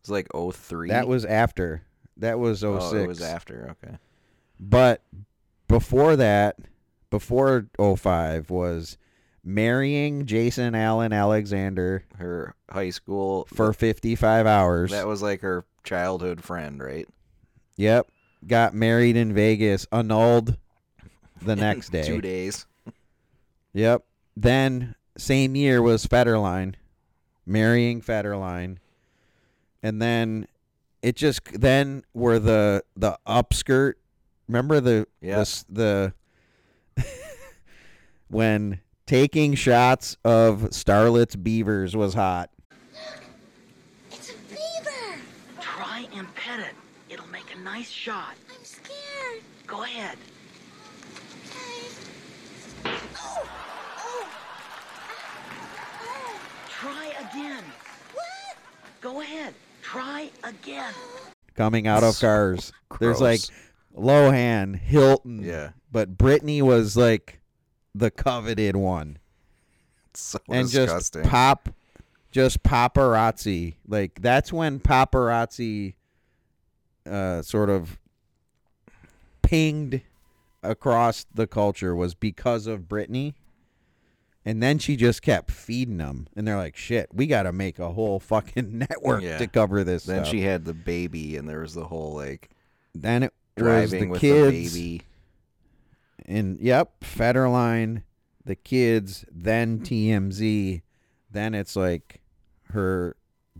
it's 0.00 0.10
like 0.10 0.28
03. 0.34 0.88
that 0.88 1.06
was 1.06 1.26
after. 1.26 1.82
That 2.16 2.38
was 2.38 2.60
06. 2.60 2.64
Oh, 2.70 2.96
it 2.96 3.06
was 3.06 3.20
after. 3.20 3.76
Okay. 3.82 3.96
But 4.58 5.02
before 5.68 6.16
that, 6.16 6.56
before 7.10 7.66
05 7.78 8.50
was 8.50 8.96
marrying 9.44 10.26
Jason 10.26 10.74
Allen 10.74 11.12
Alexander 11.12 12.04
Her 12.18 12.54
high 12.70 12.90
school 12.90 13.46
for 13.54 13.72
55 13.72 14.46
hours. 14.46 14.90
That 14.90 15.06
was 15.06 15.22
like 15.22 15.40
her 15.40 15.64
childhood 15.84 16.42
friend, 16.42 16.82
right? 16.82 17.08
Yep. 17.76 18.08
Got 18.46 18.74
married 18.74 19.16
in 19.16 19.32
Vegas, 19.34 19.86
annulled 19.92 20.56
the 21.42 21.56
next 21.56 21.90
day. 21.90 22.02
Two 22.06 22.20
days. 22.20 22.66
Yep. 23.72 24.04
Then 24.36 24.94
same 25.16 25.54
year 25.56 25.82
was 25.82 26.06
Federline, 26.06 26.74
marrying 27.46 28.00
Federline, 28.00 28.78
and 29.82 30.00
then 30.00 30.46
it 31.02 31.16
just 31.16 31.40
then 31.60 32.04
were 32.14 32.38
the 32.38 32.82
the 32.96 33.18
upskirt. 33.26 33.94
Remember 34.48 34.80
the 34.80 35.06
Yeah. 35.20 35.44
the 35.68 36.12
the 36.96 37.04
when 38.28 38.80
taking 39.10 39.56
shots 39.56 40.16
of 40.24 40.70
Starlet's 40.70 41.34
beavers 41.34 41.96
was 41.96 42.14
hot. 42.14 42.48
It's 44.12 44.30
a 44.30 44.34
beaver. 44.48 45.20
Try 45.60 46.06
and 46.14 46.32
pet 46.36 46.60
it. 46.60 46.76
It'll 47.12 47.26
make 47.26 47.52
a 47.52 47.58
nice 47.58 47.90
shot. 47.90 48.36
I'm 48.48 48.64
scared. 48.64 49.42
Go 49.66 49.82
ahead. 49.82 50.16
Oh, 52.84 53.48
oh. 53.98 54.28
Try 56.68 57.12
again. 57.32 57.64
What? 58.14 58.56
Go 59.00 59.20
ahead. 59.22 59.54
Try 59.82 60.30
again. 60.44 60.94
coming 61.56 61.88
out 61.88 62.04
of 62.04 62.16
cars. 62.20 62.72
There's 63.00 63.20
like. 63.20 63.40
Lohan, 63.98 64.78
Hilton. 64.78 65.42
Yeah. 65.42 65.70
But 65.90 66.16
Britney 66.16 66.62
was 66.62 66.96
like 66.96 67.39
the 67.94 68.10
coveted 68.10 68.76
one. 68.76 69.18
So 70.14 70.38
and 70.48 70.68
disgusting. 70.70 71.22
just 71.22 71.30
pop 71.30 71.68
just 72.32 72.62
paparazzi. 72.62 73.74
Like 73.86 74.20
that's 74.20 74.52
when 74.52 74.80
paparazzi 74.80 75.94
uh 77.10 77.42
sort 77.42 77.70
of 77.70 77.98
pinged 79.42 80.02
across 80.62 81.26
the 81.34 81.46
culture 81.46 81.94
was 81.94 82.14
because 82.14 82.66
of 82.66 82.82
Britney. 82.82 83.34
And 84.44 84.62
then 84.62 84.78
she 84.78 84.96
just 84.96 85.20
kept 85.20 85.50
feeding 85.50 85.98
them, 85.98 86.26
and 86.34 86.48
they're 86.48 86.56
like, 86.56 86.74
"Shit, 86.74 87.10
we 87.12 87.26
got 87.26 87.42
to 87.42 87.52
make 87.52 87.78
a 87.78 87.90
whole 87.90 88.18
fucking 88.18 88.78
network 88.90 89.22
Yeah. 89.22 89.36
to 89.36 89.46
cover 89.46 89.84
this." 89.84 90.04
Then 90.04 90.24
stuff. 90.24 90.30
she 90.30 90.40
had 90.40 90.64
the 90.64 90.72
baby, 90.72 91.36
and 91.36 91.46
there 91.46 91.60
was 91.60 91.74
the 91.74 91.84
whole 91.84 92.14
like 92.14 92.48
Then 92.94 93.22
it 93.24 93.34
was 93.58 93.90
the 93.90 94.06
with 94.06 94.18
kids. 94.20 94.72
the 94.72 94.94
baby. 94.98 95.02
And 96.30 96.60
yep, 96.60 97.00
Federline, 97.00 98.04
the 98.44 98.54
kids, 98.54 99.24
then 99.32 99.80
TMZ, 99.80 100.82
then 101.30 101.54
it's 101.54 101.74
like 101.74 102.20
her 102.70 103.16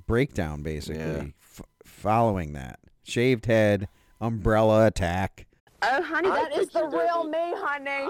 breakdown 0.06 0.62
basically 0.62 1.00
Yeah. 1.02 1.24
f- 1.42 1.62
following 1.84 2.52
that. 2.52 2.78
shaved 3.02 3.46
head, 3.46 3.88
umbrella 4.20 4.86
attack. 4.86 5.46
Oh, 5.82 6.00
honey, 6.02 6.28
that 6.28 6.56
is 6.56 6.68
the 6.68 6.84
real 6.86 7.24
me, 7.24 7.38
honey. 7.56 8.08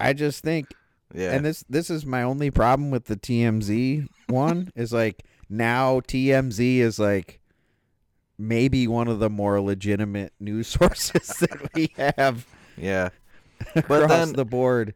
I 0.00 0.12
just 0.14 0.42
think, 0.42 0.66
Yeah. 1.14 1.32
and 1.32 1.44
this 1.44 1.64
this 1.68 1.90
is 1.90 2.04
my 2.04 2.22
only 2.22 2.50
problem 2.50 2.90
with 2.90 3.04
the 3.04 3.16
TMZ 3.16 4.08
one 4.26 4.72
is 4.74 4.92
like 4.92 5.22
now 5.48 6.00
TMZ 6.00 6.78
is 6.78 6.98
like 6.98 7.38
maybe 8.36 8.88
one 8.88 9.06
of 9.06 9.20
the 9.20 9.30
more 9.30 9.60
legitimate 9.60 10.32
news 10.40 10.66
sources 10.78 11.28
that 11.38 11.70
we 11.74 11.90
have 11.96 12.46
Yeah. 12.76 13.10
across 13.74 13.88
But 13.88 14.08
then 14.08 14.32
the 14.32 14.44
board. 14.44 14.94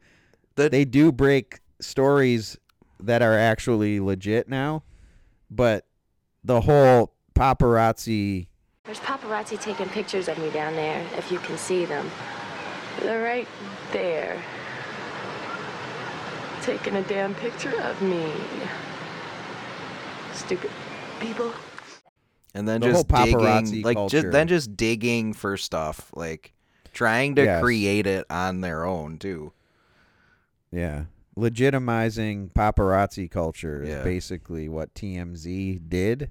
the- 0.57 0.69
they 0.69 0.85
do 0.85 1.13
break 1.13 1.61
stories 1.81 2.57
that 3.01 3.23
are 3.23 3.39
actually 3.39 4.01
legit 4.01 4.49
now, 4.49 4.83
but 5.51 5.87
the 6.45 6.61
whole 6.63 7.13
paparazzi 7.35 8.49
There's 8.85 8.99
paparazzi 9.01 9.61
taking 9.61 9.89
pictures 9.89 10.29
of 10.29 10.39
me 10.39 10.51
down 10.51 10.75
there, 10.77 11.05
if 11.17 11.31
you 11.33 11.39
can 11.39 11.57
see 11.57 11.85
them. 11.87 12.11
They're 13.01 13.23
right 13.23 13.49
there. 13.93 14.43
Taking 16.63 16.97
a 16.97 17.03
damn 17.03 17.35
picture 17.35 17.81
of 17.83 18.01
me. 18.03 18.31
Stupid 20.35 20.71
people. 21.21 21.53
and 22.55 22.69
then 22.69 22.81
The 22.81 22.87
whole 22.93 23.05
just 23.05 23.09
digging 23.09 23.39
paparazzi 23.39 23.85
like 23.85 23.97
culture. 23.97 24.21
just 24.23 24.33
then 24.33 24.49
just 24.49 24.77
digging 24.77 25.33
for 25.33 25.57
stuff 25.57 26.11
like 26.15 26.53
trying 26.93 27.35
to 27.37 27.45
Yes. 27.45 27.63
create 27.63 28.07
it 28.07 28.27
on 28.31 28.61
their 28.61 28.85
own 28.85 29.19
too 29.19 29.53
Yeah. 30.73 31.05
Legitimizing 31.37 32.53
paparazzi 32.53 33.31
culture 33.31 33.83
is 33.83 34.03
basically 34.05 34.69
what 34.69 34.95
TMZ 34.95 35.81
did. 35.89 36.31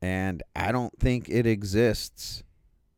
And 0.00 0.42
I 0.56 0.72
don't 0.72 0.98
think 0.98 1.28
it 1.28 1.46
exists 1.46 2.42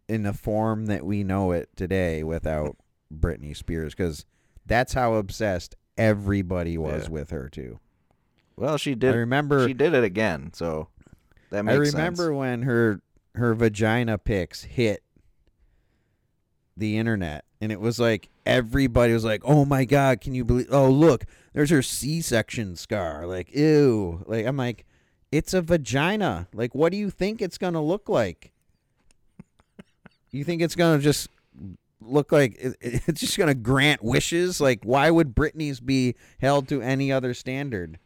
in 0.08 0.22
the 0.22 0.32
form 0.32 0.86
that 0.86 1.04
we 1.04 1.22
know 1.24 1.52
it 1.52 1.68
today 1.76 2.22
without 2.22 2.76
Britney 3.14 3.56
Spears 3.56 3.94
because 3.94 4.24
that's 4.66 4.94
how 4.94 5.14
obsessed 5.14 5.74
everybody 5.96 6.76
was 6.78 7.04
Yeah. 7.04 7.10
with 7.10 7.30
her, 7.30 7.48
too. 7.48 7.78
well 8.56 8.76
she 8.78 8.94
did 8.94 9.14
I 9.14 9.18
remember 9.18 9.66
she 9.66 9.74
did 9.74 9.94
it 9.94 10.04
again 10.04 10.50
so 10.52 10.88
that 11.50 11.66
I 11.68 11.74
remember 11.74 12.24
sense. 12.26 12.36
when 12.36 12.62
her 12.62 13.00
her 13.34 13.52
vagina 13.54 14.16
pics 14.18 14.62
hit 14.62 15.02
the 16.76 16.98
internet 16.98 17.44
and 17.64 17.72
it 17.72 17.80
was 17.80 17.98
like 17.98 18.28
everybody 18.44 19.14
was 19.14 19.24
like, 19.24 19.40
"Oh 19.44 19.64
my 19.64 19.86
god, 19.86 20.20
can 20.20 20.34
you 20.34 20.44
believe 20.44 20.66
Oh, 20.70 20.90
look, 20.90 21.24
there's 21.54 21.70
her 21.70 21.80
C-section 21.80 22.76
scar." 22.76 23.26
Like, 23.26 23.54
ew. 23.54 24.22
Like 24.26 24.44
I'm 24.44 24.58
like, 24.58 24.84
"It's 25.32 25.54
a 25.54 25.62
vagina. 25.62 26.46
Like 26.52 26.74
what 26.74 26.92
do 26.92 26.98
you 26.98 27.08
think 27.08 27.40
it's 27.40 27.56
going 27.56 27.72
to 27.72 27.80
look 27.80 28.08
like?" 28.08 28.52
You 30.30 30.44
think 30.44 30.60
it's 30.60 30.74
going 30.74 30.98
to 30.98 31.02
just 31.02 31.30
look 32.00 32.32
like 32.32 32.56
it, 32.58 32.76
it's 32.82 33.20
just 33.20 33.38
going 33.38 33.48
to 33.48 33.54
grant 33.54 34.04
wishes? 34.04 34.60
Like 34.60 34.80
why 34.84 35.10
would 35.10 35.34
Britney's 35.34 35.80
be 35.80 36.16
held 36.40 36.68
to 36.68 36.82
any 36.82 37.10
other 37.10 37.34
standard? 37.34 37.98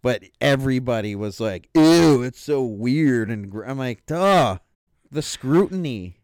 but 0.00 0.22
everybody 0.40 1.16
was 1.16 1.40
like, 1.40 1.68
"Ew, 1.74 2.22
it's 2.22 2.40
so 2.40 2.62
weird." 2.62 3.30
And 3.30 3.50
gr- 3.50 3.64
I'm 3.64 3.78
like, 3.78 4.06
"Duh, 4.06 4.58
the 5.10 5.22
scrutiny. 5.22 6.20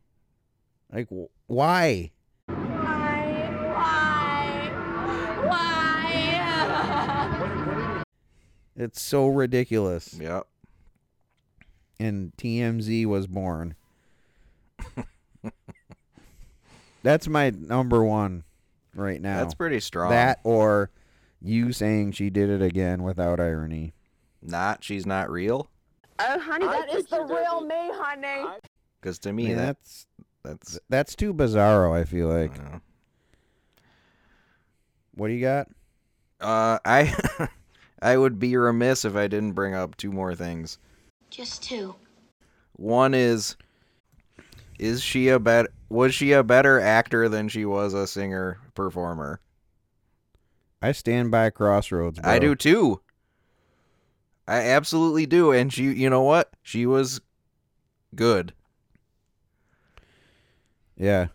Like, 0.92 1.08
wh- 1.46 1.50
why?" 1.50 2.10
Why? 2.46 2.54
Why? 7.44 8.02
it's 8.76 9.00
so 9.00 9.28
ridiculous. 9.28 10.14
Yep. 10.18 10.46
And 12.00 12.32
TMZ 12.36 13.06
was 13.06 13.26
born. 13.26 13.74
That's 17.02 17.28
my 17.28 17.50
number 17.50 18.02
one 18.04 18.44
right 18.94 19.20
now. 19.20 19.38
That's 19.42 19.54
pretty 19.54 19.80
strong. 19.80 20.10
That 20.10 20.40
or 20.42 20.90
you 21.40 21.72
saying 21.72 22.12
she 22.12 22.30
did 22.30 22.48
it 22.50 22.62
again 22.62 23.02
without 23.02 23.40
irony. 23.40 23.94
not 24.42 24.82
she's 24.82 25.06
not 25.06 25.30
real 25.30 25.70
Oh, 26.18 26.38
honey, 26.38 26.66
that 26.66 26.94
is 26.94 27.06
the 27.06 27.22
real 27.22 27.60
me, 27.62 27.74
honey. 27.92 28.58
because 29.00 29.18
to 29.20 29.32
me 29.32 29.48
Yeah, 29.50 29.56
that 29.56 29.66
that's 29.66 30.06
that's 30.44 30.78
that's 30.88 31.16
too 31.16 31.32
bizarro. 31.34 31.92
I 31.98 32.04
feel 32.04 32.28
like. 32.28 32.52
uh, 32.58 32.78
What 35.14 35.28
do 35.28 35.34
you 35.34 35.40
got? 35.40 35.68
uh 36.40 36.78
I 36.84 37.14
I 38.02 38.16
would 38.16 38.38
be 38.38 38.56
remiss 38.56 39.04
if 39.04 39.14
I 39.16 39.28
didn't 39.28 39.52
bring 39.52 39.74
up 39.74 39.96
two 39.96 40.10
more 40.12 40.34
things 40.34 40.78
Just 41.30 41.62
two. 41.62 41.94
One 42.76 43.14
is 43.14 43.56
is 44.78 45.00
she 45.02 45.28
a 45.28 45.38
bet 45.38 45.66
was 45.88 46.14
she 46.14 46.32
a 46.32 46.42
better 46.42 46.80
actor 46.80 47.28
than 47.28 47.48
she 47.48 47.64
was 47.64 47.94
a 47.94 48.06
singer 48.06 48.58
performer? 48.74 49.40
I 50.82 50.92
stand 50.92 51.30
by 51.30 51.48
Crossroads. 51.50 52.18
Bro. 52.18 52.30
I 52.30 52.38
do 52.40 52.54
too. 52.54 53.00
I 54.46 54.58
absolutely 54.58 55.24
do 55.24 55.52
and 55.52 55.72
she 55.72 55.84
you 55.84 56.10
know 56.10 56.22
what? 56.22 56.52
She 56.62 56.84
was 56.84 57.20
good. 58.14 58.52
Yeah, 60.96 61.28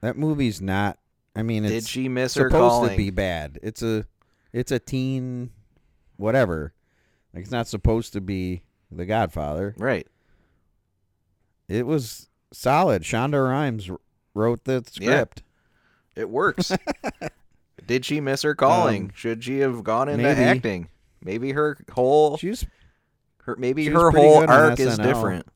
that 0.00 0.16
movie's 0.16 0.60
not. 0.60 0.98
I 1.36 1.42
mean, 1.42 1.62
Did 1.62 1.72
it's 1.72 1.88
she 1.88 2.08
miss 2.08 2.34
her 2.34 2.48
supposed 2.50 2.70
calling? 2.72 2.90
to 2.90 2.96
be 2.96 3.10
bad. 3.10 3.58
It's 3.62 3.82
a, 3.82 4.04
it's 4.52 4.72
a 4.72 4.78
teen, 4.78 5.50
whatever. 6.16 6.72
Like 7.32 7.42
it's 7.42 7.52
not 7.52 7.68
supposed 7.68 8.12
to 8.14 8.20
be 8.20 8.62
The 8.90 9.06
Godfather. 9.06 9.74
Right. 9.78 10.06
It 11.68 11.86
was 11.86 12.28
solid. 12.52 13.02
Shonda 13.02 13.46
Rhimes 13.46 13.90
wrote 14.34 14.64
the 14.64 14.84
Yeah. 14.98 15.10
script. 15.10 15.42
It 16.16 16.28
works. 16.30 16.72
Did 17.86 18.04
she 18.04 18.20
miss 18.20 18.42
her 18.42 18.54
calling? 18.54 19.04
Um, 19.04 19.10
Should 19.14 19.44
she 19.44 19.58
have 19.60 19.84
gone 19.84 20.08
into 20.08 20.22
maybe. 20.24 20.40
acting? 20.40 20.88
Maybe 21.22 21.52
her 21.52 21.78
whole 21.92 22.36
She's 22.36 22.64
her 23.44 23.56
maybe 23.56 23.84
she 23.84 23.90
her 23.90 24.10
whole 24.10 24.48
arc 24.48 24.78
is 24.80 24.96
different. 24.98 25.46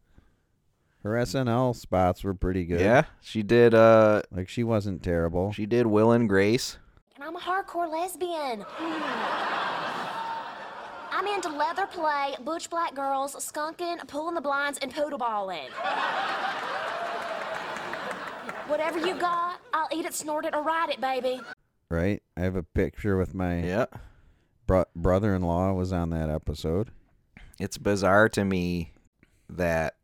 Her 1.03 1.11
SNL 1.11 1.74
spots 1.76 2.22
were 2.24 2.34
pretty 2.34 2.64
good. 2.64 2.80
Yeah, 2.80 3.05
she 3.20 3.42
did 3.42 3.74
uh 3.74 4.22
like 4.30 4.48
she 4.48 4.64
wasn't 4.64 5.03
terrible. 5.03 5.53
she 5.53 5.66
did 5.66 5.86
Will 5.86 6.12
and 6.12 6.28
Grace. 6.28 6.78
And 7.16 7.24
I'm 7.24 7.36
a 7.36 7.40
hardcore 7.40 7.90
lesbian. 7.90 8.64
I'm 11.14 11.26
into 11.26 11.50
leather 11.50 11.86
play, 11.86 12.34
butch 12.44 12.68
black 12.70 12.94
girls, 12.94 13.34
skunking, 13.36 14.07
pulling 14.09 14.34
the 14.34 14.40
blinds, 14.40 14.78
and 14.82 14.92
poodle 14.92 15.18
balling. 15.18 15.68
Whatever 18.68 18.98
you 19.07 19.14
got, 19.18 19.61
I'll 19.74 19.88
eat 19.92 20.05
it, 20.07 20.14
snort 20.14 20.46
it, 20.46 20.55
or 20.55 20.62
ride 20.62 20.90
it, 20.90 21.00
baby. 21.00 21.40
Right. 21.90 22.22
I 22.36 22.40
have 22.40 22.57
a 22.57 22.62
picture 22.62 23.16
with 23.18 23.34
my 23.34 23.62
Yeah. 23.62 23.86
bro- 24.66 24.86
brother-in-law 24.96 25.74
was 25.74 25.92
on 25.92 26.11
that 26.11 26.30
episode. 26.30 26.90
It's 27.61 27.76
bizarre 27.76 28.28
to 28.30 28.44
me 28.44 28.92
that 29.50 29.94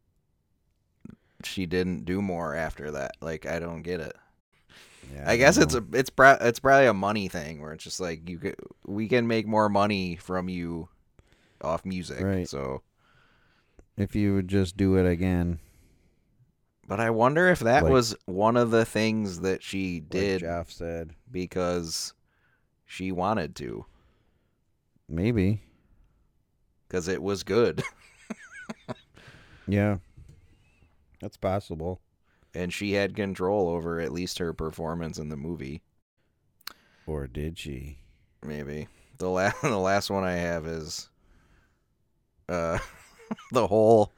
she 1.48 1.66
didn't 1.66 2.04
do 2.04 2.20
more 2.22 2.54
after 2.54 2.90
that. 2.92 3.12
Like 3.20 3.46
I 3.46 3.58
don't 3.58 3.82
get 3.82 4.00
it. 4.00 4.14
Yeah, 5.14 5.24
I 5.26 5.36
guess 5.36 5.56
it's 5.56 5.74
a 5.74 5.82
it's 5.92 6.10
pro- 6.10 6.36
it's 6.40 6.60
probably 6.60 6.86
a 6.86 6.94
money 6.94 7.28
thing 7.28 7.60
where 7.62 7.72
it's 7.72 7.84
just 7.84 7.98
like 8.00 8.28
you 8.28 8.38
could 8.38 8.56
we 8.86 9.08
can 9.08 9.26
make 9.26 9.46
more 9.46 9.68
money 9.68 10.16
from 10.16 10.48
you 10.48 10.88
off 11.62 11.84
music. 11.84 12.20
Right. 12.20 12.48
So, 12.48 12.82
if 13.96 14.14
you 14.14 14.34
would 14.34 14.48
just 14.48 14.76
do 14.76 14.96
it 14.96 15.06
again. 15.10 15.58
but 16.86 17.00
I 17.00 17.10
wonder 17.10 17.48
if 17.48 17.60
that 17.60 17.84
Like- 17.84 17.92
was 17.92 18.14
one 18.26 18.56
of 18.56 18.70
the 18.70 18.84
things 18.84 19.40
that 19.40 19.62
she 19.62 20.00
did 20.00 20.40
Jeff 20.40 20.70
said. 20.70 21.14
because 21.30 22.12
she 22.86 23.10
wanted 23.12 23.56
to 23.56 23.86
Maybe. 25.08 25.62
because 26.86 27.08
it 27.08 27.22
was 27.22 27.42
good 27.44 27.82
Yeah. 29.66 29.98
That's 31.20 31.36
possible. 31.36 32.00
and 32.54 32.72
she 32.72 32.92
had 32.92 33.14
control 33.16 33.68
over 33.68 34.00
at 34.00 34.12
least 34.12 34.38
her 34.38 34.52
performance 34.52 35.18
in 35.18 35.28
the 35.28 35.36
movie. 35.36 35.82
Or 37.06 37.26
did 37.26 37.58
she? 37.58 37.98
Maybe 38.42 38.88
the 39.18 39.28
last 39.28 39.60
the 39.62 39.76
last 39.78 40.10
one 40.10 40.24
I 40.24 40.32
have 40.34 40.66
is 40.66 41.08
uh 42.48 42.78
the 43.52 43.66
whole 43.66 44.12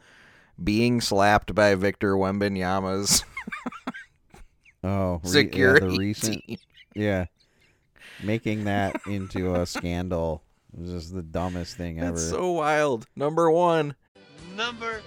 being 0.63 1.01
slapped 1.01 1.55
by 1.55 1.75
Victor 1.75 2.15
Wembanyama's 2.17 3.25
Oh, 4.85 5.15
re- 5.15 5.21
yeah, 5.25 5.31
security 5.31 5.87
the 5.89 5.99
recent, 5.99 6.45
team. 6.47 6.59
yeah, 6.95 7.27
making 8.23 8.65
that 8.65 9.01
into 9.07 9.55
a 9.55 9.67
scandal 9.67 10.43
was 10.73 10.91
just 10.91 11.15
the 11.15 11.23
dumbest 11.23 11.77
thing 11.77 12.01
ever. 12.01 12.13
It's 12.15 12.29
so 12.31 12.53
wild. 12.53 13.07
Number 13.17 13.51
one, 13.51 13.95
Number 14.57 15.03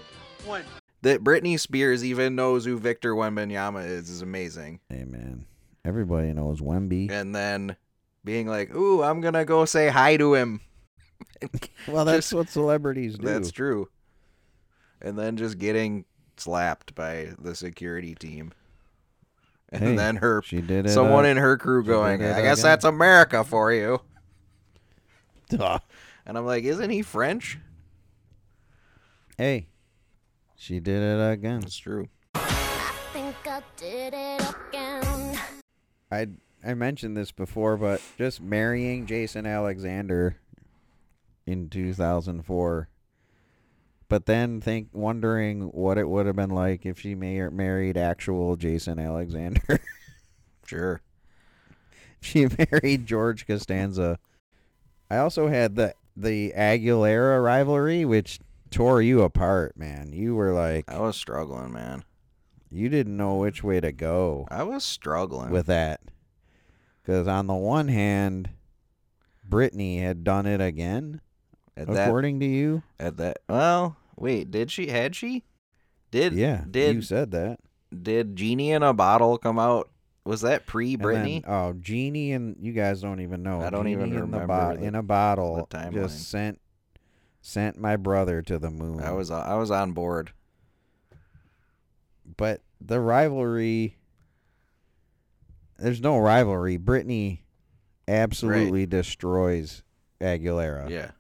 one. 0.46 0.64
That 1.04 1.24
Britney 1.24 1.60
Spears 1.60 2.04
even 2.04 2.36
knows 2.36 2.66
who 2.66 2.78
Victor 2.78 3.14
Wembanyama 3.14 3.86
is 3.86 4.10
is 4.10 4.22
amazing. 4.22 4.80
hey 4.90 5.06
man, 5.06 5.46
everybody 5.86 6.34
knows 6.34 6.60
Wemby. 6.60 7.10
And 7.12 7.34
then 7.36 7.76
being 8.26 8.48
like, 8.48 8.74
"Ooh, 8.76 9.04
I'm 9.04 9.22
gonna 9.22 9.46
go 9.46 9.64
say 9.66 9.88
hi 9.90 10.18
to 10.18 10.34
him." 10.34 10.60
Well, 11.88 12.06
that's 12.06 12.28
Just- 12.30 12.34
what 12.34 12.50
celebrities 12.50 13.18
do. 13.18 13.26
That's 13.26 13.52
true. 13.52 13.90
And 15.02 15.18
then 15.20 15.36
just 15.38 15.58
getting 15.58 16.06
slapped 16.38 16.96
by 16.96 17.30
the 17.40 17.56
security 17.56 18.16
team. 18.16 18.54
And 19.70 19.84
Hey, 19.84 19.96
then 19.96 20.16
her 20.18 20.42
she 20.46 20.62
did 20.62 20.86
it, 20.86 20.90
someone 20.90 21.26
uh, 21.26 21.30
in 21.30 21.38
her 21.38 21.58
crew 21.58 21.84
going, 21.84 22.24
I 22.24 22.42
guess 22.42 22.60
again." 22.60 22.72
that's 22.72 22.86
America 22.86 23.44
for 23.44 23.74
you. 23.74 24.00
Duh. 25.50 25.80
And 26.26 26.38
I'm 26.38 26.46
like, 26.46 26.64
isn't 26.64 26.90
he 26.90 27.02
French? 27.02 27.60
Hey, 29.38 29.68
she 30.64 30.80
did 30.80 31.02
it 31.02 31.32
again. 31.32 31.62
It's 31.64 31.78
true. 31.78 32.08
Think 32.34 33.36
I 33.46 33.62
did 33.76 34.14
it 34.16 34.56
again. 34.70 35.38
I 36.10 36.28
I 36.66 36.74
mentioned 36.74 37.18
this 37.18 37.34
before, 37.34 37.76
but 37.76 38.02
just 38.18 38.40
marrying 38.40 39.06
Jason 39.06 39.46
Alexander 39.46 40.38
in 41.46 41.68
2004, 41.70 42.88
but 44.08 44.26
then 44.26 44.62
think 44.62 44.88
wondering 44.94 45.64
what 45.64 45.98
it 45.98 46.08
would 46.08 46.28
have 46.28 46.38
been 46.38 46.50
like 46.50 46.86
if 46.86 47.02
she 47.02 47.14
mar- 47.14 47.52
married 47.52 47.98
actual 47.98 48.56
Jason 48.56 49.00
Alexander. 49.00 49.80
Sure. 50.66 51.02
she 52.22 52.48
married 52.58 53.06
George 53.06 53.46
Costanza. 53.46 54.18
I 55.12 55.18
also 55.18 55.50
had 55.50 55.76
the 55.76 55.94
the 56.16 56.54
Aguilera 56.56 57.44
rivalry, 57.44 58.06
which 58.06 58.40
tore 58.74 59.02
you 59.02 59.22
apart, 59.22 59.78
man. 59.78 60.12
You 60.14 60.36
were 60.36 60.52
like, 60.54 60.86
I 60.92 61.00
was 61.00 61.16
struggling, 61.16 61.72
man. 61.74 62.04
you 62.72 62.90
didn't 62.90 63.16
know 63.16 63.36
which 63.36 63.64
way 63.64 63.80
to 63.80 63.92
go 63.92 64.48
I 64.50 64.64
was 64.64 64.84
struggling 64.84 65.52
with 65.52 65.68
that. 65.68 66.02
Because 67.02 67.28
on 67.28 67.48
the 67.48 67.54
one 67.54 67.88
hand, 67.90 68.50
Britney 69.48 70.02
had 70.02 70.24
done 70.24 70.46
it 70.46 70.62
again, 70.62 71.22
At 71.76 71.88
that- 71.88 72.08
according 72.08 72.40
to 72.40 72.46
you. 72.46 72.84
at 73.00 73.18
that. 73.18 73.40
Well, 73.50 73.98
wait, 74.16 74.52
did 74.52 74.72
she? 74.72 74.88
Had 74.88 75.16
she? 75.16 75.44
Did 76.12 76.34
Yeah, 76.34 76.64
Did 76.70 76.96
you 76.96 77.02
said 77.02 77.32
that. 77.32 77.60
did 77.92 78.36
Genie 78.36 78.72
in 78.72 78.84
a 78.84 78.94
Bottle 78.94 79.38
come 79.38 79.60
out? 79.60 79.90
Was 80.26 80.42
that 80.42 80.66
pre 80.66 80.96
Britney? 80.96 81.44
oh, 81.46 81.74
Genie 81.74 82.32
and 82.32 82.56
you 82.60 82.72
guys 82.72 83.02
don't 83.02 83.20
even 83.20 83.44
know. 83.44 83.62
I 83.62 83.70
don't 83.70 83.90
even 83.90 84.06
Genie 84.12 84.22
in 84.24 84.32
the 84.32 84.38
remember 84.40 84.48
bo- 84.76 84.78
the- 84.80 84.84
in 84.86 84.96
a 84.96 85.04
bottle. 85.04 85.68
just 85.92 86.30
sent 86.30 86.62
sent 87.46 87.78
my 87.78 87.98
brother 87.98 88.42
to 88.42 88.58
the 88.58 88.72
moon. 88.72 89.02
I 89.04 89.12
was 89.12 89.30
I 89.30 89.56
was 89.56 89.70
on 89.70 89.92
board. 89.92 90.32
but 92.38 92.62
the 92.82 93.00
rivalry 93.00 93.98
there's 95.78 96.02
no 96.02 96.18
rivalry. 96.20 96.78
Britney 96.78 97.40
absolutely 98.08 98.86
destroys 98.86 99.84
Aguilera. 100.22 100.90
Yeah. 100.90 101.12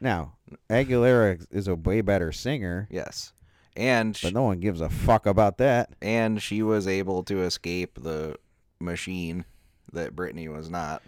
Now, 0.00 0.34
Aguilera 0.68 1.44
is 1.50 1.66
a 1.68 1.74
way 1.74 2.00
better 2.00 2.30
singer, 2.32 2.86
Yes. 2.90 3.32
And 3.76 4.18
but 4.22 4.32
no 4.34 4.42
one 4.42 4.60
gives 4.60 4.80
a 4.80 4.88
fuck 4.90 5.26
about 5.26 5.58
that. 5.58 5.90
and 6.02 6.40
she 6.42 6.62
was 6.62 6.86
able 6.86 7.22
to 7.24 7.42
escape 7.42 7.98
the 8.02 8.36
machine 8.78 9.44
that 9.92 10.14
Britney 10.14 10.52
was 10.52 10.68
not. 10.70 11.02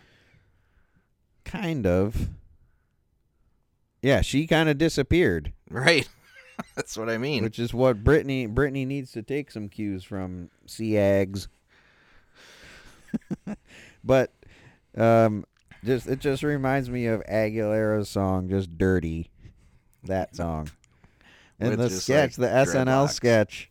Kind 1.45 1.87
of. 1.87 2.29
Yeah, 4.03 4.21
she 4.21 4.47
kind 4.47 4.69
of 4.69 4.79
disappeared, 4.79 5.53
Right. 5.71 6.09
That's 6.77 6.97
what 6.97 7.09
I 7.09 7.19
mean. 7.19 7.43
which 7.43 7.59
is 7.59 7.73
what 7.73 8.05
Britney 8.05 8.53
Britney 8.53 8.87
needs 8.87 9.13
to 9.13 9.23
take 9.23 9.51
some 9.51 9.69
cues 9.69 10.05
from 10.05 10.51
Seags. 10.67 11.49
but 14.05 14.33
um 14.97 15.45
just 15.85 16.07
it 16.07 16.21
just 16.21 16.43
reminds 16.43 16.89
me 16.91 17.07
of 17.07 17.23
Aguilera's 17.27 18.09
song 18.09 18.49
just 18.49 18.77
Dirty. 18.79 19.31
That 20.05 20.37
song. 20.37 20.71
And 21.59 21.71
With 21.71 21.79
the 21.79 21.91
sketch, 21.91 22.39
like, 22.39 22.51
the 22.51 22.55
SNL 22.73 22.85
dreadlocks. 23.07 23.11
sketch 23.13 23.71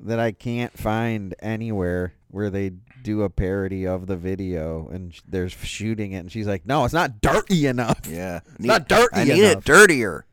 that 0.00 0.18
I 0.18 0.32
can't 0.32 0.76
find 0.76 1.34
anywhere 1.40 2.14
where 2.28 2.50
they 2.50 2.72
do 3.02 3.22
a 3.22 3.30
parody 3.30 3.86
of 3.86 4.06
the 4.06 4.16
video 4.16 4.88
and 4.88 5.14
sh- 5.14 5.20
they're 5.26 5.48
shooting 5.48 6.12
it 6.12 6.18
and 6.18 6.32
she's 6.32 6.46
like, 6.46 6.64
"No, 6.66 6.84
it's 6.84 6.94
not 6.94 7.20
dirty 7.20 7.66
enough." 7.66 8.00
Yeah. 8.08 8.40
It's 8.58 8.64
not 8.64 8.88
dirty 8.88 9.08
I 9.14 9.24
need 9.24 9.42
enough. 9.44 9.58
it 9.58 9.64
dirtier. 9.64 10.24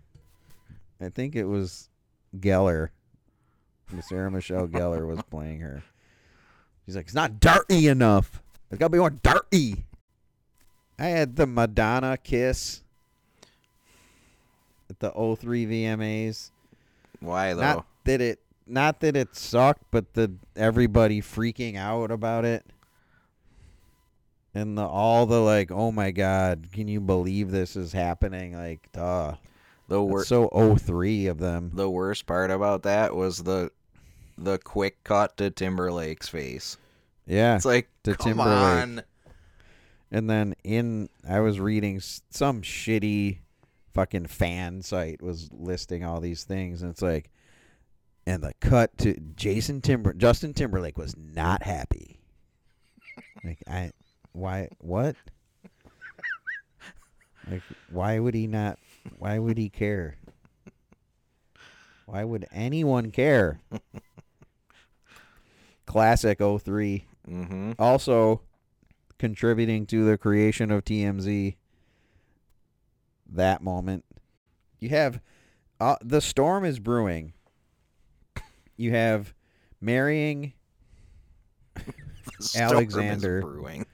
I 1.02 1.10
think 1.10 1.36
it 1.36 1.46
was 1.46 1.90
Gellar. 2.38 2.90
Sarah 4.02 4.30
Michelle 4.30 4.68
Gellar 4.68 5.08
was 5.08 5.20
playing 5.30 5.62
her. 5.62 5.84
She's 6.86 6.96
like, 6.96 7.06
it's 7.06 7.16
not 7.16 7.40
dirty 7.40 7.88
enough. 7.88 8.42
It's 8.70 8.78
got 8.80 8.88
to 8.88 8.90
be 8.92 8.98
more 9.00 9.10
dirty. 9.10 9.86
I 11.00 11.06
had 11.06 11.36
the 11.36 11.48
Madonna 11.48 12.18
kiss 12.18 12.84
at 14.90 15.00
the 15.00 15.10
03 15.12 15.66
VMAs. 15.66 16.52
Why 17.20 17.54
though? 17.54 17.62
Not 17.62 17.86
that 18.04 18.22
it 18.22 18.40
not 18.70 19.00
that 19.02 19.16
it 19.16 19.36
sucked, 19.36 19.84
but 19.92 20.14
the 20.14 20.34
everybody 20.56 21.22
freaking 21.22 21.76
out 21.78 22.12
about 22.12 22.46
it. 22.46 22.66
And 24.54 24.78
the 24.78 24.86
all 24.86 25.26
the 25.26 25.40
like, 25.40 25.72
oh 25.72 25.92
my 25.92 26.12
god, 26.12 26.68
can 26.74 26.88
you 26.88 27.00
believe 27.00 27.52
this 27.52 27.76
is 27.76 27.94
happening? 27.94 28.54
Like, 28.56 28.92
duh. 28.92 29.36
the 29.88 30.00
That's 30.02 30.12
wor- 30.12 30.26
so 30.26 30.76
03 30.78 31.28
of 31.28 31.38
them. 31.38 31.72
the 31.74 31.90
worst 31.90 32.26
part 32.26 32.50
about 32.52 32.84
that 32.84 33.16
was 33.16 33.40
the 33.44 33.72
the 34.38 34.58
quick 34.58 35.04
cut 35.04 35.38
to 35.38 35.52
Timberlake's 35.52 36.28
face. 36.30 36.78
Yeah. 37.28 37.56
It's 37.58 37.66
like 37.66 37.90
to 38.04 38.16
come 38.16 38.38
Timberlake. 38.38 38.50
on. 38.50 39.02
And 40.12 40.28
then 40.30 40.56
in 40.64 41.10
I 41.28 41.42
was 41.42 41.60
reading 41.60 42.00
some 42.00 42.62
shitty 42.64 43.40
fucking 43.94 44.26
fan 44.28 44.82
site 44.82 45.22
was 45.22 45.50
listing 45.52 46.04
all 46.04 46.22
these 46.22 46.44
things 46.44 46.82
and 46.82 46.90
it's 46.92 47.02
like 47.02 47.30
and 48.30 48.44
the 48.44 48.54
cut 48.62 48.96
to 49.00 49.16
Jason 49.36 49.82
Timber 49.82 50.14
Justin 50.14 50.54
Timberlake 50.54 50.98
was 51.00 51.16
not 51.18 51.64
happy. 51.64 52.20
like 53.44 53.58
I 53.68 53.92
why 54.34 54.70
what? 54.78 55.16
Like 57.50 57.64
why 57.90 58.20
would 58.20 58.36
he 58.36 58.46
not 58.46 58.78
why 59.18 59.40
would 59.40 59.58
he 59.58 59.70
care? 59.70 60.18
Why 62.06 62.24
would 62.24 62.46
anyone 62.52 63.12
care? 63.12 63.62
Classic 65.86 66.38
3 66.40 67.06
Mm-hmm. 67.30 67.74
also 67.78 68.42
contributing 69.20 69.86
to 69.86 70.04
the 70.04 70.18
creation 70.18 70.72
of 70.72 70.84
TMZ 70.84 71.58
that 73.32 73.62
moment. 73.62 74.04
You 74.80 74.90
have 74.90 75.20
uh, 75.80 75.98
the 76.02 76.22
storm 76.22 76.66
is 76.66 76.80
brewing. 76.80 77.34
You 78.80 78.92
have 78.92 79.34
marrying 79.82 80.54
Alexander 82.56 83.42
brewing. 83.42 83.86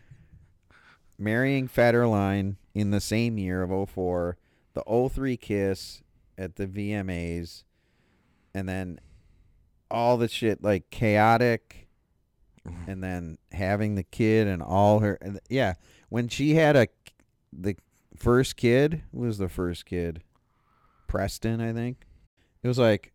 marrying 1.17 1.67
Federline 1.67 2.57
in 2.75 2.91
the 2.91 3.01
same 3.01 3.39
year 3.39 3.63
of 3.63 3.89
04, 3.89 4.37
the 4.75 5.09
03 5.09 5.37
kiss 5.37 6.03
at 6.37 6.57
the 6.57 6.67
VMAs, 6.67 7.63
and 8.53 8.69
then 8.69 8.99
all 9.89 10.17
the 10.17 10.27
shit 10.27 10.63
like 10.63 10.91
chaotic, 10.91 11.87
and 12.85 13.03
then 13.03 13.39
having 13.53 13.95
the 13.95 14.03
kid 14.03 14.45
and 14.45 14.61
all 14.61 14.99
her. 14.99 15.17
And 15.19 15.39
yeah, 15.49 15.73
when 16.09 16.27
she 16.27 16.53
had 16.53 16.75
a 16.75 16.87
the 17.51 17.75
first 18.15 18.55
kid 18.55 19.01
who 19.11 19.21
was 19.21 19.39
the 19.39 19.49
first 19.49 19.87
kid, 19.87 20.21
Preston, 21.07 21.59
I 21.59 21.73
think. 21.73 22.05
It 22.61 22.67
was 22.67 22.77
like, 22.77 23.13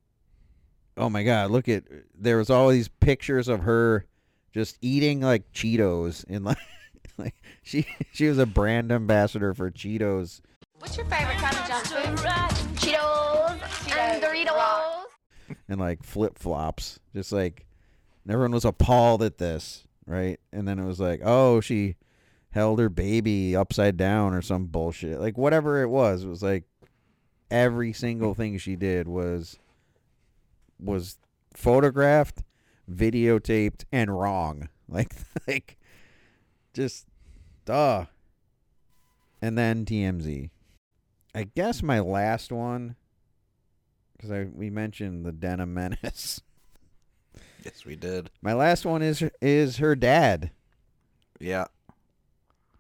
oh 1.01 1.11
my 1.11 1.23
god, 1.23 1.51
look 1.51 1.69
at 1.69 1.85
there 2.19 2.37
was 2.37 2.51
all 2.51 2.69
these 2.69 2.89
pictures 2.89 3.49
of 3.49 3.61
her 3.61 4.05
just 4.53 4.79
eating 4.81 5.21
like 5.21 5.53
Cheetos 5.53 6.25
in 6.25 6.45
like 6.45 6.59
like 7.19 7.35
she 7.63 7.87
she 8.13 8.29
was 8.29 8.39
a 8.39 8.47
brand 8.47 8.93
ambassador 8.93 9.55
for 9.55 9.71
Cheetos 9.71 10.41
What's 10.81 10.97
your 10.97 11.05
favorite 11.07 11.37
kind 11.37 11.55
of 11.55 11.69
junk 11.69 11.85
food? 11.85 12.27
Cheetos, 12.79 13.99
and 13.99 14.23
Doritos. 14.23 15.05
and 15.69 15.79
like 15.79 16.03
flip 16.03 16.39
flops, 16.39 16.99
just 17.15 17.33
like 17.33 17.67
and 18.25 18.33
everyone 18.33 18.53
was 18.53 18.65
appalled 18.65 19.23
at 19.23 19.37
this, 19.37 19.85
right? 20.07 20.41
And 20.55 20.67
then 20.67 20.79
it 20.79 20.87
was 20.87 20.99
like, 20.99 21.21
oh, 21.23 21.61
she 21.61 21.97
held 22.53 22.79
her 22.79 22.89
baby 22.89 23.55
upside 23.55 23.99
down 23.99 24.33
or 24.33 24.41
some 24.41 24.69
bullshit, 24.69 25.21
like 25.21 25.37
whatever 25.37 25.83
it 25.83 25.89
was. 25.89 26.25
It 26.25 26.29
was 26.29 26.43
like 26.43 26.65
every 27.51 27.93
single 27.93 28.33
thing 28.33 28.57
she 28.57 28.75
did 28.75 29.07
was 29.07 29.59
was 30.83 31.19
photographed, 31.55 32.43
videotaped, 32.91 33.85
and 33.93 34.17
wrong. 34.19 34.69
Like 34.93 35.15
like 35.47 35.79
just 36.75 37.07
duh. 37.65 38.07
And 39.41 39.57
then 39.57 39.85
TMZ. 39.85 40.51
I 41.33 41.45
guess 41.45 41.81
my 41.81 42.01
last 42.01 42.51
one 42.51 42.97
because 44.17 44.33
I 44.33 44.49
we 44.53 44.69
mentioned 44.69 45.25
the 45.25 45.31
Denim 45.33 45.73
Menace. 45.75 46.41
Yes, 47.65 47.85
we 47.85 47.95
did. 47.95 48.31
My 48.43 48.55
last 48.55 48.85
one 48.85 49.01
is 49.03 49.23
is 49.41 49.77
her 49.77 49.95
dad, 49.95 50.51
Yeah. 51.39 51.67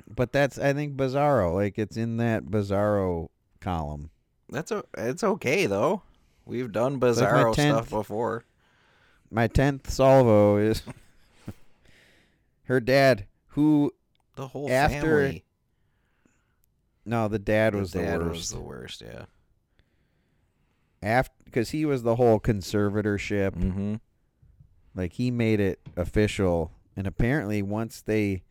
but 0.08 0.32
that's 0.32 0.58
I 0.58 0.72
think 0.72 0.96
Bizarro. 0.96 1.54
Like 1.54 1.78
it's 1.78 1.96
in 1.96 2.16
that 2.16 2.46
Bizarro 2.46 3.28
column. 3.60 4.10
That's 4.48 4.70
a, 4.72 4.82
it's 4.98 5.22
okay 5.22 5.66
though. 5.66 6.02
We've 6.50 6.72
done 6.72 6.98
bizarro 6.98 7.54
10th 7.54 7.54
stuff 7.54 7.90
before. 7.90 8.44
My 9.30 9.46
tenth 9.46 9.88
salvo 9.88 10.56
is 10.56 10.82
her 12.64 12.80
dad, 12.80 13.26
who 13.50 13.94
The 14.34 14.48
whole 14.48 14.68
after 14.68 15.00
family. 15.00 15.44
no, 17.06 17.28
the 17.28 17.38
dad 17.38 17.74
The 17.74 17.78
was 17.78 17.92
dad 17.92 18.20
the 18.20 18.24
was 18.24 18.32
worst. 18.36 18.52
the 18.52 18.60
worst. 18.60 19.02
Yeah. 19.02 19.24
After 21.02 21.32
because 21.44 21.70
he 21.70 21.84
was 21.84 22.02
the 22.02 22.16
whole 22.16 22.40
conservatorship. 22.40 23.52
Mm-hmm. 23.52 23.94
Like 24.94 25.12
he 25.12 25.30
made 25.30 25.60
it 25.60 25.78
official, 25.96 26.72
and 26.96 27.06
apparently 27.06 27.62
once 27.62 28.02
they 28.02 28.42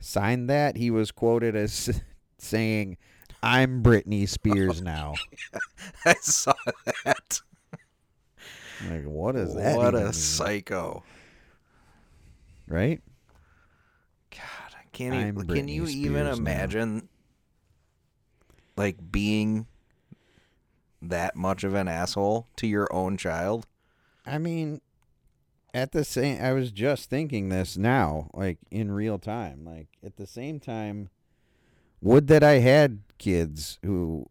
signed 0.00 0.48
that, 0.48 0.78
he 0.78 0.90
was 0.90 1.10
quoted 1.10 1.54
as 1.54 2.02
saying, 2.38 2.96
"I'm 3.42 3.82
Britney 3.82 4.28
Spears 4.28 4.82
now." 4.82 5.14
I 6.04 6.14
saw 6.20 6.54
that. 7.04 7.40
Like, 8.88 9.04
what 9.04 9.34
does 9.34 9.54
that? 9.54 9.76
What 9.76 9.94
a 9.94 10.04
mean? 10.04 10.12
psycho. 10.12 11.02
right? 12.68 13.00
God, 14.30 14.74
I 14.74 14.84
can't 14.92 15.14
I'm 15.14 15.38
you 15.38 15.44
can 15.46 15.68
you 15.68 15.82
Britney 15.84 15.90
even 15.90 16.12
Spears 16.24 16.38
now. 16.38 16.42
imagine 16.42 17.08
like 18.76 18.96
being 19.10 19.66
that 21.02 21.36
much 21.36 21.64
of 21.64 21.74
an 21.74 21.88
asshole 21.88 22.48
to 22.56 22.66
your 22.66 22.92
own 22.92 23.16
child? 23.16 23.66
I 24.26 24.38
mean, 24.38 24.80
at 25.72 25.92
the 25.92 26.04
same, 26.04 26.42
I 26.42 26.52
was 26.52 26.70
just 26.72 27.08
thinking 27.08 27.48
this 27.48 27.76
now, 27.76 28.28
like 28.34 28.58
in 28.70 28.90
real 28.90 29.18
time. 29.18 29.64
Like 29.64 29.88
at 30.04 30.16
the 30.16 30.26
same 30.26 30.60
time, 30.60 31.10
would 32.00 32.26
that 32.28 32.42
I 32.42 32.54
had 32.58 33.00
kids 33.18 33.78
who 33.84 34.26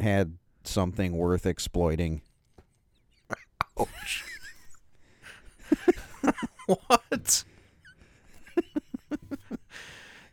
had 0.00 0.36
something 0.64 1.12
worth 1.16 1.46
exploiting. 1.46 2.22
Ouch. 3.78 4.24
what? 6.66 7.44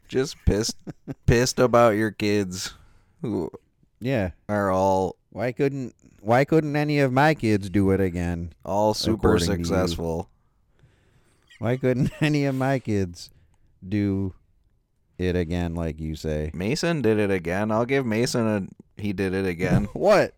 Just 0.08 0.36
pissed 0.46 0.78
pissed 1.26 1.60
about 1.60 1.92
your 1.92 2.12
kids 2.12 2.74
who 3.22 3.50
Yeah. 4.00 4.32
are 4.48 4.72
all 4.72 5.16
Why 5.30 5.52
couldn't 5.52 5.94
Why 6.22 6.46
couldn't 6.46 6.76
any 6.76 7.00
of 7.00 7.14
my 7.14 7.34
kids 7.36 7.70
do 7.70 7.92
it 7.92 8.02
again? 8.02 8.54
all 8.66 8.94
super 8.94 9.36
according 9.36 9.48
to 9.48 9.58
you? 9.58 9.66
successful. 9.66 10.30
Why 11.60 11.78
couldn't 11.78 12.12
any 12.22 12.46
of 12.46 12.56
my 12.56 12.80
kids 12.80 13.30
do 13.88 14.34
it 15.28 15.36
again, 15.36 15.76
like 15.76 16.00
you 16.00 16.16
say? 16.16 16.52
Mason 16.54 17.02
did 17.02 17.20
it 17.20 17.32
again. 17.32 17.72
I'll 17.72 17.86
give 17.86 18.06
Mason 18.06 18.48
a 18.48 19.02
he 19.02 19.14
did 19.14 19.34
it 19.34 19.46
again. 19.46 19.86
What? 19.94 20.34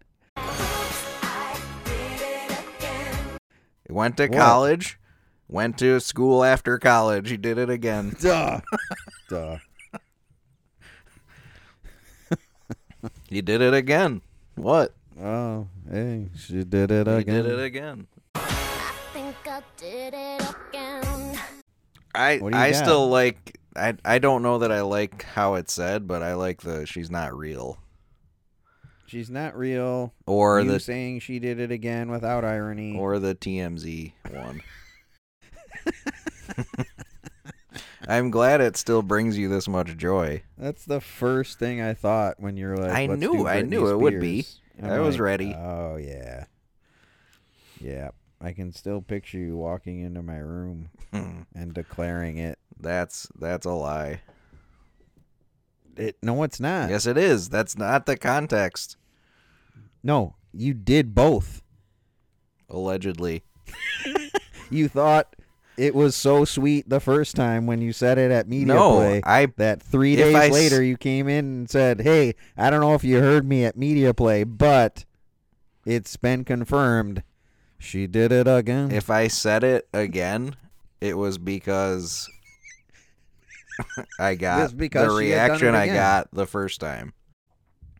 He 3.88 3.94
went 3.94 4.18
to 4.18 4.28
What? 4.28 4.38
college, 4.38 5.00
went 5.50 5.78
to 5.80 6.00
school 6.00 6.44
after 6.44 6.78
college. 6.80 7.30
He 7.30 7.38
did 7.38 7.58
it 7.58 7.70
again. 7.70 8.16
Duh. 8.22 8.62
Duh. 9.30 9.58
He 13.28 13.42
did 13.42 13.62
it 13.62 13.74
again. 13.74 14.22
What? 14.56 14.94
Oh, 15.22 15.68
hey, 15.90 16.28
she 16.38 16.64
did 16.64 16.92
it 16.92 17.08
He 17.08 17.14
again. 17.14 17.44
did 17.44 17.60
it 17.60 17.64
again. 17.64 18.08
I 18.36 18.94
think 19.14 19.36
I 19.46 19.62
did 19.78 20.14
it 20.14 20.42
again. 20.70 21.40
I 22.14 22.38
What 22.38 22.52
do 22.52 22.58
you 22.58 22.64
I 22.64 22.72
got? 22.72 22.78
still 22.84 23.10
like 23.10 23.58
I 23.76 23.96
I 24.04 24.20
don't 24.20 24.44
know 24.44 24.58
that 24.60 24.72
I 24.72 24.82
like 24.82 25.24
how 25.24 25.56
it's 25.56 25.74
said, 25.74 26.08
but 26.08 26.22
I 26.24 26.34
like 26.34 26.62
the 26.62 26.86
she's 26.86 27.10
not 27.10 27.36
real. 27.38 27.78
She's 29.06 29.30
not 29.30 29.58
real. 29.58 30.14
Or 30.26 30.62
you 30.62 30.72
the 30.72 30.80
saying 30.80 31.20
she 31.20 31.40
did 31.40 31.60
it 31.60 31.72
again 31.72 32.10
without 32.12 32.46
irony. 32.46 32.98
or 32.98 33.20
the 33.20 33.36
TMZ 33.36 34.14
one. 34.32 34.62
I'm 38.08 38.32
glad 38.32 38.62
it 38.62 38.78
still 38.78 39.02
brings 39.02 39.38
you 39.38 39.48
this 39.48 39.68
much 39.68 39.96
joy. 39.96 40.44
That's 40.58 40.86
the 40.86 41.00
first 41.02 41.60
thing 41.60 41.82
I 41.82 41.94
thought 41.94 42.40
when 42.40 42.58
you're 42.58 42.76
like. 42.78 42.92
I 42.92 43.06
"Let's 43.06 43.20
knew- 43.20 43.34
do 43.38 43.48
I 43.48 43.62
knew 43.62 43.90
it 43.90 44.00
would 44.00 44.20
be. 44.20 44.46
I 44.82 45.00
was 45.00 45.16
like, 45.16 45.22
ready. 45.22 45.54
Oh 45.56 45.98
yeah, 45.98 46.46
yeah. 47.80 48.10
I 48.44 48.54
can 48.54 48.72
still 48.74 49.02
picture 49.02 49.38
you 49.38 49.56
walking 49.56 50.00
into 50.00 50.24
my 50.24 50.38
room 50.38 50.90
and 51.12 51.74
declaring 51.74 52.38
it. 52.40 52.58
That's 52.82 53.28
that's 53.40 53.66
a 53.66 53.72
lie. 53.72 54.22
It 55.98 56.18
no, 56.24 56.44
it's 56.44 56.60
not. 56.60 56.90
Yes, 56.90 57.06
it 57.06 57.18
is. 57.18 57.50
That's 57.50 57.78
not 57.78 58.06
the 58.06 58.18
context. 58.18 58.98
No, 60.04 60.36
you 60.54 60.74
did 60.74 61.14
both. 61.14 61.62
Allegedly. 62.70 63.44
You 64.74 64.88
thought 64.88 65.36
it 65.76 65.94
was 65.94 66.16
so 66.16 66.46
sweet 66.46 66.88
the 66.88 67.02
first 67.02 67.36
time 67.36 67.68
when 67.68 67.82
you 67.82 67.92
said 67.92 68.18
it 68.18 68.32
at 68.32 68.48
media 68.48 68.74
No, 68.74 68.96
play. 68.96 69.22
I- 69.26 69.48
that 69.58 69.82
three 69.84 70.16
days 70.16 70.34
I 70.34 70.48
later 70.48 70.82
you 70.82 70.96
came 70.96 71.28
in 71.28 71.44
and 71.46 71.70
said, 71.70 72.00
"Hey, 72.00 72.36
I 72.56 72.70
don't 72.70 72.80
know 72.80 72.94
if 72.94 73.04
you 73.04 73.20
heard 73.20 73.46
me 73.46 73.66
at 73.66 73.76
media 73.76 74.14
play, 74.14 74.46
but 74.46 75.04
it's 75.86 76.16
been 76.16 76.46
confirmed 76.46 77.24
she 77.78 78.08
did 78.08 78.32
it 78.32 78.48
again." 78.48 78.92
If 78.92 79.10
I 79.10 79.28
said 79.28 79.66
it 79.66 79.90
again, 79.94 80.56
it 81.02 81.18
was 81.18 81.38
because 81.38 82.30
I 84.20 84.36
got 84.36 84.64
It's 84.64 84.74
because 84.74 85.14
the 85.16 85.22
she 85.22 85.30
had 85.32 85.48
done 85.48 85.56
it 85.58 85.62
reaction 85.62 85.76
I 85.76 85.88
got 85.88 86.30
the 86.32 86.46
first 86.46 86.80
time. 86.80 87.14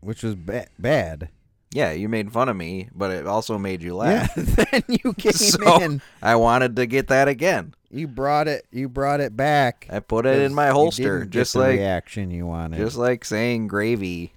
which 0.00 0.22
was 0.22 0.34
ba- 0.34 0.68
bad. 0.78 1.28
Yeah, 1.74 1.92
you 1.92 2.08
made 2.08 2.30
fun 2.32 2.50
of 2.50 2.56
me, 2.56 2.90
but 2.94 3.10
it 3.10 3.26
also 3.26 3.56
made 3.56 3.82
you 3.82 3.90
Yeah, 4.02 4.26
laugh. 4.28 4.34
then 4.34 4.82
you 4.88 5.12
came 5.18 5.32
so 5.32 5.80
in. 5.82 6.02
I 6.20 6.36
wanted 6.36 6.76
to 6.76 6.84
get 6.86 7.08
that 7.08 7.28
again. 7.28 7.74
You 7.90 8.08
brought 8.08 8.46
it. 8.46 8.66
You 8.70 8.88
brought 8.90 9.20
it 9.20 9.36
back. 9.36 9.86
I 9.90 10.00
put 10.00 10.26
it 10.26 10.40
in 10.42 10.52
my 10.54 10.66
you 10.68 10.72
holster, 10.72 11.02
didn't 11.20 11.30
get 11.30 11.38
just 11.40 11.52
the 11.54 11.60
like 11.60 11.78
reaction 11.78 12.30
you 12.30 12.46
wanted. 12.46 12.76
just 12.78 12.96
like 12.98 13.24
saying 13.24 13.68
gravy. 13.68 14.32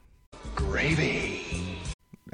Gravy. 0.56 1.42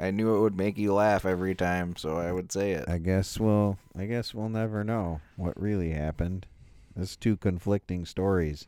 I 0.00 0.10
knew 0.10 0.34
it 0.36 0.40
would 0.40 0.56
make 0.56 0.78
you 0.78 0.94
laugh 0.94 1.24
every 1.26 1.54
time, 1.54 1.96
so 1.96 2.16
I 2.16 2.32
would 2.32 2.50
say 2.52 2.72
it. 2.72 2.88
I 2.88 2.98
guess 2.98 3.38
we'll. 3.38 3.78
I 3.96 4.06
guess 4.06 4.32
we'll 4.34 4.48
never 4.48 4.82
know 4.84 5.20
what 5.36 5.60
really 5.60 5.90
happened. 5.90 6.46
There's 6.96 7.16
two 7.16 7.36
conflicting 7.36 8.04
stories. 8.06 8.66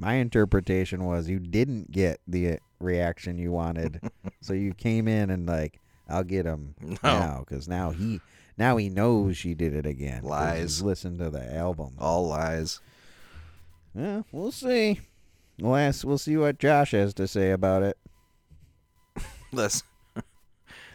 My 0.00 0.14
interpretation 0.14 1.04
was 1.04 1.28
you 1.28 1.40
didn't 1.40 1.90
get 1.90 2.20
the 2.28 2.52
uh, 2.52 2.56
reaction 2.78 3.36
you 3.36 3.50
wanted, 3.50 4.00
so 4.40 4.52
you 4.52 4.72
came 4.72 5.08
in 5.08 5.28
and 5.30 5.46
like, 5.46 5.80
I'll 6.08 6.22
get 6.24 6.46
him 6.46 6.74
No. 6.80 6.96
now 7.02 7.44
because 7.46 7.66
now 7.66 7.90
he 7.90 8.20
now 8.56 8.76
he 8.76 8.88
knows 8.88 9.36
she 9.36 9.54
did 9.54 9.74
it 9.74 9.86
again. 9.86 10.22
Lies. 10.22 10.60
he's 10.60 10.82
listened 10.82 11.18
to 11.18 11.30
the 11.30 11.54
album. 11.54 11.94
All 11.98 12.28
lies. 12.28 12.80
Yeah, 13.94 14.22
we'll 14.30 14.52
see. 14.52 15.00
We'll 15.58 15.74
ask. 15.76 16.06
We'll 16.06 16.18
see 16.18 16.36
what 16.36 16.58
Josh 16.60 16.92
has 16.92 17.12
to 17.14 17.26
say 17.26 17.50
about 17.50 17.82
it. 17.82 17.98
The 19.52 19.82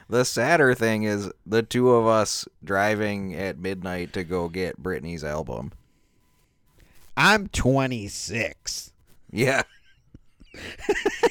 the 0.10 0.24
sadder 0.24 0.76
thing 0.76 1.04
is 1.04 1.30
the 1.46 1.64
two 1.64 1.90
of 1.90 2.06
us 2.06 2.48
driving 2.64 3.34
at 3.34 3.58
midnight 3.58 4.14
to 4.14 4.24
go 4.24 4.48
get 4.48 4.82
Britney's 4.82 5.24
album. 5.24 5.72
I'm 7.18 7.48
26. 7.48 8.93
Yeah. 9.36 9.64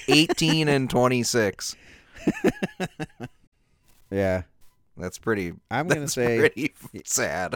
18 0.09 0.67
and 0.69 0.91
26. 0.91 1.77
Yeah, 4.11 4.43
That's 4.97 5.19
pretty 5.19 5.53
I'm 5.71 5.87
gonna 5.87 6.09
say- 6.09 6.39
pretty 6.51 6.75
sad. 7.05 7.55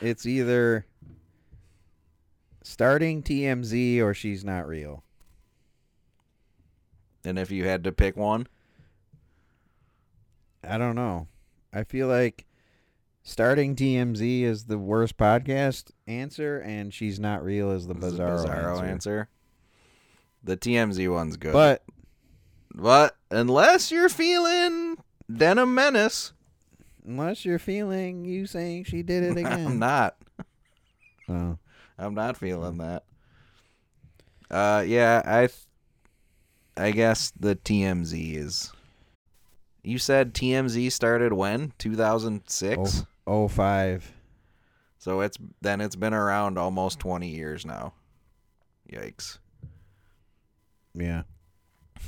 it's 0.00 0.24
either 0.24 0.86
starting 2.64 3.22
TMZ 3.22 4.00
or 4.00 4.14
she's 4.14 4.42
not 4.44 4.66
real. 4.66 5.04
And 7.24 7.38
if 7.38 7.50
you 7.50 7.66
had 7.66 7.84
to 7.84 7.92
pick 7.92 8.16
one, 8.16 8.46
I 10.64 10.78
don't 10.78 10.94
know. 10.96 11.28
I 11.74 11.84
feel 11.84 12.08
like 12.08 12.45
starting 13.26 13.74
TMZ 13.74 14.42
is 14.42 14.64
the 14.64 14.78
worst 14.78 15.16
podcast 15.18 15.90
answer, 16.06 16.60
and 16.60 16.94
she's 16.94 17.18
not 17.18 17.44
real 17.44 17.72
is 17.72 17.86
the 17.86 17.94
this 17.94 18.12
is 18.12 18.20
bizarro, 18.20 18.46
bizarro 18.46 18.70
answer. 18.78 18.84
answer. 18.86 19.28
The 20.44 20.56
TMZ 20.56 21.12
one's 21.12 21.36
good. 21.36 21.52
But 21.52 21.82
but 22.72 23.16
unless 23.30 23.90
you're 23.90 24.08
feeling 24.08 24.96
Denim 25.34 25.74
Menace, 25.74 26.32
unless 27.04 27.44
you're 27.44 27.58
feeling 27.58 28.24
you 28.24 28.46
saying 28.46 28.84
she 28.84 29.02
did 29.02 29.24
it 29.24 29.36
again, 29.36 29.66
I'm 29.66 29.78
not. 29.78 30.16
Oh. 31.28 31.58
I'm 31.98 32.14
not 32.14 32.36
feeling 32.36 32.78
that. 32.78 33.02
Uh, 34.48 34.84
yeah, 34.86 35.22
I, 35.24 35.40
th- 35.48 35.66
I 36.76 36.92
guess 36.92 37.32
the 37.36 37.56
TMZ 37.56 38.36
is. 38.36 38.72
You 39.82 39.98
said 39.98 40.34
TMZ 40.34 40.92
started 40.92 41.32
when? 41.32 41.72
2006. 41.78 42.78
Oh, 42.78 43.06
oh 43.26 43.48
five. 43.48 44.12
So 44.98 45.20
it's 45.20 45.36
then 45.60 45.80
it's 45.80 45.96
been 45.96 46.14
around 46.14 46.58
almost 46.58 46.98
20 47.00 47.28
years 47.28 47.64
now. 47.64 47.92
Yikes! 48.90 49.38
Yeah. 50.94 51.22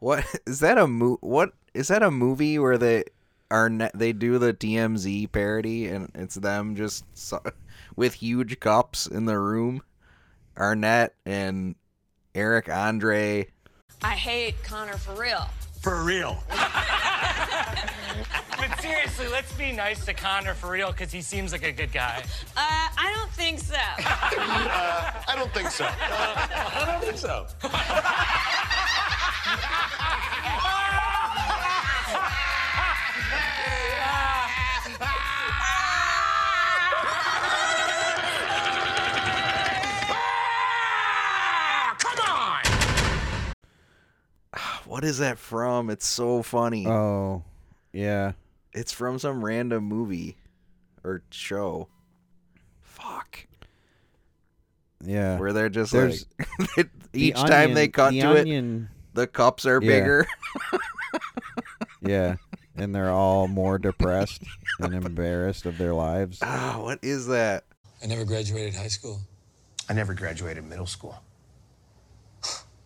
What 0.00 0.24
is 0.46 0.60
that 0.60 0.78
a 0.78 0.86
mo? 0.86 1.18
What 1.22 1.54
is 1.74 1.88
that 1.88 2.04
a 2.04 2.10
movie 2.10 2.56
where 2.58 2.78
they 2.78 3.04
are 3.50 3.68
ne- 3.68 3.90
they 3.94 4.12
do 4.12 4.38
the 4.38 4.54
TMZ 4.54 5.32
parody 5.32 5.88
and 5.88 6.08
it's 6.14 6.36
them 6.36 6.76
just 6.76 7.04
so- 7.14 7.42
with 7.96 8.14
huge 8.14 8.60
cups 8.60 9.06
in 9.08 9.24
the 9.24 9.38
room. 9.38 9.82
Arnett 10.56 11.14
and 11.26 11.74
Eric 12.34 12.68
Andre. 12.68 13.48
I 14.02 14.10
hate 14.10 14.62
Connor 14.62 14.96
for 14.96 15.14
real. 15.14 15.48
For 15.80 16.04
real. 16.04 16.42
but 18.68 18.80
seriously, 18.80 19.28
let's 19.28 19.52
be 19.52 19.72
nice 19.72 20.04
to 20.04 20.14
Connor 20.14 20.54
for 20.54 20.70
real 20.70 20.92
because 20.92 21.12
he 21.12 21.22
seems 21.22 21.52
like 21.52 21.64
a 21.64 21.72
good 21.72 21.92
guy. 21.92 22.22
Uh, 22.56 22.60
I 22.96 23.12
don't 23.14 23.30
think 23.30 23.58
so. 23.58 23.74
I 23.98 25.34
don't 25.36 25.52
think 25.52 25.70
so. 25.70 25.86
I 25.86 26.84
don't 26.86 27.04
think 27.04 27.18
so. 27.18 27.46
Come 27.60 27.70
on! 42.28 42.62
What 44.86 45.04
is 45.04 45.18
that 45.18 45.38
from? 45.38 45.90
It's 45.90 46.06
so 46.06 46.42
funny. 46.42 46.86
Oh, 46.86 47.42
yeah. 47.92 48.32
It's 48.72 48.92
from 48.92 49.18
some 49.18 49.44
random 49.44 49.84
movie 49.84 50.36
or 51.04 51.22
show. 51.30 51.88
Fuck. 52.82 53.46
Yeah. 55.04 55.38
Where 55.38 55.52
they're 55.52 55.68
just 55.68 55.92
There's- 55.92 56.26
like 56.76 56.90
The 57.12 57.22
each 57.28 57.34
time 57.36 57.74
they 57.74 57.88
cut 57.88 58.10
the 58.10 58.20
to 58.20 58.40
Onion- 58.40 58.88
it, 58.92 59.14
the 59.14 59.26
cups 59.26 59.64
are 59.66 59.80
Yeah. 59.82 59.88
bigger. 59.88 60.26
Yeah. 62.00 62.36
And 62.76 62.94
they're 62.94 63.10
all 63.10 63.48
more 63.48 63.76
depressed 63.76 64.42
and 64.78 64.94
embarrassed 64.94 65.66
of 65.66 65.78
their 65.78 65.92
lives. 65.94 66.38
Ah, 66.42 66.78
what 66.80 67.00
is 67.02 67.26
that? 67.26 67.64
I 68.02 68.06
never 68.06 68.24
graduated 68.24 68.74
high 68.76 68.86
school. 68.86 69.20
I 69.88 69.94
never 69.94 70.14
graduated 70.14 70.62
middle 70.64 70.86
school. 70.86 71.20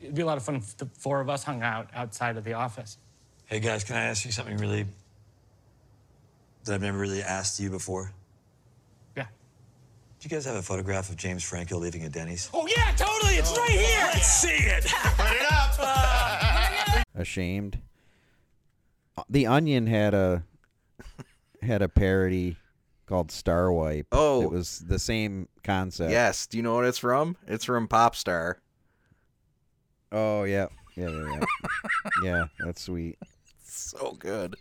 It'd 0.01 0.15
be 0.15 0.23
a 0.23 0.27
lot 0.27 0.39
of 0.39 0.45
fun 0.45 0.57
if 0.57 0.77
the 0.79 0.87
four 0.99 1.21
of 1.21 1.29
us 1.29 1.45
hung 1.45 1.63
out 1.63 1.91
outside 1.95 2.39
of 2.39 2.45
the 2.45 2.55
office. 2.55 2.97
Hey 3.45 3.61
guys, 3.61 3.85
can 3.85 3.97
I 3.97 4.05
ask 4.05 4.25
you 4.25 4.33
something 4.33 4.57
really 4.57 4.87
that 6.65 6.75
I've 6.75 6.83
never 6.83 6.99
really 6.99 7.23
asked 7.23 7.59
you 7.61 7.71
before? 7.71 8.13
Yeah. 9.17 9.25
Do 9.25 10.25
you 10.29 10.31
guys 10.31 10.45
have 10.45 10.57
a 10.57 10.63
photograph 10.63 11.11
of 11.11 11.17
James 11.17 11.43
Franco 11.43 11.79
leaving 11.79 12.05
a 12.05 12.09
Denny's? 12.09 12.51
Oh, 12.55 12.67
yeah, 12.67 12.93
totally. 12.97 13.35
It's 13.35 13.57
right 13.57 13.71
here. 13.71 14.09
Let's 14.13 14.27
see 14.33 14.49
it. 14.49 14.85
Put 15.17 15.33
it 15.33 15.53
up. 15.53 17.05
Ashamed. 17.15 17.79
Uh, 19.17 19.23
The 19.29 19.47
Onion 19.47 19.87
had 19.87 20.15
a 20.15 20.45
had 21.63 21.83
a 21.83 21.89
parody 21.89 22.57
called 23.07 23.31
Star 23.31 23.71
Wipe. 23.73 24.07
Oh. 24.13 24.43
It 24.43 24.51
was 24.51 24.81
the 24.81 24.99
same 24.99 25.49
concept. 25.63 26.11
Yes. 26.11 26.47
Do 26.47 26.57
you 26.57 26.63
know 26.63 26.75
what 26.75 26.85
it's 26.87 26.99
from? 26.99 27.37
It's 27.47 27.65
from 27.65 27.87
Popstar. 27.89 28.55
Oh 30.11 30.45
yeah. 30.45 30.67
Yeah, 30.97 31.09
yeah, 31.09 31.39
yeah. 31.41 31.45
yeah, 32.25 32.45
that's 32.61 32.83
sweet. 32.83 33.19
So 33.65 34.17
good. 34.19 34.57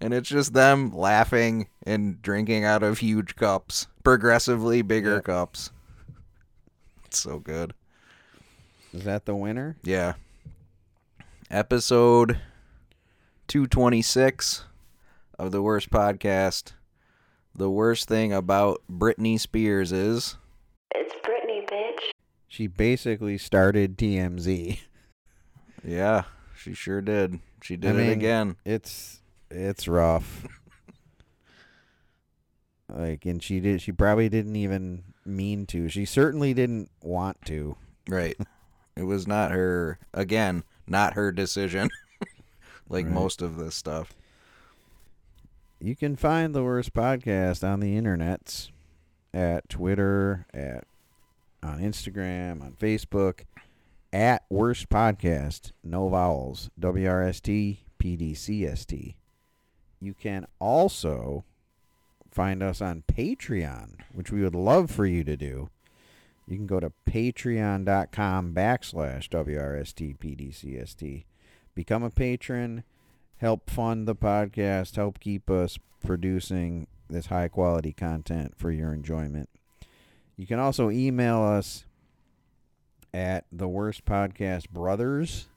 And 0.00 0.14
it's 0.14 0.28
just 0.28 0.52
them 0.52 0.96
laughing 0.96 1.68
and 1.84 2.22
drinking 2.22 2.64
out 2.64 2.82
of 2.82 2.98
huge 2.98 3.34
cups, 3.34 3.88
progressively 4.04 4.82
bigger 4.82 5.20
cups. 5.20 5.70
It's 7.04 7.18
so 7.18 7.38
good. 7.38 7.74
Is 8.92 9.04
that 9.04 9.26
the 9.26 9.34
winner? 9.34 9.76
Yeah. 9.82 10.14
Episode 11.50 12.38
226 13.48 14.64
of 15.38 15.50
the 15.50 15.62
worst 15.62 15.90
podcast. 15.90 16.72
The 17.54 17.70
worst 17.70 18.06
thing 18.06 18.32
about 18.32 18.82
Britney 18.90 19.40
Spears 19.40 19.90
is 19.90 20.36
It's 20.94 21.14
Britney, 21.26 21.68
bitch. 21.68 22.10
She 22.46 22.66
basically 22.66 23.36
started 23.36 23.98
TMZ. 23.98 24.78
Yeah, 25.84 26.24
she 26.56 26.72
sure 26.74 27.00
did. 27.00 27.40
She 27.62 27.76
did 27.76 27.96
I 27.96 28.02
it 28.02 28.12
again. 28.12 28.56
It's 28.64 29.20
it's 29.50 29.86
rough. 29.88 30.46
like 32.88 33.24
and 33.26 33.42
she 33.42 33.60
did 33.60 33.82
she 33.82 33.92
probably 33.92 34.28
didn't 34.28 34.56
even 34.56 35.04
mean 35.24 35.66
to. 35.66 35.88
She 35.88 36.04
certainly 36.04 36.54
didn't 36.54 36.90
want 37.02 37.44
to. 37.46 37.76
Right. 38.08 38.36
It 38.96 39.02
was 39.02 39.26
not 39.26 39.50
her 39.52 39.98
again, 40.14 40.64
not 40.86 41.14
her 41.14 41.30
decision. 41.32 41.90
like 42.88 43.04
Right. 43.04 43.14
most 43.14 43.42
of 43.42 43.56
this 43.56 43.74
stuff. 43.74 44.14
You 45.80 45.94
can 45.94 46.16
find 46.16 46.54
the 46.54 46.64
worst 46.64 46.92
podcast 46.94 47.62
on 47.62 47.78
the 47.80 47.94
internets 47.96 48.70
at 49.32 49.68
Twitter, 49.68 50.46
at 50.52 50.84
on 51.62 51.78
Instagram, 51.80 52.62
on 52.62 52.72
Facebook, 52.72 53.40
at 54.12 54.42
worst 54.48 54.88
podcast, 54.88 55.70
no 55.84 56.08
vowels, 56.08 56.70
W 56.78 57.08
R 57.08 57.22
S 57.22 57.40
T 57.40 57.84
P 57.98 58.16
D 58.16 58.34
C 58.34 58.66
S 58.66 58.84
T. 58.86 59.17
You 60.00 60.14
can 60.14 60.46
also 60.58 61.44
find 62.30 62.62
us 62.62 62.80
on 62.80 63.02
Patreon, 63.08 63.96
which 64.12 64.30
we 64.30 64.42
would 64.42 64.54
love 64.54 64.90
for 64.90 65.06
you 65.06 65.24
to 65.24 65.36
do. 65.36 65.70
You 66.46 66.56
can 66.56 66.66
go 66.66 66.80
to 66.80 66.92
patreon.com 67.06 68.54
backslash 68.54 69.28
WRSTPDCST. 69.28 71.24
Become 71.74 72.02
a 72.02 72.10
patron, 72.10 72.84
help 73.36 73.68
fund 73.68 74.08
the 74.08 74.16
podcast, 74.16 74.96
help 74.96 75.20
keep 75.20 75.50
us 75.50 75.78
producing 76.04 76.86
this 77.08 77.26
high 77.26 77.48
quality 77.48 77.92
content 77.92 78.54
for 78.56 78.70
your 78.70 78.92
enjoyment. 78.92 79.48
You 80.36 80.46
can 80.46 80.58
also 80.58 80.90
email 80.90 81.42
us 81.42 81.84
at 83.12 83.44
the 83.50 83.68
worst 83.68 84.04
podcast 84.04 84.70
brothers 84.70 85.48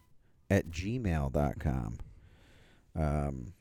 at 0.50 0.70
gmail.com. 0.70 1.98
Um, 2.96 3.54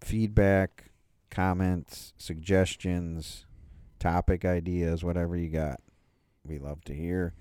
feedback, 0.00 0.90
comments, 1.30 2.12
suggestions, 2.16 3.46
topic 3.98 4.44
ideas, 4.44 5.02
whatever 5.04 5.36
you 5.36 5.48
got. 5.48 5.80
We 6.44 6.58
love 6.58 6.84
to 6.84 6.94
hear 6.94 7.34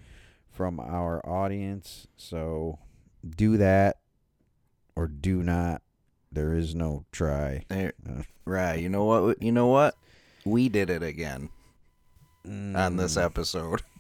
from 0.52 0.80
our 0.80 1.24
audience. 1.28 2.08
So 2.18 2.80
do 3.28 3.58
that 3.58 3.98
or 4.96 5.08
do 5.08 5.44
not. 5.44 5.82
There 6.32 6.54
is 6.54 6.76
no 6.76 7.06
try. 7.12 7.66
Right. 8.48 8.80
You 8.80 8.90
know 8.90 9.06
what? 9.06 9.42
You 9.42 9.52
know 9.52 9.66
what? 9.68 9.96
We 10.46 10.70
did 10.70 10.92
it 10.92 11.02
again 11.02 11.50
on 12.46 12.96
this 12.98 13.16
Mm. 13.16 13.24
episode. 13.26 13.82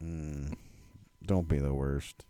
Mm, 0.00 0.54
don't 1.26 1.48
be 1.48 1.58
the 1.58 1.74
worst. 1.74 2.24